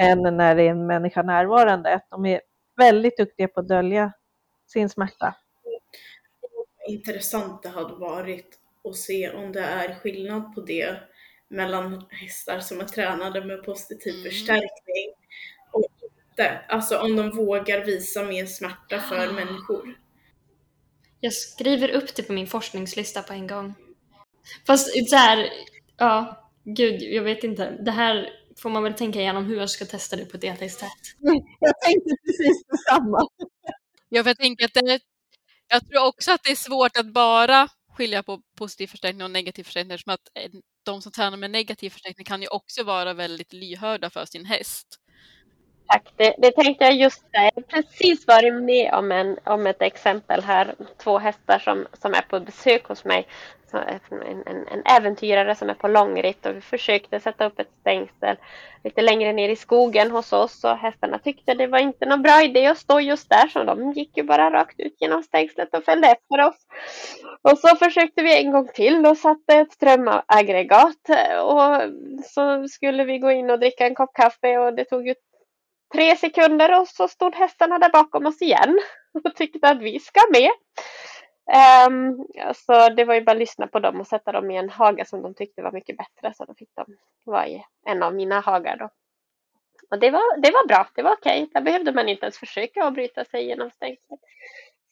än 0.00 0.36
när 0.36 0.54
det 0.54 0.62
är 0.62 0.70
en 0.70 0.86
människa 0.86 1.22
närvarande. 1.22 2.00
De 2.10 2.26
är 2.26 2.40
väldigt 2.76 3.16
duktiga 3.16 3.48
på 3.48 3.60
att 3.60 3.68
dölja 3.68 4.12
sin 4.66 4.88
smärta. 4.88 5.34
Intressant 6.88 7.62
det 7.62 7.68
hade 7.68 7.94
varit 7.94 8.58
att 8.84 8.96
se 8.96 9.30
om 9.30 9.52
det 9.52 9.60
är 9.60 9.94
skillnad 9.94 10.54
på 10.54 10.60
det 10.60 10.96
mellan 11.48 12.06
hästar 12.10 12.60
som 12.60 12.80
är 12.80 12.84
tränade 12.84 13.44
med 13.44 13.64
positiv 13.64 14.14
Mm. 14.14 14.24
förstärkning 14.24 15.14
och 15.70 15.84
inte. 16.30 16.60
Alltså 16.68 16.98
om 16.98 17.16
de 17.16 17.30
vågar 17.30 17.84
visa 17.84 18.22
mer 18.22 18.46
smärta 18.46 19.00
för 19.00 19.32
människor. 19.32 19.98
Jag 21.20 21.32
skriver 21.32 21.88
upp 21.88 22.14
det 22.16 22.22
på 22.22 22.32
min 22.32 22.46
forskningslista 22.46 23.22
på 23.22 23.32
en 23.32 23.46
gång. 23.46 23.74
Fast 24.66 25.08
så 25.10 25.16
här, 25.16 25.50
ja, 25.96 26.44
gud, 26.64 27.02
jag 27.02 27.22
vet 27.22 27.44
inte. 27.44 27.70
Det 27.80 27.90
här 27.90 28.30
får 28.56 28.70
man 28.70 28.82
väl 28.82 28.94
tänka 28.94 29.20
igenom 29.20 29.44
hur 29.44 29.56
jag 29.56 29.70
ska 29.70 29.84
testa 29.84 30.16
det 30.16 30.24
på 30.24 30.36
ett 30.36 30.44
etiskt 30.44 30.80
sätt. 30.80 30.90
Jag 31.60 31.80
tänkte 31.80 32.10
precis 32.26 32.64
detsamma. 32.66 33.28
Ja, 34.08 34.22
för 34.22 34.30
jag 34.30 34.38
tänker 34.38 34.64
att 34.64 34.74
det, 34.74 35.00
jag 35.68 35.88
tror 35.88 36.06
också 36.06 36.32
att 36.32 36.42
det 36.42 36.50
är 36.50 36.56
svårt 36.56 36.96
att 36.96 37.06
bara 37.06 37.68
skilja 37.96 38.22
på 38.22 38.40
positiv 38.58 38.86
förstärkning 38.86 39.24
och 39.24 39.30
negativ 39.30 39.64
förstärkning 39.64 39.94
eftersom 39.94 40.14
att 40.14 40.28
eh, 40.34 40.50
de 40.84 41.02
som 41.02 41.12
tränar 41.12 41.36
med 41.36 41.50
negativ 41.50 41.90
förstärkning 41.90 42.24
kan 42.24 42.42
ju 42.42 42.48
också 42.48 42.82
vara 42.82 43.14
väldigt 43.14 43.52
lyhörda 43.52 44.10
för 44.10 44.24
sin 44.24 44.44
häst. 44.44 45.00
Tack, 45.86 46.12
det, 46.16 46.34
det 46.38 46.50
tänkte 46.50 46.84
jag 46.84 46.94
just 46.94 47.20
säga. 47.20 47.50
Jag 47.54 47.62
har 47.62 47.82
precis 47.82 48.26
varit 48.26 48.54
med 48.54 48.94
om, 48.94 49.12
en, 49.12 49.38
om 49.44 49.66
ett 49.66 49.82
exempel 49.82 50.42
här. 50.42 50.74
Två 50.98 51.18
hästar 51.18 51.58
som, 51.58 51.86
som 52.02 52.14
är 52.14 52.22
på 52.22 52.40
besök 52.40 52.84
hos 52.84 53.04
mig. 53.04 53.28
Alltså, 53.78 54.14
en, 54.14 54.42
en, 54.46 54.68
en 54.68 54.82
äventyrare 54.84 55.54
som 55.54 55.70
är 55.70 55.74
på 55.74 55.88
långritt 55.88 56.46
och 56.46 56.56
vi 56.56 56.60
försökte 56.60 57.20
sätta 57.20 57.46
upp 57.46 57.60
ett 57.60 57.70
stängsel 57.80 58.36
lite 58.84 59.02
längre 59.02 59.32
ner 59.32 59.48
i 59.48 59.56
skogen 59.56 60.10
hos 60.10 60.32
oss 60.32 60.64
och 60.64 60.76
hästarna 60.76 61.18
tyckte 61.18 61.54
det 61.54 61.66
var 61.66 61.78
inte 61.78 62.06
någon 62.06 62.22
bra 62.22 62.42
idé 62.42 62.66
att 62.66 62.78
stå 62.78 63.00
just 63.00 63.28
där 63.28 63.48
så 63.48 63.64
de 63.64 63.92
gick 63.92 64.16
ju 64.16 64.22
bara 64.22 64.50
rakt 64.50 64.80
ut 64.80 64.96
genom 65.00 65.22
stängslet 65.22 65.74
och 65.74 65.84
följde 65.84 66.08
efter 66.08 66.48
oss. 66.48 66.66
Och 67.42 67.58
så 67.58 67.76
försökte 67.76 68.22
vi 68.22 68.44
en 68.44 68.52
gång 68.52 68.68
till 68.74 69.06
och 69.06 69.18
satte 69.18 69.54
ett 69.54 69.72
strömaggregat 69.72 71.08
och 71.42 71.80
så 72.24 72.68
skulle 72.68 73.04
vi 73.04 73.18
gå 73.18 73.30
in 73.30 73.50
och 73.50 73.58
dricka 73.58 73.86
en 73.86 73.94
kopp 73.94 74.14
kaffe 74.14 74.58
och 74.58 74.74
det 74.74 74.84
tog 74.84 75.06
ju 75.06 75.14
tre 75.94 76.16
sekunder 76.16 76.80
och 76.80 76.88
så 76.88 77.08
stod 77.08 77.34
hästarna 77.34 77.78
där 77.78 77.90
bakom 77.90 78.26
oss 78.26 78.42
igen 78.42 78.78
och 79.24 79.34
tyckte 79.36 79.68
att 79.68 79.82
vi 79.82 80.00
ska 80.00 80.20
med. 80.32 80.50
Um, 81.88 82.26
så 82.54 82.88
det 82.88 83.04
var 83.04 83.14
ju 83.14 83.20
bara 83.20 83.32
att 83.32 83.38
lyssna 83.38 83.66
på 83.66 83.80
dem 83.80 84.00
och 84.00 84.06
sätta 84.06 84.32
dem 84.32 84.50
i 84.50 84.56
en 84.56 84.70
hage 84.70 85.04
som 85.06 85.22
de 85.22 85.34
tyckte 85.34 85.62
var 85.62 85.72
mycket 85.72 85.96
bättre. 85.96 86.34
Så 86.34 86.44
då 86.44 86.54
fick 86.54 86.70
de 86.74 86.96
vara 87.24 87.48
i 87.48 87.64
en 87.86 88.02
av 88.02 88.14
mina 88.14 88.40
hagar 88.40 88.76
då. 88.76 88.88
Och 89.90 89.98
det 89.98 90.10
var, 90.10 90.36
det 90.40 90.50
var 90.50 90.66
bra, 90.66 90.88
det 90.94 91.02
var 91.02 91.12
okej. 91.12 91.42
Okay. 91.42 91.50
Där 91.52 91.60
behövde 91.60 91.92
man 91.92 92.08
inte 92.08 92.26
ens 92.26 92.38
försöka 92.38 92.84
att 92.84 92.94
bryta 92.94 93.24
sig 93.24 93.46
genom 93.46 93.70
stängslet. 93.70 94.20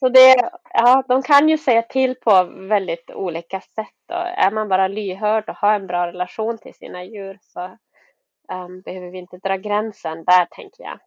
Så 0.01 0.09
det, 0.09 0.51
ja, 0.71 1.05
de 1.09 1.23
kan 1.23 1.49
ju 1.49 1.59
säga 1.59 1.83
till 1.83 2.15
på 2.15 2.45
väldigt 2.45 3.11
olika 3.11 3.61
sätt. 3.61 3.87
Då. 4.09 4.15
är 4.15 4.51
man 4.51 4.69
bara 4.69 4.89
lyhörd 4.89 5.49
och 5.49 5.57
har 5.57 5.75
en 5.75 5.87
bra 5.87 6.07
relation 6.07 6.59
till 6.59 6.75
sina 6.75 7.05
djur 7.05 7.39
så 7.43 7.79
um, 8.53 8.81
behöver 8.81 9.11
vi 9.11 9.19
inte 9.19 9.37
dra 9.37 9.57
gränsen 9.57 10.25
där 10.25 10.47
tänker 10.51 10.85
jag. 10.85 10.99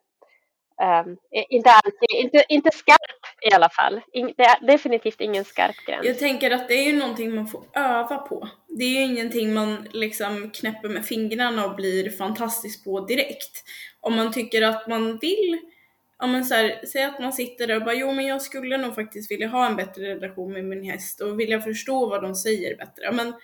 Um, 0.82 1.16
inte 1.30 1.70
alltid, 1.70 2.10
inte, 2.10 2.44
inte 2.48 2.70
skarp 2.72 3.50
i 3.50 3.54
alla 3.54 3.68
fall. 3.68 4.00
In, 4.12 4.34
det 4.36 4.42
är 4.42 4.66
definitivt 4.66 5.20
ingen 5.20 5.44
skarp 5.44 5.76
gräns. 5.86 6.06
Jag 6.06 6.18
tänker 6.18 6.50
att 6.50 6.68
det 6.68 6.74
är 6.74 6.92
ju 6.92 6.98
någonting 6.98 7.34
man 7.34 7.46
får 7.46 7.64
öva 7.74 8.16
på. 8.16 8.48
Det 8.68 8.84
är 8.84 8.90
ju 8.90 9.00
ingenting 9.00 9.54
man 9.54 9.88
liksom 9.92 10.50
knäpper 10.50 10.88
med 10.88 11.06
fingrarna 11.06 11.66
och 11.66 11.76
blir 11.76 12.10
fantastisk 12.10 12.84
på 12.84 13.00
direkt. 13.00 13.64
Om 14.00 14.16
man 14.16 14.32
tycker 14.32 14.62
att 14.62 14.88
man 14.88 15.18
vill, 15.18 15.58
ja 16.18 16.26
men 16.26 16.44
så 16.44 16.54
här, 16.54 16.80
säg 16.92 17.04
att 17.04 17.20
man 17.20 17.32
sitter 17.32 17.66
där 17.66 17.76
och 17.76 17.84
bara 17.84 17.94
jo 17.94 18.12
men 18.12 18.26
jag 18.26 18.42
skulle 18.42 18.76
nog 18.76 18.94
faktiskt 18.94 19.30
vilja 19.30 19.48
ha 19.48 19.66
en 19.66 19.76
bättre 19.76 20.14
relation 20.14 20.52
med 20.52 20.64
min 20.64 20.90
häst 20.90 21.20
och 21.20 21.40
vilja 21.40 21.60
förstå 21.60 22.06
vad 22.06 22.22
de 22.22 22.34
säger 22.34 22.76
bättre. 22.76 23.02
Ja, 23.04 23.12
men 23.12 23.34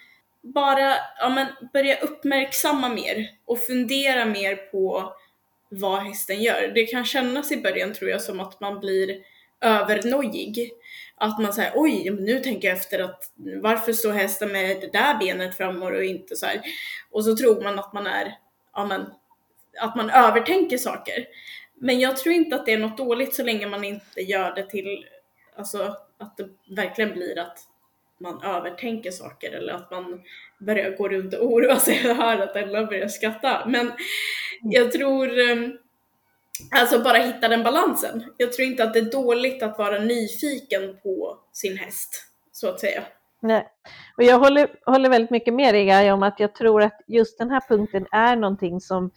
bara 0.42 0.94
ja, 1.18 1.28
men 1.28 1.46
börja 1.72 1.96
uppmärksamma 1.96 2.88
mer 2.88 3.30
och 3.44 3.58
fundera 3.58 4.24
mer 4.24 4.56
på 4.56 5.12
vad 5.74 6.02
hästen 6.02 6.42
gör. 6.42 6.72
Det 6.74 6.86
kan 6.86 7.04
kännas 7.04 7.52
i 7.52 7.56
början 7.56 7.92
tror 7.92 8.10
jag 8.10 8.22
som 8.22 8.40
att 8.40 8.60
man 8.60 8.80
blir 8.80 9.18
övernojig. 9.60 10.72
Att 11.16 11.40
man 11.40 11.52
säger 11.52 11.72
oj, 11.74 12.10
nu 12.10 12.40
tänker 12.40 12.68
jag 12.68 12.76
efter 12.76 12.98
att 12.98 13.32
varför 13.62 13.92
står 13.92 14.12
hästen 14.12 14.52
med 14.52 14.80
det 14.80 14.92
där 14.92 15.18
benet 15.18 15.56
framåt 15.56 15.92
och 15.92 16.04
inte 16.04 16.36
så 16.36 16.46
här. 16.46 16.60
Och 17.10 17.24
så 17.24 17.36
tror 17.36 17.62
man 17.62 17.78
att 17.78 17.92
man 17.92 18.06
är, 18.06 18.38
ja 18.74 18.86
men, 18.86 19.06
att 19.80 19.96
man 19.96 20.10
övertänker 20.10 20.78
saker. 20.78 21.26
Men 21.74 22.00
jag 22.00 22.16
tror 22.16 22.34
inte 22.34 22.56
att 22.56 22.66
det 22.66 22.72
är 22.72 22.78
något 22.78 22.98
dåligt 22.98 23.34
så 23.34 23.42
länge 23.42 23.66
man 23.66 23.84
inte 23.84 24.20
gör 24.20 24.54
det 24.54 24.70
till, 24.70 25.06
alltså 25.56 25.96
att 26.18 26.36
det 26.36 26.48
verkligen 26.76 27.12
blir 27.12 27.38
att 27.38 27.58
man 28.20 28.42
övertänker 28.42 29.10
saker 29.10 29.52
eller 29.52 29.72
att 29.72 29.90
man 29.90 30.22
börjar 30.58 30.90
gå 30.96 31.08
runt 31.08 31.34
och 31.34 31.46
oroa 31.46 31.76
sig. 31.76 32.10
och 32.10 32.16
hör 32.16 32.38
att 32.38 32.56
Ella 32.56 32.86
börjar 32.86 33.08
skratta. 33.08 33.62
Men 33.66 33.92
jag 34.62 34.92
tror, 34.92 35.30
alltså 36.80 37.02
bara 37.02 37.18
hitta 37.18 37.48
den 37.48 37.62
balansen. 37.62 38.24
Jag 38.36 38.52
tror 38.52 38.68
inte 38.68 38.84
att 38.84 38.92
det 38.92 38.98
är 38.98 39.10
dåligt 39.10 39.62
att 39.62 39.78
vara 39.78 39.98
nyfiken 39.98 40.96
på 41.02 41.38
sin 41.52 41.76
häst, 41.76 42.24
så 42.52 42.68
att 42.68 42.80
säga. 42.80 43.02
Nej, 43.40 43.68
och 44.16 44.22
jag 44.22 44.38
håller, 44.38 44.68
håller 44.86 45.10
väldigt 45.10 45.30
mycket 45.30 45.54
med 45.54 45.74
dig 45.74 45.86
Gaia 45.86 46.14
om 46.14 46.22
att 46.22 46.40
jag 46.40 46.54
tror 46.54 46.82
att 46.82 47.00
just 47.06 47.38
den 47.38 47.50
här 47.50 47.62
punkten 47.68 48.06
är 48.12 48.36
någonting 48.36 48.80
som 48.80 49.10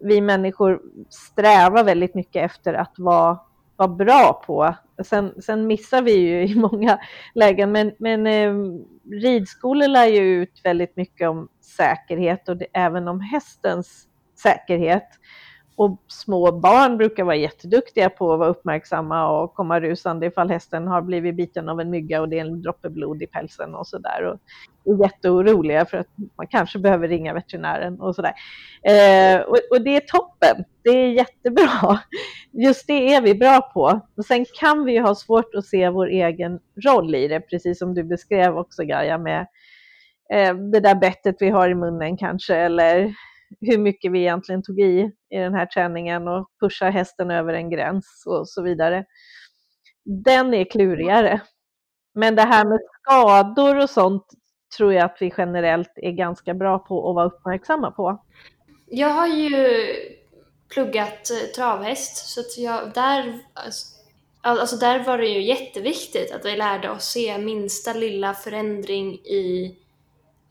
vi 0.00 0.20
människor 0.20 0.80
strävar 1.10 1.84
väldigt 1.84 2.14
mycket 2.14 2.50
efter 2.50 2.74
att 2.74 2.94
vara, 2.96 3.38
vara 3.76 3.88
bra 3.88 4.42
på. 4.46 4.74
Sen, 5.04 5.42
sen 5.42 5.66
missar 5.66 6.02
vi 6.02 6.12
ju 6.12 6.42
i 6.42 6.54
många 6.54 6.98
lägen, 7.34 7.72
men, 7.72 7.92
men 7.98 8.26
eh, 8.26 8.54
ridskolor 9.10 9.88
lär 9.88 10.06
ju 10.06 10.42
ut 10.42 10.60
väldigt 10.64 10.96
mycket 10.96 11.28
om 11.28 11.48
säkerhet 11.60 12.48
och 12.48 12.56
det, 12.56 12.66
även 12.72 13.08
om 13.08 13.20
hästens 13.20 14.06
säkerhet. 14.42 15.08
Och 15.76 15.98
små 16.08 16.52
barn 16.52 16.96
brukar 16.96 17.24
vara 17.24 17.36
jätteduktiga 17.36 18.10
på 18.10 18.32
att 18.32 18.38
vara 18.38 18.48
uppmärksamma 18.48 19.30
och 19.30 19.54
komma 19.54 19.80
rusande 19.80 20.26
ifall 20.26 20.50
hästen 20.50 20.86
har 20.86 21.02
blivit 21.02 21.36
biten 21.36 21.68
av 21.68 21.80
en 21.80 21.90
mygga 21.90 22.20
och 22.20 22.28
det 22.28 22.38
är 22.38 22.44
en 22.44 22.62
droppe 22.62 22.90
blod 22.90 23.22
i 23.22 23.26
pälsen 23.26 23.74
och 23.74 23.86
sådär. 23.86 24.24
Och 24.24 24.40
är 24.84 25.04
jätteoroliga 25.04 25.84
för 25.84 25.98
att 25.98 26.06
man 26.36 26.46
kanske 26.46 26.78
behöver 26.78 27.08
ringa 27.08 27.34
veterinären 27.34 28.00
och 28.00 28.14
sådär. 28.14 28.32
Eh, 28.82 29.40
och, 29.40 29.56
och 29.70 29.80
det 29.84 29.96
är 29.96 30.00
toppen, 30.00 30.64
det 30.84 30.90
är 30.90 31.08
jättebra. 31.08 32.00
Just 32.52 32.86
det 32.86 33.14
är 33.14 33.22
vi 33.22 33.34
bra 33.34 33.60
på. 33.60 34.00
Och 34.16 34.24
sen 34.24 34.44
kan 34.60 34.84
vi 34.84 34.92
ju 34.92 35.00
ha 35.00 35.14
svårt 35.14 35.54
att 35.54 35.66
se 35.66 35.88
vår 35.88 36.06
egen 36.06 36.58
roll 36.86 37.14
i 37.14 37.28
det, 37.28 37.40
precis 37.40 37.78
som 37.78 37.94
du 37.94 38.04
beskrev 38.04 38.58
också 38.58 38.82
Gaia 38.82 39.18
med 39.18 39.46
eh, 40.32 40.54
det 40.54 40.80
där 40.80 40.94
bettet 40.94 41.36
vi 41.38 41.50
har 41.50 41.68
i 41.68 41.74
munnen 41.74 42.16
kanske, 42.16 42.56
eller 42.56 43.14
hur 43.60 43.78
mycket 43.78 44.12
vi 44.12 44.18
egentligen 44.18 44.62
tog 44.62 44.80
i 44.80 45.10
i 45.30 45.36
den 45.36 45.54
här 45.54 45.66
träningen 45.66 46.28
och 46.28 46.50
pushar 46.60 46.90
hästen 46.90 47.30
över 47.30 47.54
en 47.54 47.70
gräns 47.70 48.24
och 48.26 48.48
så 48.48 48.62
vidare. 48.62 49.04
Den 50.04 50.54
är 50.54 50.64
klurigare. 50.64 51.40
Men 52.14 52.36
det 52.36 52.42
här 52.42 52.64
med 52.64 52.78
skador 53.00 53.82
och 53.82 53.90
sånt 53.90 54.24
tror 54.76 54.94
jag 54.94 55.04
att 55.04 55.16
vi 55.20 55.32
generellt 55.38 55.92
är 55.96 56.10
ganska 56.10 56.54
bra 56.54 56.78
på 56.78 57.10
att 57.10 57.14
vara 57.14 57.26
uppmärksamma 57.26 57.90
på. 57.90 58.24
Jag 58.86 59.08
har 59.08 59.26
ju 59.26 59.86
pluggat 60.68 61.30
eh, 61.30 61.52
travhäst 61.56 62.16
så 62.16 62.40
att 62.40 62.58
jag, 62.58 62.92
där, 62.94 63.38
alltså, 63.52 63.96
alltså 64.42 64.76
där 64.76 65.04
var 65.04 65.18
det 65.18 65.28
ju 65.28 65.42
jätteviktigt 65.42 66.32
att 66.32 66.44
vi 66.44 66.56
lärde 66.56 66.90
oss 66.90 67.04
se 67.04 67.38
minsta 67.38 67.92
lilla 67.92 68.34
förändring 68.34 69.14
i 69.14 69.76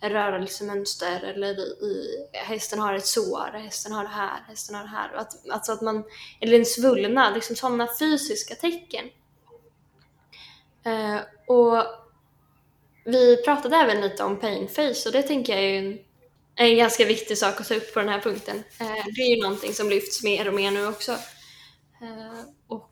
rörelsemönster 0.01 1.23
eller 1.23 1.59
i, 1.83 2.25
hästen 2.33 2.79
har 2.79 2.93
ett 2.93 3.05
sår, 3.05 3.51
hästen 3.53 3.91
har 3.91 4.03
det 4.03 4.09
här, 4.09 4.43
hästen 4.47 4.75
har 4.75 4.83
det 4.83 4.89
här. 4.89 5.13
Att, 5.13 5.49
alltså 5.49 5.71
att 5.71 5.81
man, 5.81 6.03
eller 6.41 6.59
en 6.59 6.65
svullnad, 6.65 7.33
liksom 7.33 7.55
sådana 7.55 7.87
fysiska 7.99 8.55
tecken. 8.55 9.05
Eh, 10.83 11.19
och 11.47 11.83
vi 13.05 13.43
pratade 13.43 13.75
även 13.75 14.01
lite 14.01 14.23
om 14.23 14.39
pain 14.39 14.67
face 14.67 15.03
och 15.05 15.11
det 15.11 15.23
tänker 15.23 15.53
jag 15.53 15.63
är 15.63 15.79
en, 15.79 15.99
en 16.55 16.77
ganska 16.77 17.05
viktig 17.05 17.37
sak 17.37 17.61
att 17.61 17.67
ta 17.67 17.75
upp 17.75 17.93
på 17.93 17.99
den 17.99 18.09
här 18.09 18.21
punkten. 18.21 18.63
Eh, 18.79 19.05
det 19.15 19.21
är 19.21 19.35
ju 19.35 19.41
någonting 19.41 19.73
som 19.73 19.89
lyfts 19.89 20.23
mer 20.23 20.47
och 20.47 20.53
mer 20.53 20.71
nu 20.71 20.87
också. 20.87 21.11
Eh, 22.01 22.39
och 22.67 22.91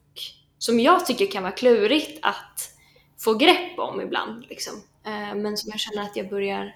som 0.57 0.79
jag 0.79 1.05
tycker 1.05 1.31
kan 1.31 1.43
vara 1.43 1.53
klurigt 1.53 2.19
att 2.21 2.71
få 3.19 3.33
grepp 3.33 3.79
om 3.79 4.01
ibland. 4.01 4.45
Liksom. 4.49 4.73
Eh, 5.05 5.35
men 5.35 5.57
som 5.57 5.71
jag 5.71 5.79
känner 5.79 6.03
att 6.03 6.15
jag 6.15 6.29
börjar, 6.29 6.75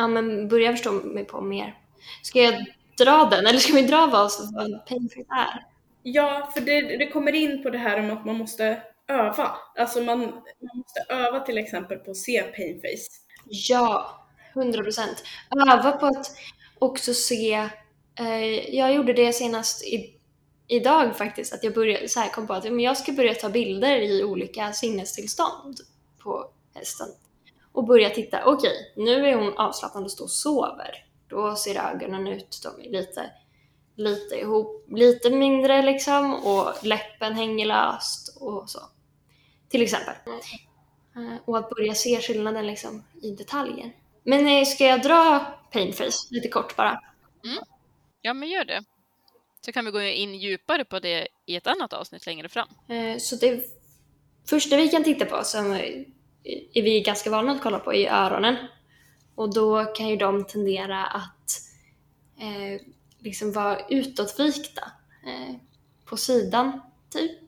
ja, 0.00 0.08
men 0.08 0.48
börjar 0.48 0.72
förstå 0.72 0.92
mig 0.92 1.24
på 1.24 1.40
mer. 1.40 1.78
Ska 2.22 2.42
jag 2.42 2.64
dra 2.98 3.28
den 3.30 3.46
eller 3.46 3.58
ska 3.58 3.72
vi 3.72 3.82
dra 3.82 4.06
vad, 4.06 4.30
vad 4.52 4.86
pain 4.86 5.08
face 5.08 5.40
är? 5.40 5.66
Ja, 6.02 6.50
för 6.54 6.60
det, 6.60 6.80
det 6.80 7.06
kommer 7.06 7.32
in 7.32 7.62
på 7.62 7.70
det 7.70 7.78
här 7.78 7.98
om 8.00 8.10
att 8.10 8.24
man 8.26 8.36
måste 8.36 8.82
öva. 9.08 9.56
Alltså 9.78 10.00
man, 10.00 10.18
man 10.20 10.74
måste 10.74 11.00
öva 11.08 11.40
till 11.40 11.58
exempel 11.58 11.98
på 11.98 12.10
att 12.10 12.16
se 12.16 12.42
painface. 12.42 13.06
Ja, 13.48 14.20
hundra 14.54 14.82
procent. 14.82 15.24
Öva 15.68 15.92
på 15.92 16.06
att 16.06 16.26
också 16.78 17.14
se, 17.14 17.68
eh, 18.18 18.74
jag 18.76 18.94
gjorde 18.94 19.12
det 19.12 19.32
senast 19.32 19.84
i, 19.84 20.20
idag 20.68 21.16
faktiskt, 21.16 21.54
att 21.54 21.64
jag 21.64 21.74
började, 21.74 22.08
så 22.08 22.20
här 22.20 22.28
kom 22.28 22.46
på 22.46 22.52
att 22.52 22.64
men 22.64 22.80
jag 22.80 22.96
ska 22.96 23.12
börja 23.12 23.34
ta 23.34 23.48
bilder 23.48 23.96
i 23.96 24.24
olika 24.24 24.72
sinnestillstånd 24.72 25.76
på 26.22 26.50
hästen. 26.74 27.08
Och 27.72 27.84
börja 27.84 28.10
titta, 28.10 28.44
okej, 28.44 28.90
okay, 28.94 29.04
nu 29.04 29.26
är 29.26 29.34
hon 29.34 29.58
avslappnad 29.58 30.04
och 30.04 30.10
står 30.10 30.24
och 30.24 30.30
sover. 30.30 31.04
Då 31.28 31.56
ser 31.56 31.94
ögonen 31.94 32.26
ut, 32.26 32.60
de 32.62 32.86
är 32.86 32.90
lite, 32.90 33.30
lite 33.96 34.34
ihop, 34.34 34.86
lite 34.90 35.30
mindre 35.30 35.82
liksom 35.82 36.34
och 36.34 36.84
läppen 36.84 37.32
hänger 37.32 37.66
löst 37.66 38.36
och 38.40 38.70
så. 38.70 38.80
Till 39.68 39.82
exempel. 39.82 40.14
Mm. 41.16 41.38
Och 41.44 41.58
att 41.58 41.70
börja 41.70 41.94
se 41.94 42.20
skillnaden 42.20 42.66
liksom 42.66 43.04
i 43.22 43.30
detaljer. 43.30 43.92
Men 44.22 44.46
eh, 44.46 44.64
ska 44.64 44.84
jag 44.84 45.02
dra 45.02 45.46
Painface 45.72 46.28
lite 46.30 46.48
kort 46.48 46.76
bara? 46.76 47.00
Mm. 47.44 47.64
Ja, 48.22 48.34
men 48.34 48.48
gör 48.48 48.64
det. 48.64 48.84
Så 49.60 49.72
kan 49.72 49.84
vi 49.84 49.90
gå 49.90 50.00
in 50.00 50.34
djupare 50.34 50.84
på 50.84 50.98
det 50.98 51.28
i 51.46 51.56
ett 51.56 51.66
annat 51.66 51.92
avsnitt 51.92 52.26
längre 52.26 52.48
fram. 52.48 52.68
Eh, 52.88 53.18
så 53.18 53.36
det 53.36 53.64
första 54.48 54.76
vi 54.76 54.88
kan 54.88 55.04
titta 55.04 55.24
på, 55.24 55.44
som 55.44 55.80
är 56.44 56.82
vi 56.82 57.00
ganska 57.00 57.30
vana 57.30 57.52
att 57.52 57.62
kolla 57.62 57.78
på, 57.78 57.94
är 57.94 58.10
öronen. 58.10 58.56
Och 59.34 59.54
då 59.54 59.84
kan 59.84 60.08
ju 60.08 60.16
de 60.16 60.44
tendera 60.44 61.06
att 61.06 61.60
eh, 62.40 62.86
liksom 63.18 63.52
vara 63.52 63.86
utåtvikta 63.88 64.82
eh, 65.26 65.56
på 66.04 66.16
sidan, 66.16 66.80
typ. 67.10 67.38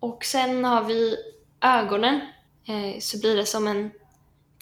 Och 0.00 0.24
sen 0.24 0.64
har 0.64 0.84
vi 0.84 1.16
ögonen 1.60 2.20
eh, 2.68 3.00
så 3.00 3.18
blir 3.18 3.36
det 3.36 3.46
som 3.46 3.66
en 3.66 3.90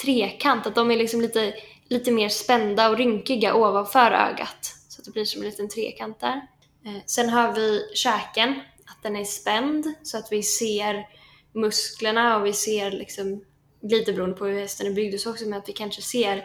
trekant, 0.03 0.66
att 0.66 0.75
de 0.75 0.91
är 0.91 0.97
liksom 0.97 1.20
lite, 1.20 1.55
lite 1.89 2.12
mer 2.12 2.29
spända 2.29 2.91
och 2.91 2.97
rynkiga 2.97 3.55
ovanför 3.55 4.11
ögat. 4.11 4.77
Så 4.89 5.01
att 5.01 5.05
det 5.05 5.11
blir 5.11 5.25
som 5.25 5.43
en 5.43 5.49
liten 5.49 5.68
trekant 5.68 6.20
där. 6.20 6.47
Eh, 6.85 7.03
sen 7.07 7.29
har 7.29 7.53
vi 7.53 7.91
käken, 7.95 8.61
att 8.87 9.03
den 9.03 9.16
är 9.16 9.25
spänd 9.25 9.95
så 10.03 10.18
att 10.18 10.33
vi 10.33 10.43
ser 10.43 11.09
musklerna 11.53 12.37
och 12.37 12.47
vi 12.47 12.53
ser 12.53 12.91
liksom, 12.91 13.45
lite 13.89 14.12
beroende 14.12 14.37
på 14.37 14.47
hur 14.47 14.61
hästen 14.61 14.87
är 14.87 14.91
byggd 14.91 15.20
så 15.20 15.30
också, 15.30 15.45
men 15.45 15.59
att 15.59 15.68
vi 15.68 15.72
kanske 15.72 16.03
ser 16.03 16.37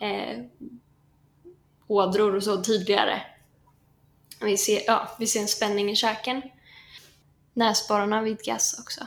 eh, 0.00 0.38
ådror 1.86 2.34
och 2.36 2.42
så 2.42 2.62
tydligare. 2.62 3.22
Vi 4.40 4.56
ser, 4.56 4.82
ja, 4.86 5.16
vi 5.18 5.26
ser 5.26 5.40
en 5.40 5.48
spänning 5.48 5.90
i 5.90 5.96
käken. 5.96 6.42
Näsborrarna 7.54 8.22
vidgas 8.22 8.78
också. 8.80 9.00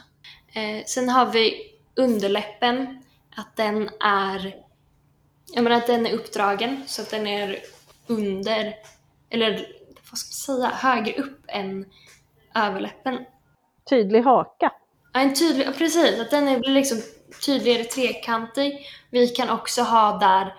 Eh, 0.54 0.86
sen 0.86 1.10
har 1.10 1.32
vi 1.32 1.74
underläppen, 1.96 3.04
att 3.36 3.56
den 3.56 3.90
är 4.00 4.66
jag 5.54 5.64
menar 5.64 5.78
att 5.78 5.88
den 5.88 6.06
är 6.06 6.14
uppdragen 6.14 6.84
så 6.88 7.02
att 7.02 7.10
den 7.10 7.28
är 7.28 7.60
under, 8.08 8.76
eller 9.30 9.68
vad 10.12 10.18
ska 10.18 10.52
man 10.52 10.60
säga, 10.60 10.76
högre 10.76 11.14
upp 11.14 11.42
än 11.48 11.86
överläppen. 12.56 13.26
Tydlig 13.90 14.22
haka. 14.22 14.72
Ja, 15.14 15.20
en 15.20 15.36
tydlig, 15.36 15.78
precis, 15.78 16.20
att 16.20 16.32
den 16.32 16.60
blir 16.60 16.72
liksom 16.72 16.98
tydligare 17.42 17.84
trekantig. 17.84 18.88
Vi 19.10 19.28
kan 19.28 19.50
också 19.50 19.82
ha 19.82 20.18
där 20.20 20.56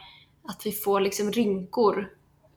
att 0.49 0.67
vi 0.67 0.73
får 0.73 1.01
liksom 1.01 1.33
rynkor 1.33 2.11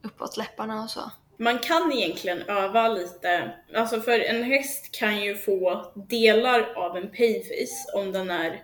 uppåt 0.03 0.37
läpparna 0.37 0.83
och 0.83 0.89
så 0.89 1.11
man 1.39 1.59
kan 1.59 1.91
egentligen 1.91 2.41
öva 2.41 2.87
lite, 2.87 3.51
alltså 3.75 4.01
för 4.01 4.19
en 4.19 4.43
häst 4.43 4.99
kan 4.99 5.21
ju 5.21 5.35
få 5.35 5.91
delar 5.95 6.73
av 6.75 6.97
en 6.97 7.11
painface 7.11 7.91
om 7.93 8.11
den 8.11 8.31
är 8.31 8.63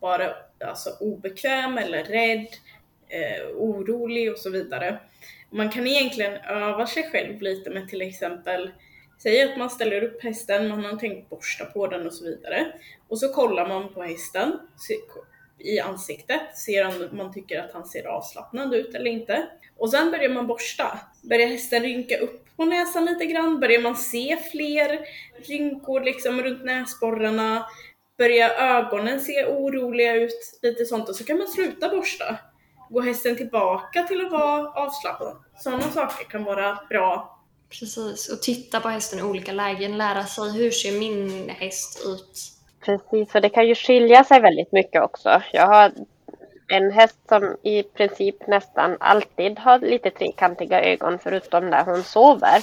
bara 0.00 0.34
alltså, 0.64 0.90
obekväm 1.00 1.78
eller 1.78 2.04
rädd, 2.04 2.46
eh, 3.08 3.46
orolig 3.56 4.32
och 4.32 4.38
så 4.38 4.50
vidare. 4.50 5.00
Man 5.50 5.70
kan 5.70 5.86
egentligen 5.86 6.32
öva 6.36 6.86
sig 6.86 7.10
själv 7.12 7.42
lite 7.42 7.70
med 7.70 7.88
till 7.88 8.02
exempel 8.02 8.70
Säg 9.18 9.42
att 9.42 9.58
man 9.58 9.70
ställer 9.70 10.02
upp 10.04 10.22
hästen, 10.22 10.68
man 10.68 10.84
har 10.84 10.96
tänkt 10.96 11.30
borsta 11.30 11.64
på 11.64 11.86
den 11.86 12.06
och 12.06 12.12
så 12.12 12.24
vidare. 12.24 12.72
Och 13.08 13.18
så 13.18 13.32
kollar 13.32 13.68
man 13.68 13.94
på 13.94 14.02
hästen 14.02 14.58
i 15.58 15.80
ansiktet, 15.80 16.56
ser 16.56 16.86
om 16.86 17.16
man 17.16 17.32
tycker 17.32 17.60
att 17.60 17.72
han 17.72 17.84
ser 17.84 18.06
avslappnad 18.06 18.74
ut 18.74 18.94
eller 18.94 19.10
inte. 19.10 19.46
Och 19.78 19.90
sen 19.90 20.10
börjar 20.10 20.28
man 20.28 20.46
borsta. 20.46 21.00
Börjar 21.22 21.46
hästen 21.46 21.82
rynka 21.82 22.18
upp 22.18 22.56
på 22.56 22.64
näsan 22.64 23.04
lite 23.04 23.26
grann? 23.26 23.60
Börjar 23.60 23.80
man 23.80 23.96
se 23.96 24.36
fler 24.52 25.00
rynkor 25.48 26.00
liksom 26.00 26.42
runt 26.42 26.64
näsborrarna? 26.64 27.66
Börjar 28.18 28.50
ögonen 28.50 29.20
se 29.20 29.44
oroliga 29.44 30.14
ut? 30.14 30.58
Lite 30.62 30.84
sånt. 30.84 31.08
Och 31.08 31.16
så 31.16 31.24
kan 31.24 31.38
man 31.38 31.48
sluta 31.48 31.88
borsta. 31.88 32.36
Går 32.90 33.02
hästen 33.02 33.36
tillbaka 33.36 34.02
till 34.02 34.26
att 34.26 34.32
vara 34.32 34.70
avslappnad? 34.70 35.36
Sådana 35.56 35.82
saker 35.82 36.24
kan 36.24 36.44
vara 36.44 36.78
bra. 36.88 37.35
Precis, 37.70 38.28
och 38.32 38.42
titta 38.42 38.80
på 38.80 38.88
hästen 38.88 39.18
i 39.18 39.22
olika 39.22 39.52
lägen. 39.52 39.98
Lära 39.98 40.24
sig 40.24 40.52
hur 40.52 40.70
ser 40.70 40.98
min 40.98 41.48
häst 41.48 42.02
ut? 42.06 42.52
Precis, 42.80 43.34
och 43.34 43.40
det 43.40 43.48
kan 43.48 43.66
ju 43.66 43.74
skilja 43.74 44.24
sig 44.24 44.40
väldigt 44.40 44.72
mycket 44.72 45.02
också. 45.02 45.42
Jag 45.52 45.66
har 45.66 45.92
en 46.68 46.90
häst 46.90 47.18
som 47.28 47.56
i 47.62 47.82
princip 47.82 48.46
nästan 48.46 48.96
alltid 49.00 49.58
har 49.58 49.78
lite 49.78 50.10
trekantiga 50.10 50.82
ögon 50.82 51.18
förutom 51.18 51.70
när 51.70 51.84
hon 51.84 52.02
sover. 52.02 52.62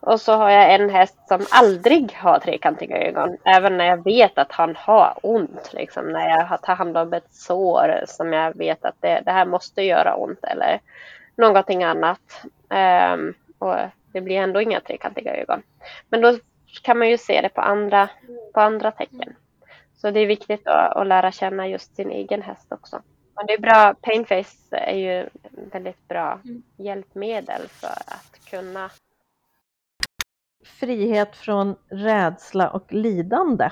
Och 0.00 0.20
så 0.20 0.32
har 0.32 0.50
jag 0.50 0.74
en 0.74 0.90
häst 0.90 1.18
som 1.28 1.46
aldrig 1.50 2.12
har 2.12 2.38
trekantiga 2.38 2.98
ögon. 2.98 3.36
Även 3.44 3.76
när 3.76 3.86
jag 3.86 4.04
vet 4.04 4.38
att 4.38 4.52
han 4.52 4.76
har 4.76 5.18
ont. 5.22 5.70
Liksom, 5.72 6.12
när 6.12 6.28
jag 6.28 6.62
tar 6.62 6.74
hand 6.74 6.96
om 6.96 7.12
ett 7.12 7.34
sår 7.34 8.04
som 8.06 8.32
jag 8.32 8.56
vet 8.56 8.84
att 8.84 8.96
det, 9.00 9.22
det 9.24 9.30
här 9.30 9.46
måste 9.46 9.82
göra 9.82 10.14
ont. 10.14 10.44
Eller 10.44 10.80
någonting 11.36 11.84
annat. 11.84 12.44
Um, 13.14 13.34
och 13.58 13.76
det 14.12 14.20
blir 14.20 14.36
ändå 14.36 14.60
inga 14.60 14.80
trekantiga 14.80 15.36
ögon. 15.36 15.62
Men 16.08 16.20
då 16.20 16.38
kan 16.82 16.98
man 16.98 17.10
ju 17.10 17.18
se 17.18 17.40
det 17.40 17.48
på 17.48 17.60
andra, 17.60 18.10
på 18.54 18.60
andra 18.60 18.90
tecken. 18.90 19.34
Så 19.96 20.10
det 20.10 20.20
är 20.20 20.26
viktigt 20.26 20.66
att, 20.66 20.96
att 20.96 21.06
lära 21.06 21.32
känna 21.32 21.68
just 21.68 21.96
sin 21.96 22.10
egen 22.10 22.42
häst 22.42 22.72
också. 22.72 23.02
Men 23.36 23.46
det 23.46 23.52
är 23.52 23.58
bra, 23.58 23.94
Painface 24.00 24.76
är 24.76 24.96
ju 24.96 25.28
väldigt 25.72 26.08
bra 26.08 26.40
mm. 26.44 26.62
hjälpmedel 26.76 27.68
för 27.68 27.88
att 27.88 28.50
kunna 28.50 28.90
Frihet 30.64 31.36
från 31.36 31.76
rädsla 31.88 32.70
och 32.70 32.92
lidande. 32.92 33.70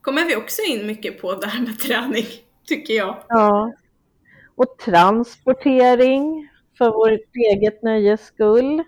Kommer 0.00 0.24
vi 0.24 0.36
också 0.36 0.62
in 0.62 0.86
mycket 0.86 1.20
på 1.20 1.34
det 1.34 1.46
här 1.46 1.60
med 1.60 1.78
träning, 1.78 2.24
tycker 2.64 2.94
jag. 2.94 3.24
Ja. 3.28 3.72
Och 4.54 4.78
transportering 4.78 6.48
för 6.78 6.90
vårt 6.90 7.36
eget 7.52 7.82
nöjes 7.82 8.26
skull. 8.26 8.84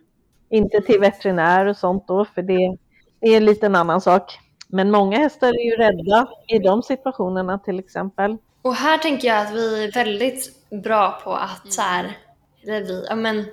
Inte 0.54 0.80
till 0.80 1.00
veterinär 1.00 1.66
och 1.66 1.76
sånt 1.76 2.08
då, 2.08 2.24
för 2.24 2.42
det 2.42 2.76
är 3.20 3.36
en 3.36 3.44
liten 3.44 3.76
annan 3.76 4.00
sak. 4.00 4.38
Men 4.68 4.90
många 4.90 5.18
hästar 5.18 5.48
är 5.48 5.64
ju 5.64 5.76
rädda 5.76 6.28
i 6.48 6.58
de 6.58 6.82
situationerna 6.82 7.58
till 7.58 7.78
exempel. 7.78 8.36
Och 8.62 8.74
här 8.74 8.98
tänker 8.98 9.28
jag 9.28 9.46
att 9.46 9.52
vi 9.52 9.84
är 9.84 9.92
väldigt 9.92 10.70
bra 10.70 11.20
på 11.24 11.32
att 11.32 11.72
så 11.72 11.82
här, 11.82 12.18
eller 12.62 12.80
vi, 12.80 13.06
ja 13.08 13.14
men, 13.14 13.38
uh, 13.38 13.44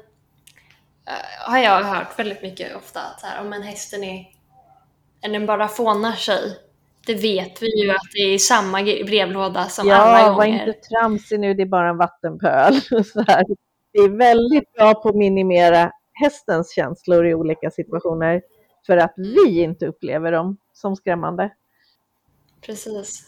har 1.48 1.58
jag 1.58 1.84
hört 1.84 2.20
väldigt 2.20 2.42
mycket 2.42 2.76
ofta 2.76 3.00
att 3.00 3.20
så 3.20 3.28
här, 3.28 3.42
om 3.42 3.54
en 3.54 3.64
hästen 3.64 4.04
är, 4.04 4.26
en 5.22 5.32
den 5.32 5.46
bara 5.46 5.68
fånar 5.68 6.12
sig, 6.14 6.58
det 7.06 7.16
vet 7.16 7.62
vi 7.62 7.84
ju 7.84 7.92
att 7.92 8.12
det 8.14 8.34
är 8.34 8.38
samma 8.38 8.84
brevlåda 8.84 9.66
som 9.66 9.88
ja, 9.88 9.96
alla 9.96 10.30
gånger. 10.30 10.32
Ja, 10.32 10.38
var 10.38 10.46
inte 10.46 10.74
tramsig 10.74 11.40
nu, 11.40 11.54
det 11.54 11.62
är 11.62 11.66
bara 11.68 11.90
en 11.90 11.98
vattenpöl. 11.98 12.82
Så 13.06 13.24
här. 13.28 13.46
Det 13.94 14.00
är 14.00 14.18
väldigt 14.18 14.74
bra 14.74 14.94
på 14.94 15.10
att 15.10 15.16
minimera 15.16 15.92
hästens 16.22 16.76
känslor 16.76 17.28
i 17.28 17.34
olika 17.34 17.72
situationer 17.72 18.42
för 18.86 18.98
att 18.98 19.18
mm. 19.18 19.32
vi 19.32 19.62
inte 19.62 19.88
upplever 19.88 20.32
dem 20.32 20.58
som 20.74 20.96
skrämmande. 20.96 21.54
Precis. 22.62 23.28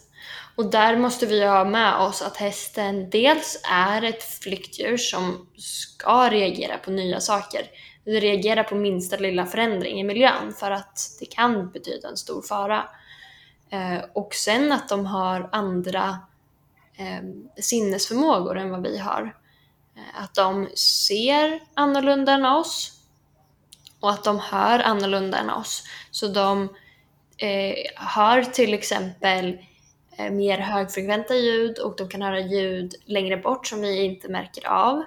Och 0.55 0.71
där 0.71 0.97
måste 0.97 1.25
vi 1.25 1.45
ha 1.45 1.65
med 1.65 1.95
oss 1.95 2.21
att 2.21 2.37
hästen 2.37 3.09
dels 3.09 3.61
är 3.71 4.03
ett 4.03 4.23
flyktdjur 4.23 4.97
som 4.97 5.47
ska 5.57 6.29
reagera 6.29 6.77
på 6.77 6.91
nya 6.91 7.19
saker. 7.19 7.61
Det 8.05 8.19
reagerar 8.19 8.63
på 8.63 8.75
minsta 8.75 9.17
lilla 9.17 9.45
förändring 9.45 9.99
i 9.99 10.03
miljön 10.03 10.53
för 10.59 10.71
att 10.71 10.99
det 11.19 11.25
kan 11.25 11.71
betyda 11.71 12.09
en 12.09 12.17
stor 12.17 12.41
fara. 12.41 12.83
Eh, 13.69 14.03
och 14.13 14.33
sen 14.33 14.71
att 14.71 14.89
de 14.89 15.05
har 15.05 15.49
andra 15.51 16.17
eh, 16.97 17.23
sinnesförmågor 17.61 18.57
än 18.57 18.69
vad 18.69 18.83
vi 18.83 18.97
har. 18.97 19.35
Eh, 19.95 20.23
att 20.23 20.35
de 20.35 20.69
ser 20.75 21.59
annorlunda 21.73 22.31
än 22.31 22.45
oss 22.45 22.99
och 23.99 24.11
att 24.11 24.23
de 24.23 24.39
hör 24.39 24.79
annorlunda 24.79 25.37
än 25.37 25.49
oss. 25.49 25.83
Så 26.11 26.27
de 26.27 26.63
eh, 27.37 27.75
hör 27.95 28.43
till 28.43 28.73
exempel 28.73 29.57
eh, 30.17 30.31
mer 30.31 30.57
högfrekventa 30.57 31.35
ljud 31.35 31.79
och 31.79 31.95
de 31.97 32.09
kan 32.09 32.21
höra 32.21 32.39
ljud 32.39 32.95
längre 33.05 33.37
bort 33.37 33.67
som 33.67 33.81
vi 33.81 34.03
inte 34.03 34.29
märker 34.29 34.67
av. 34.67 35.03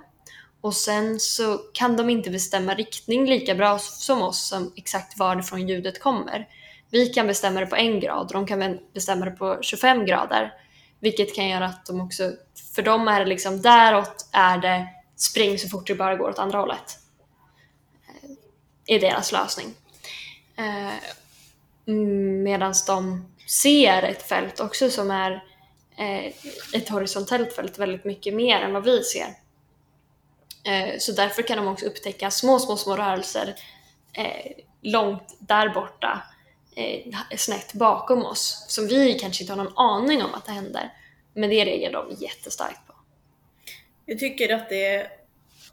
Och 0.60 0.74
sen 0.74 1.20
så 1.20 1.58
kan 1.72 1.96
de 1.96 2.10
inte 2.10 2.30
bestämma 2.30 2.74
riktning 2.74 3.26
lika 3.26 3.54
bra 3.54 3.78
som 3.78 4.22
oss 4.22 4.48
som 4.48 4.72
exakt 4.76 5.18
varifrån 5.18 5.68
ljudet 5.68 6.00
kommer. 6.00 6.48
Vi 6.90 7.06
kan 7.06 7.26
bestämma 7.26 7.60
det 7.60 7.66
på 7.66 7.76
en 7.76 8.00
grad 8.00 8.26
och 8.26 8.32
de 8.32 8.46
kan 8.46 8.78
bestämma 8.94 9.24
det 9.24 9.30
på 9.30 9.58
25 9.62 10.06
grader. 10.06 10.52
Vilket 11.00 11.34
kan 11.34 11.48
göra 11.48 11.66
att 11.66 11.86
de 11.86 12.00
också, 12.00 12.32
för 12.74 12.82
dem 12.82 13.08
är 13.08 13.20
det 13.20 13.26
liksom 13.26 13.62
däråt 13.62 14.28
är 14.32 14.58
det 14.58 14.88
spring 15.16 15.58
så 15.58 15.68
fort 15.68 15.86
det 15.86 15.94
bara 15.94 16.16
går 16.16 16.30
åt 16.30 16.38
andra 16.38 16.58
hållet. 16.58 16.98
Eh, 18.08 18.30
är 18.86 19.00
deras 19.00 19.32
lösning. 19.32 19.74
Eh, 20.56 20.94
mm, 21.86 22.42
Medan 22.42 22.74
de 22.86 23.26
ser 23.48 24.02
ett 24.02 24.22
fält 24.22 24.60
också 24.60 24.90
som 24.90 25.10
är 25.10 25.44
eh, 25.96 26.32
ett 26.72 26.88
horisontellt 26.88 27.52
fält 27.52 27.78
väldigt 27.78 28.04
mycket 28.04 28.34
mer 28.34 28.60
än 28.60 28.72
vad 28.72 28.84
vi 28.84 29.02
ser. 29.02 29.28
Eh, 30.64 30.98
så 30.98 31.12
därför 31.12 31.42
kan 31.42 31.56
de 31.56 31.66
också 31.66 31.86
upptäcka 31.86 32.30
små, 32.30 32.58
små, 32.58 32.76
små 32.76 32.96
rörelser 32.96 33.54
långt 34.82 35.36
där 35.38 35.68
borta 35.68 36.22
Eh, 36.78 37.36
snett 37.36 37.72
bakom 37.72 38.24
oss 38.24 38.64
som 38.68 38.86
vi 38.86 39.18
kanske 39.18 39.42
inte 39.42 39.52
har 39.52 39.64
någon 39.64 39.78
aning 39.78 40.22
om 40.22 40.34
att 40.34 40.46
det 40.46 40.52
händer. 40.52 40.92
Men 41.34 41.50
det 41.50 41.64
reagerar 41.64 41.92
de 41.92 42.16
jättestarkt 42.24 42.86
på. 42.86 42.94
Jag 44.06 44.18
tycker 44.18 44.54
att 44.54 44.68
det 44.68 44.86
är 44.86 45.08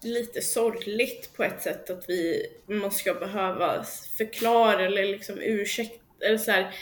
lite 0.01 0.41
sorgligt 0.41 1.33
på 1.35 1.43
ett 1.43 1.61
sätt 1.61 1.89
att 1.89 2.05
vi, 2.07 2.47
man 2.65 2.91
ska 2.91 3.13
behöva 3.13 3.83
förklara 4.17 4.85
eller 4.85 5.05
liksom 5.05 5.39
ursäkta 5.39 6.25
eller 6.25 6.37
så 6.37 6.51
här, 6.51 6.75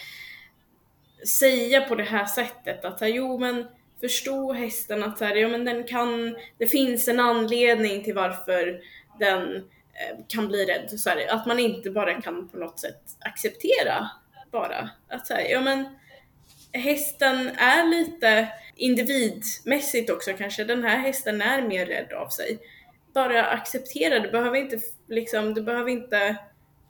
säga 1.27 1.81
på 1.81 1.95
det 1.95 2.03
här 2.03 2.25
sättet 2.25 2.85
att 2.85 3.01
jo 3.01 3.37
men 3.37 3.67
förstå 3.99 4.53
hästen 4.53 5.03
att 5.03 5.17
så 5.17 5.25
här, 5.25 5.35
ja, 5.35 5.47
men 5.47 5.65
den 5.65 5.83
kan, 5.83 6.35
det 6.57 6.67
finns 6.67 7.07
en 7.07 7.19
anledning 7.19 8.03
till 8.03 8.15
varför 8.15 8.81
den 9.19 9.67
Eh, 10.01 10.17
kan 10.27 10.47
bli 10.47 10.65
rädd. 10.65 10.99
Så 10.99 11.09
här, 11.09 11.27
att 11.29 11.45
man 11.45 11.59
inte 11.59 11.89
bara 11.89 12.21
kan 12.21 12.49
på 12.49 12.57
något 12.57 12.79
sätt 12.79 13.01
acceptera 13.19 14.09
bara 14.51 14.89
att 15.07 15.27
säga 15.27 15.49
ja 15.49 15.61
men 15.61 15.85
hästen 16.73 17.49
är 17.57 17.87
lite 17.89 18.47
individmässigt 18.75 20.09
också 20.09 20.31
kanske, 20.37 20.63
den 20.63 20.83
här 20.83 20.97
hästen 20.97 21.41
är 21.41 21.61
mer 21.61 21.85
rädd 21.85 22.13
av 22.13 22.27
sig. 22.27 22.59
Bara 23.13 23.45
acceptera, 23.45 24.19
du 24.19 24.31
behöver 24.31 24.57
inte 24.57 24.79
liksom, 25.07 25.53
du 25.53 25.61
behöver 25.61 25.89
inte 25.89 26.35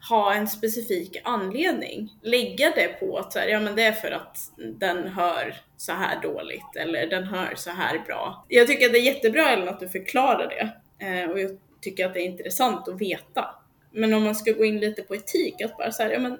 ha 0.10 0.34
en 0.34 0.48
specifik 0.48 1.18
anledning. 1.24 2.10
Lägga 2.22 2.72
det 2.76 2.88
på 3.00 3.18
att 3.18 3.34
så 3.34 3.40
här, 3.40 3.48
ja 3.48 3.60
men 3.60 3.76
det 3.76 3.84
är 3.84 3.92
för 3.92 4.12
att 4.12 4.38
den 4.58 5.08
hör 5.08 5.56
så 5.78 5.92
här 5.92 6.22
dåligt 6.22 6.76
eller 6.76 7.08
den 7.08 7.24
hör 7.24 7.54
så 7.56 7.70
här 7.70 8.00
bra. 8.00 8.46
Jag 8.48 8.68
tycker 8.68 8.86
att 8.86 8.94
det 8.94 9.00
är 9.00 9.14
jättebra 9.14 9.50
Ellen 9.50 9.70
att 9.70 9.80
du 9.80 9.90
förklarar 9.90 10.48
det 10.48 10.70
eh, 11.06 11.30
och 11.30 11.40
jag 11.40 11.58
tycker 11.82 12.06
att 12.06 12.14
det 12.14 12.22
är 12.22 12.26
intressant 12.26 12.88
att 12.88 13.02
veta. 13.02 13.56
Men 13.92 14.14
om 14.14 14.24
man 14.24 14.36
ska 14.36 14.52
gå 14.52 14.66
in 14.66 14.80
lite 14.80 15.02
på 15.02 15.16
etik, 15.16 15.62
att 15.62 15.78
bara 15.78 15.92
så 15.92 16.04
här, 16.04 16.10
ja 16.10 16.20
men 16.20 16.38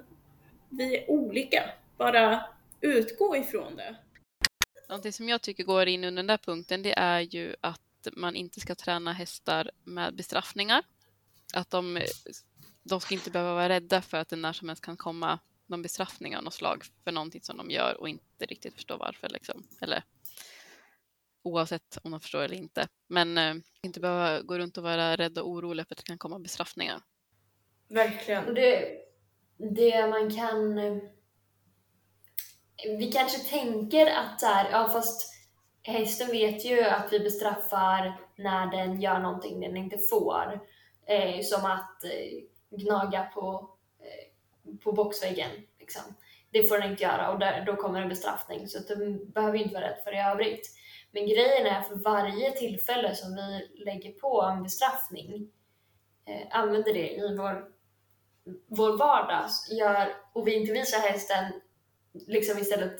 vi 0.68 0.96
är 0.96 1.10
olika. 1.10 1.70
Bara 1.96 2.44
utgå 2.80 3.36
ifrån 3.36 3.76
det. 3.76 3.96
Någonting 4.88 5.12
som 5.12 5.28
jag 5.28 5.42
tycker 5.42 5.64
går 5.64 5.88
in 5.88 6.04
under 6.04 6.22
den 6.22 6.26
där 6.26 6.38
punkten 6.38 6.82
det 6.82 6.98
är 6.98 7.20
ju 7.20 7.56
att 7.60 8.08
man 8.12 8.36
inte 8.36 8.60
ska 8.60 8.74
träna 8.74 9.12
hästar 9.12 9.70
med 9.84 10.14
bestraffningar. 10.14 10.82
Att 11.54 11.70
de, 11.70 12.02
de 12.82 13.00
ska 13.00 13.14
inte 13.14 13.30
behöva 13.30 13.54
vara 13.54 13.68
rädda 13.68 14.02
för 14.02 14.18
att 14.18 14.28
det 14.28 14.36
när 14.36 14.52
som 14.52 14.68
helst 14.68 14.84
kan 14.84 14.96
komma 14.96 15.38
någon 15.66 15.82
bestraffning 15.82 16.36
av 16.36 16.42
något 16.42 16.54
slag 16.54 16.84
för 17.04 17.12
någonting 17.12 17.40
som 17.42 17.56
de 17.56 17.70
gör 17.70 18.00
och 18.00 18.08
inte 18.08 18.46
riktigt 18.46 18.74
förstår 18.74 18.98
varför. 18.98 19.28
Liksom. 19.28 19.66
Eller 19.80 20.02
oavsett 21.42 21.98
om 22.02 22.10
de 22.10 22.20
förstår 22.20 22.42
eller 22.42 22.56
inte. 22.56 22.88
Men 23.08 23.38
eh, 23.38 23.54
inte 23.82 24.00
behöva 24.00 24.40
gå 24.40 24.58
runt 24.58 24.76
och 24.78 24.84
vara 24.84 25.16
rädda 25.16 25.42
och 25.42 25.50
oroliga 25.50 25.84
för 25.84 25.94
att 25.94 25.98
det 25.98 26.06
kan 26.06 26.18
komma 26.18 26.38
bestraffningar. 26.38 27.00
Verkligen. 27.88 28.54
Det, 28.54 28.98
det 29.56 30.06
man 30.06 30.30
kan 30.30 30.78
eh, 30.78 30.96
vi 32.84 33.12
kanske 33.12 33.38
tänker 33.38 34.06
att 34.06 34.40
så 34.40 34.46
här, 34.46 34.70
ja 34.70 34.88
fast 34.88 35.32
hästen 35.82 36.30
vet 36.30 36.64
ju 36.64 36.82
att 36.82 37.12
vi 37.12 37.20
bestraffar 37.20 38.20
när 38.36 38.66
den 38.66 39.00
gör 39.00 39.18
någonting 39.18 39.60
den 39.60 39.76
inte 39.76 39.98
får. 39.98 40.60
Eh, 41.06 41.42
som 41.42 41.64
att 41.64 42.04
eh, 42.04 42.78
gnaga 42.78 43.24
på, 43.34 43.70
eh, 44.00 44.76
på 44.84 44.92
boxväggen. 44.92 45.50
Liksom. 45.80 46.02
Det 46.50 46.62
får 46.62 46.78
den 46.78 46.90
inte 46.90 47.02
göra 47.02 47.30
och 47.30 47.38
där, 47.38 47.64
då 47.66 47.76
kommer 47.76 48.02
en 48.02 48.08
bestraffning 48.08 48.68
så 48.68 48.78
att 48.78 48.88
den 48.88 49.30
behöver 49.30 49.58
inte 49.58 49.74
vara 49.74 49.84
rädd 49.84 50.00
för 50.04 50.10
det 50.10 50.16
i 50.16 50.20
övrigt. 50.20 50.70
Men 51.12 51.26
grejen 51.26 51.66
är 51.66 51.82
för 51.82 51.94
varje 51.94 52.52
tillfälle 52.52 53.14
som 53.14 53.34
vi 53.34 53.82
lägger 53.84 54.12
på 54.12 54.42
en 54.42 54.62
bestraffning, 54.62 55.50
eh, 56.26 56.46
använder 56.50 56.94
det 56.94 57.10
i 57.10 57.36
vår, 57.36 57.64
vår 58.66 58.96
vardag 58.96 59.50
gör, 59.70 60.14
och 60.32 60.48
vi 60.48 60.54
inte 60.54 60.72
visar 60.72 60.98
hästen 60.98 61.52
liksom 62.12 62.58
istället 62.58 62.96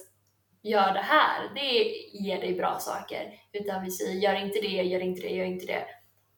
gör 0.63 0.95
det 0.95 1.01
här, 1.01 1.55
det 1.55 1.85
ger 2.19 2.41
dig 2.41 2.55
bra 2.55 2.79
saker. 2.79 3.41
Utan 3.53 3.85
vi 3.85 3.91
säger 3.91 4.21
gör 4.21 4.35
inte 4.35 4.61
det, 4.61 4.83
gör 4.83 5.01
inte 5.01 5.23
det, 5.23 5.29
gör 5.29 5.45
inte 5.45 5.67
det. 5.67 5.87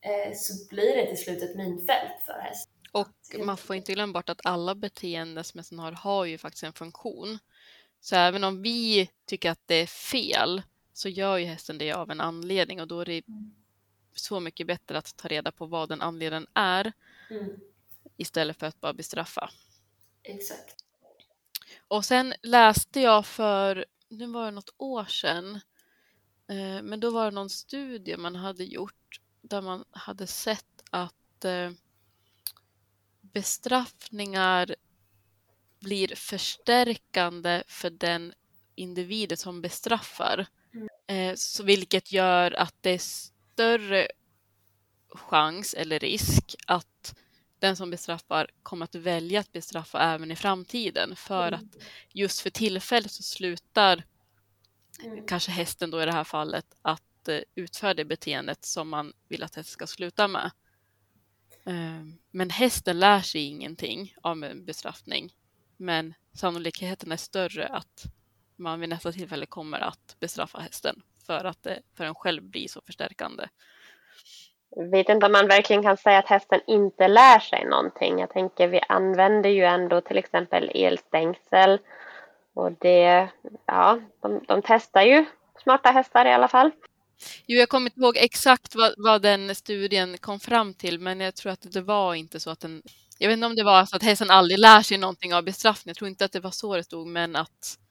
Eh, 0.01 0.33
så 0.35 0.69
blir 0.69 0.97
det 0.97 1.07
till 1.07 1.25
slut 1.25 1.43
ett 1.43 1.57
minfält 1.57 2.23
för 2.27 2.33
hästen. 2.33 2.73
Och 2.93 3.45
man 3.45 3.57
får 3.57 3.77
inte 3.77 3.93
glömma 3.93 4.13
bort 4.13 4.29
att 4.29 4.47
alla 4.47 4.75
beteenden 4.75 5.45
som 5.45 5.59
hästen 5.59 5.79
har, 5.79 5.93
har 5.93 6.25
ju 6.25 6.39
faktiskt 6.39 6.65
en 6.65 6.73
funktion. 6.73 7.39
Så 8.01 8.17
även 8.17 8.45
om 8.45 8.63
vi 8.63 9.11
tycker 9.27 9.51
att 9.51 9.63
det 9.67 9.75
är 9.75 9.87
fel 9.87 10.63
så 10.95 11.09
gör 11.09 11.37
ju 11.37 11.45
hästen 11.45 11.79
det 11.79 11.93
av 11.93 12.11
en 12.11 12.21
anledning 12.21 12.81
och 12.81 12.89
då 12.89 13.01
är 13.01 13.05
det 13.05 13.23
så 14.15 14.41
mycket 14.41 14.67
bättre 14.67 14.99
att 14.99 15.17
ta 15.17 15.29
reda 15.29 15.53
på 15.53 15.67
vad 15.67 15.89
den 15.89 16.01
anledningen 16.03 16.47
är 16.55 16.93
mm. 17.31 17.51
istället 18.17 18.59
för 18.59 18.67
att 18.67 18.81
bara 18.81 18.93
bestraffa. 18.93 19.51
Exakt. 20.23 20.85
Och 21.89 22.05
sen 22.05 22.35
läste 22.43 23.01
jag 23.01 23.27
för, 23.27 23.85
nu 24.09 24.27
var 24.27 24.45
det 24.45 24.51
något 24.51 24.75
år 24.77 25.05
sedan, 25.05 25.61
eh, 26.49 26.83
men 26.83 27.01
då 27.01 27.11
var 27.11 27.25
det 27.25 27.31
någon 27.31 27.51
studie 27.51 28.17
man 28.17 28.37
hade 28.37 28.65
gjort 28.65 29.21
där 29.41 29.61
man 29.61 29.85
hade 29.91 30.27
sett 30.27 30.83
att 30.91 31.45
eh, 31.45 31.71
bestraffningar 33.21 34.75
blir 35.81 36.15
förstärkande 36.15 37.63
för 37.67 37.91
den 37.91 38.35
individen 38.75 39.37
som 39.37 39.63
bestraffar. 39.63 40.47
Eh, 41.07 41.35
så 41.35 41.63
vilket 41.63 42.13
gör 42.13 42.53
att 42.53 42.75
det 42.81 42.91
är 42.91 42.99
större 42.99 44.09
chans 45.09 45.75
eller 45.75 45.99
risk 45.99 46.55
att 46.67 47.15
den 47.59 47.77
som 47.77 47.91
bestraffar 47.91 48.51
kommer 48.63 48.85
att 48.85 48.95
välja 48.95 49.41
att 49.41 49.53
bestraffa 49.53 50.01
även 50.01 50.31
i 50.31 50.37
framtiden 50.37 51.17
för 51.17 51.49
mm. 51.49 51.61
att 51.61 51.83
just 52.13 52.41
för 52.41 52.51
tillfället 52.51 53.11
så 53.11 53.23
slutar 53.23 54.05
mm. 55.05 55.27
kanske 55.27 55.51
hästen 55.51 55.91
då 55.91 56.03
i 56.03 56.05
det 56.05 56.13
här 56.13 56.25
fallet 56.25 56.67
att 56.83 57.29
uh, 57.29 57.39
utföra 57.55 57.95
det 57.95 58.05
beteendet 58.05 58.65
som 58.65 58.89
man 58.89 59.13
vill 59.29 59.43
att 59.43 59.55
hästen 59.55 59.73
ska 59.73 59.87
sluta 59.87 60.29
med. 60.29 60.51
Uh, 61.69 62.05
men 62.31 62.51
hästen 62.51 63.01
lär 63.01 63.21
sig 63.21 63.41
ingenting 63.45 64.15
av 64.23 64.45
en 64.45 64.65
bestraffning. 64.65 65.35
Men 65.77 66.15
sannolikheten 66.33 67.13
är 67.13 67.17
större 67.17 67.69
att 67.69 68.05
man 68.57 68.81
vid 68.81 68.89
nästa 68.89 69.13
tillfälle 69.13 69.47
kommer 69.47 69.81
att 69.81 70.17
bestraffa 70.21 70.59
hästen 70.59 71.03
för 71.27 71.45
att 71.45 71.63
det 71.63 71.83
för 71.97 72.05
en 72.05 72.15
själv 72.15 72.43
blir 72.43 72.69
så 72.69 72.81
förstärkande 72.81 73.49
vet 74.77 75.09
inte 75.09 75.27
om 75.27 75.33
man 75.33 75.49
verkligen 75.49 75.83
kan 75.83 75.97
säga 75.97 76.19
att 76.19 76.29
hästen 76.29 76.61
inte 76.67 77.09
lär 77.09 77.39
sig 77.39 77.65
någonting. 77.65 78.19
Jag 78.19 78.31
tänker 78.31 78.69
vi 78.69 78.81
använder 78.89 79.51
ju 79.51 79.65
ändå 79.65 80.01
till 80.01 80.19
exempel 80.19 80.71
elstängsel 80.75 81.79
och 82.55 82.73
det, 82.73 83.29
ja, 83.67 84.01
de, 84.23 84.45
de 84.49 84.63
testar 84.65 85.03
ju 85.03 85.25
smarta 85.63 85.91
hästar 85.91 86.27
i 86.27 86.33
alla 86.33 86.49
fall. 86.49 86.71
Jo, 87.47 87.59
jag 87.59 87.69
kommer 87.69 87.91
inte 87.91 88.01
ihåg 88.01 88.17
exakt 88.17 88.75
vad, 88.75 88.95
vad, 88.97 89.23
den 89.23 89.55
studien 89.55 90.19
kom 90.19 90.41
fram 90.41 90.75
till, 90.75 91.01
men 91.01 91.21
jag 91.21 91.35
tror 91.35 91.53
att 91.53 91.73
det 91.73 91.81
var 91.81 92.15
inte 92.15 92.41
så 92.41 92.51
att 92.51 92.61
den... 92.61 92.83
Jag 93.19 93.29
vet 93.29 93.35
inte 93.35 93.47
om 93.47 93.57
det 93.57 93.65
var 93.65 93.85
så 93.85 93.97
att 93.97 94.03
hästen 94.03 94.31
aldrig 94.31 94.59
lär 94.59 94.83
sig 94.83 94.99
någonting 94.99 95.35
av 95.35 95.45
bestraffning. 95.45 95.91
Jag 95.91 95.97
tror 95.97 96.09
inte 96.09 96.25
att 96.25 96.33
det 96.33 96.41
var 96.41 96.51
så 96.51 96.77
det 96.77 96.85
stod, 96.85 97.07
men 97.07 97.37
att 97.37 97.49
eh, 97.49 97.84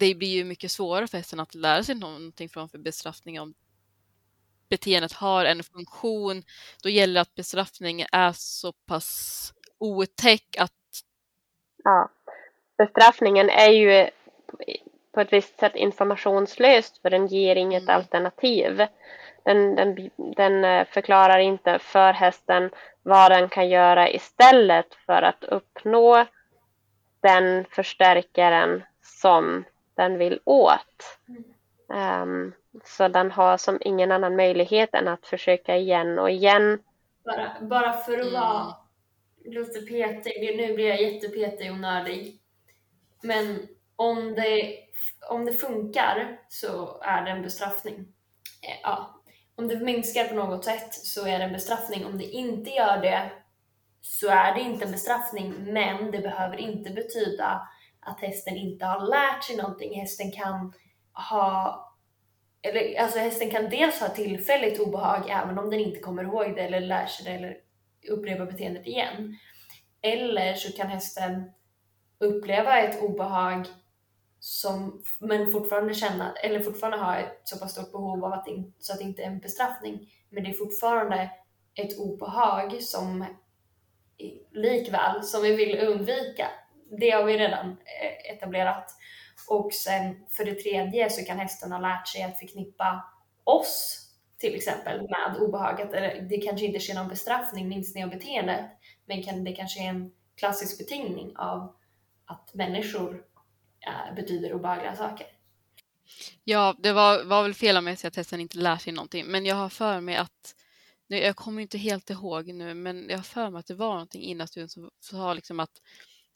det 0.00 0.14
blir 0.14 0.28
ju 0.28 0.44
mycket 0.44 0.70
svårare 0.70 1.06
för 1.06 1.18
hästen 1.18 1.40
att 1.40 1.54
lära 1.54 1.82
sig 1.82 1.94
någonting 1.94 2.48
från 2.48 2.68
för 2.68 2.78
bestraffning 2.78 3.40
om 3.40 3.54
beteendet 4.68 5.12
har 5.12 5.44
en 5.44 5.62
funktion, 5.62 6.42
då 6.82 6.88
gäller 6.88 7.14
det 7.14 7.20
att 7.20 7.34
bestraffningen 7.34 8.06
är 8.12 8.32
så 8.32 8.72
pass 8.72 9.52
otäck 9.78 10.56
att... 10.58 10.72
Ja, 11.84 12.10
bestraffningen 12.78 13.50
är 13.50 13.70
ju 13.70 14.10
på 15.12 15.20
ett 15.20 15.32
visst 15.32 15.58
sätt 15.58 15.76
informationslöst 15.76 17.02
för 17.02 17.10
den 17.10 17.26
ger 17.26 17.56
inget 17.56 17.82
Mm. 17.82 17.96
alternativ. 17.96 18.86
Den, 19.44 19.74
den, 19.74 20.10
den 20.16 20.64
eh, 20.64 20.86
förklarar 20.86 21.38
inte 21.38 21.78
för 21.78 22.12
hästen 22.12 22.70
vad 23.02 23.30
den 23.30 23.48
kan 23.48 23.68
göra 23.68 24.10
istället 24.10 24.94
för 25.06 25.22
att 25.22 25.44
uppnå 25.44 26.26
den 27.20 27.64
förstärkaren 27.70 28.82
som 29.02 29.64
den 29.94 30.18
vill 30.18 30.40
åt. 30.44 31.18
Ehm, 31.94 32.52
så 32.84 33.08
den 33.08 33.30
har 33.30 33.56
som 33.56 33.78
ingen 33.80 34.12
annan 34.12 34.36
möjlighet 34.36 34.94
än 34.94 35.08
att 35.08 35.26
försöka 35.26 35.76
igen 35.76 36.18
och 36.18 36.30
igen. 36.30 36.78
Bara, 37.24 37.52
bara 37.60 37.92
för 37.92 38.12
att 38.18 38.26
Mm. 38.26 38.32
vara 38.32 38.74
lite 39.44 39.80
petig, 39.80 40.56
nu 40.56 40.74
blir 40.74 40.88
jag 40.88 41.02
jättepetig 41.02 41.70
och 41.72 41.78
nördig. 41.78 42.40
Men 43.22 43.68
om 43.96 44.34
det, 44.34 44.78
om 45.30 45.44
det 45.44 45.52
funkar 45.52 46.38
så 46.48 47.02
är 47.02 47.24
det 47.24 47.30
en 47.30 47.42
bestraffning. 47.42 47.96
Eh, 48.62 48.80
Ja. 48.82 49.18
Om 49.54 49.68
det 49.68 49.76
minskar 49.76 50.24
på 50.24 50.34
något 50.34 50.64
sätt 50.64 50.94
så 50.94 51.26
är 51.26 51.38
det 51.38 51.44
en 51.44 51.52
bestraffning. 51.52 52.06
Om 52.06 52.18
det 52.18 52.24
inte 52.24 52.70
gör 52.70 52.98
det 53.02 53.30
så 54.00 54.28
är 54.28 54.54
det 54.54 54.60
inte 54.60 54.84
en 54.84 54.92
bestraffning, 54.92 55.54
men 55.58 56.10
det 56.10 56.18
behöver 56.18 56.56
inte 56.56 56.90
betyda 56.90 57.68
att 58.02 58.20
hästen 58.20 58.56
inte 58.56 58.84
har 58.84 59.06
lärt 59.06 59.44
sig 59.44 59.56
någonting. 59.56 60.00
Hästen 60.00 60.32
kan 60.32 60.72
ha 61.30 61.88
eller, 62.62 63.00
alltså 63.00 63.18
hästen 63.18 63.50
kan 63.50 63.70
dels 63.70 64.00
ha 64.00 64.08
tillfälligt 64.08 64.80
obehag 64.80 65.30
även 65.30 65.58
om 65.58 65.70
den 65.70 65.80
inte 65.80 66.00
kommer 66.00 66.22
ihåg 66.24 66.54
det 66.56 66.62
eller 66.62 66.80
lär 66.80 67.06
sig 67.06 67.24
det 67.24 67.30
eller 67.30 67.56
upprepar 68.10 68.46
beteendet 68.46 68.86
igen. 68.86 69.36
Eller 70.02 70.54
så 70.54 70.72
kan 70.72 70.86
hästen 70.86 71.52
uppleva 72.18 72.78
ett 72.78 73.02
obehag 73.02 73.66
som, 74.40 75.04
men 75.18 75.52
fortfarande 75.52 75.94
känna, 75.94 76.32
eller 76.32 76.60
fortfarande 76.60 76.98
ha 76.98 77.16
ett 77.16 77.40
så 77.44 77.58
pass 77.58 77.72
stort 77.72 77.92
behov 77.92 78.24
av 78.24 78.32
att 78.32 78.44
det, 78.44 78.50
in- 78.50 78.74
så 78.78 78.92
att 78.92 78.98
det 78.98 79.04
inte 79.04 79.22
är 79.22 79.26
en 79.26 79.38
bestraffning. 79.38 80.12
Men 80.30 80.44
det 80.44 80.50
är 80.50 80.54
fortfarande 80.54 81.30
ett 81.74 81.98
obehag 81.98 82.82
som 82.82 83.24
likväl 84.50 85.22
som 85.22 85.42
vi 85.42 85.56
vill 85.56 85.78
undvika. 85.88 86.48
Det 87.00 87.10
har 87.10 87.24
vi 87.24 87.38
redan 87.38 87.70
eh, 87.70 88.34
etablerat. 88.34 88.96
Och 89.48 89.72
sen 89.72 90.26
för 90.30 90.44
det 90.44 90.54
tredje 90.54 91.10
så 91.10 91.24
kan 91.24 91.38
hästen 91.38 91.72
ha 91.72 91.78
lärt 91.78 92.08
sig 92.08 92.22
att 92.22 92.38
förknippa 92.38 93.04
oss 93.44 93.98
till 94.38 94.54
exempel 94.54 95.00
med 95.00 95.36
obehaget. 95.40 95.92
Eller 95.92 96.20
det 96.22 96.36
kanske 96.36 96.66
inte 96.66 96.80
sker 96.80 96.94
någon 96.94 97.08
bestraffning, 97.08 97.68
minskning 97.68 98.04
av 98.04 98.10
beteendet, 98.10 98.64
men 99.06 99.44
det 99.44 99.52
kanske 99.52 99.82
är 99.82 99.88
en 99.88 100.12
klassisk 100.36 100.78
betingning 100.78 101.36
av 101.36 101.76
att 102.26 102.54
människor 102.54 103.24
eh, 103.86 104.14
betyder 104.14 104.52
obehagliga 104.52 104.96
saker. 104.96 105.26
Ja, 106.44 106.76
det 106.78 106.92
var, 106.92 107.24
var 107.24 107.42
väl 107.42 107.54
fel 107.54 107.76
av 107.76 107.82
mig 107.82 107.92
att 107.92 107.98
säga 107.98 108.08
att 108.08 108.16
hästen 108.16 108.40
inte 108.40 108.58
lär 108.58 108.76
sig 108.76 108.92
någonting, 108.92 109.26
men 109.26 109.46
jag 109.46 109.56
har 109.56 109.68
för 109.68 110.00
mig 110.00 110.16
att, 110.16 110.54
jag 111.06 111.36
kommer 111.36 111.62
inte 111.62 111.78
helt 111.78 112.10
ihåg 112.10 112.48
nu, 112.54 112.74
men 112.74 113.06
jag 113.08 113.18
har 113.18 113.22
för 113.22 113.50
mig 113.50 113.60
att 113.60 113.66
det 113.66 113.74
var 113.74 113.92
någonting 113.92 114.22
innan 114.22 114.48
studien 114.48 114.68
som 114.68 114.90
sa 115.00 115.34
liksom 115.34 115.60
att 115.60 115.80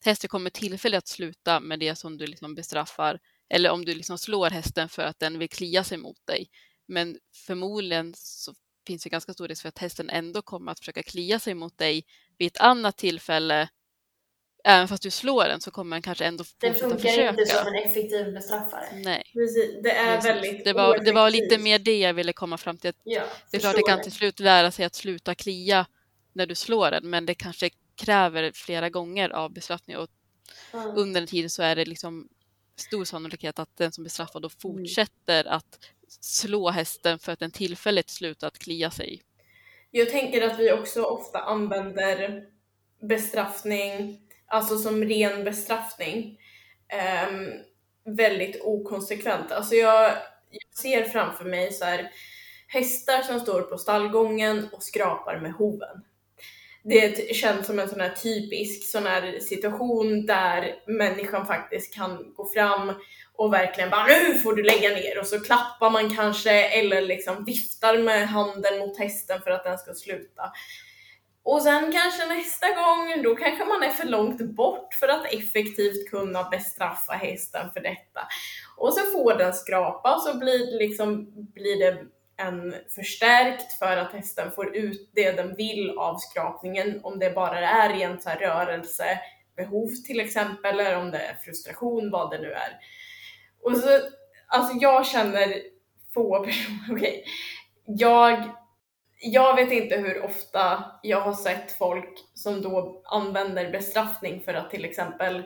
hästen 0.06 0.28
kommer 0.28 0.50
tillfälligt 0.50 0.98
att 0.98 1.08
sluta 1.08 1.60
med 1.60 1.78
det 1.80 1.94
som 1.96 2.18
du 2.18 2.26
liksom 2.26 2.54
bestraffar, 2.54 3.18
eller 3.48 3.70
om 3.70 3.84
du 3.84 3.94
liksom 3.94 4.18
slår 4.18 4.50
hästen 4.50 4.88
för 4.88 5.02
att 5.02 5.18
den 5.18 5.38
vill 5.38 5.48
klia 5.48 5.84
sig 5.84 5.98
mot 5.98 6.26
dig. 6.26 6.48
Men 6.88 7.18
förmodligen 7.46 8.14
så 8.16 8.54
finns 8.86 9.02
det 9.02 9.08
ganska 9.10 9.32
stor 9.32 9.48
risk 9.48 9.62
för 9.62 9.68
att 9.68 9.78
hästen 9.78 10.10
ändå 10.10 10.42
kommer 10.42 10.72
att 10.72 10.78
försöka 10.78 11.02
klia 11.02 11.38
sig 11.38 11.54
mot 11.54 11.78
dig 11.78 12.04
vid 12.38 12.46
ett 12.46 12.58
annat 12.60 12.96
tillfälle. 12.96 13.68
Även 14.64 14.88
fast 14.88 15.02
du 15.02 15.10
slår 15.10 15.44
den 15.44 15.60
så 15.60 15.70
kommer 15.70 15.96
den 15.96 16.02
kanske 16.02 16.24
ändå 16.24 16.44
Den 16.58 16.74
fortsätta 16.74 16.90
funkar 16.90 17.08
försöka. 17.08 17.30
inte 17.30 17.46
som 17.46 17.66
en 17.66 17.74
effektiv 17.74 18.34
bestraffare. 18.34 18.86
Nej. 18.94 19.22
Precis, 19.34 19.82
det 19.82 19.90
är 19.92 20.16
Precis. 20.16 20.30
väldigt 20.30 20.64
det, 20.64 20.72
var, 20.72 20.98
det 20.98 21.12
var 21.12 21.30
lite 21.30 21.58
mer 21.58 21.78
det 21.78 21.98
jag 21.98 22.14
ville 22.14 22.32
komma 22.32 22.58
fram 22.58 22.78
till. 22.78 22.90
Att 22.90 22.96
Ja, 23.04 23.22
det 23.50 23.56
är 23.56 23.60
klart 23.60 23.76
det 23.76 23.82
kan 23.82 24.02
till 24.02 24.12
slut 24.12 24.40
lära 24.40 24.70
sig 24.70 24.84
att 24.84 24.94
sluta 24.94 25.34
klia 25.34 25.86
när 26.32 26.46
du 26.46 26.54
slår 26.54 26.90
den, 26.90 27.10
men 27.10 27.26
det 27.26 27.34
kanske 27.34 27.70
kräver 27.96 28.52
flera 28.54 28.90
gånger 28.90 29.30
av 29.30 29.52
bestraffning 29.52 29.96
och 29.96 30.08
Ja. 30.72 30.78
under 30.96 31.20
den 31.20 31.28
tiden 31.28 31.50
så 31.50 31.62
är 31.62 31.76
det 31.76 31.84
liksom 31.84 32.28
stor 32.76 33.04
sannolikhet 33.04 33.58
att 33.58 33.76
den 33.76 33.92
som 33.92 34.04
bestraffar 34.04 34.40
då 34.40 34.48
fortsätter 34.48 35.44
att 35.44 35.78
slå 36.20 36.70
hästen 36.70 37.18
för 37.18 37.32
att 37.32 37.38
den 37.38 37.50
tillfälligt 37.50 38.10
slutar 38.10 38.46
att 38.46 38.58
klia 38.58 38.90
sig. 38.90 39.22
Jag 39.90 40.10
tänker 40.10 40.42
att 40.42 40.58
vi 40.58 40.72
också 40.72 41.02
ofta 41.02 41.38
använder 41.38 42.44
bestraffning, 43.00 44.20
alltså 44.46 44.78
som 44.78 45.04
ren 45.04 45.44
bestraffning, 45.44 46.40
ehm, 46.88 47.52
väldigt 48.04 48.60
okonsekvent. 48.62 49.52
Alltså 49.52 49.74
jag, 49.74 50.10
jag 50.50 50.78
ser 50.78 51.04
framför 51.04 51.44
mig 51.44 51.72
så 51.72 51.84
här 51.84 52.10
hästar 52.68 53.22
som 53.22 53.40
står 53.40 53.62
på 53.62 53.78
stallgången 53.78 54.68
och 54.72 54.82
skrapar 54.82 55.40
med 55.40 55.52
hoven. 55.52 56.02
Det 56.88 57.36
känns 57.36 57.66
som 57.66 57.78
en 57.78 57.88
sån 57.88 58.00
här 58.00 58.14
typisk 58.22 58.90
sån 58.90 59.06
här 59.06 59.40
situation 59.40 60.26
där 60.26 60.74
människan 60.86 61.46
faktiskt 61.46 61.94
kan 61.94 62.34
gå 62.34 62.48
fram 62.48 62.92
och 63.34 63.52
verkligen 63.52 63.90
bara 63.90 64.06
nu 64.06 64.34
får 64.38 64.56
du 64.56 64.62
lägga 64.62 64.88
ner 64.88 65.18
och 65.20 65.26
så 65.26 65.40
klappar 65.40 65.90
man 65.90 66.16
kanske 66.16 66.50
eller 66.50 67.02
liksom 67.02 67.44
viftar 67.44 67.98
med 67.98 68.28
handen 68.28 68.78
mot 68.78 68.98
hästen 68.98 69.40
för 69.42 69.50
att 69.50 69.64
den 69.64 69.78
ska 69.78 69.94
sluta. 69.94 70.52
Och 71.42 71.62
sen 71.62 71.92
kanske 71.92 72.26
nästa 72.26 72.66
gång, 72.66 73.22
då 73.22 73.34
kanske 73.34 73.64
man 73.64 73.82
är 73.82 73.90
för 73.90 74.06
långt 74.06 74.40
bort 74.40 74.94
för 74.94 75.08
att 75.08 75.32
effektivt 75.32 76.10
kunna 76.10 76.48
bestraffa 76.48 77.12
hästen 77.12 77.70
för 77.70 77.80
detta. 77.80 78.20
Och 78.76 78.94
så 78.94 79.00
får 79.00 79.38
den 79.38 79.54
skrapa 79.54 80.14
och 80.14 80.22
så 80.22 80.38
blir 80.38 80.72
det, 80.72 80.78
liksom, 80.86 81.26
blir 81.54 81.78
det 81.78 82.04
en 82.36 82.74
förstärkt 82.94 83.72
för 83.72 83.96
att 83.96 84.12
hästen 84.12 84.50
får 84.50 84.76
ut 84.76 85.10
det 85.14 85.32
den 85.32 85.54
vill 85.54 85.98
av 85.98 86.16
skrapningen. 86.18 87.00
Om 87.02 87.18
det 87.18 87.30
bara 87.30 87.58
är 87.58 87.94
rent 87.94 88.22
så 88.22 88.28
här 88.28 88.38
rörelsebehov 88.38 89.88
till 90.06 90.20
exempel, 90.20 90.80
eller 90.80 90.96
om 90.98 91.10
det 91.10 91.18
är 91.18 91.34
frustration, 91.34 92.10
vad 92.10 92.30
det 92.30 92.38
nu 92.38 92.52
är. 92.52 92.78
Och 93.62 93.76
så, 93.76 94.00
alltså 94.46 94.76
jag 94.80 95.06
känner 95.06 95.62
få 96.14 96.44
personer, 96.44 96.78
okej. 96.90 97.24
Jag, 97.84 98.50
jag 99.20 99.56
vet 99.56 99.72
inte 99.72 99.96
hur 99.96 100.24
ofta 100.24 100.84
jag 101.02 101.20
har 101.20 101.34
sett 101.34 101.78
folk 101.78 102.18
som 102.34 102.62
då 102.62 103.02
använder 103.04 103.70
bestraffning 103.70 104.40
för 104.40 104.54
att 104.54 104.70
till 104.70 104.84
exempel 104.84 105.42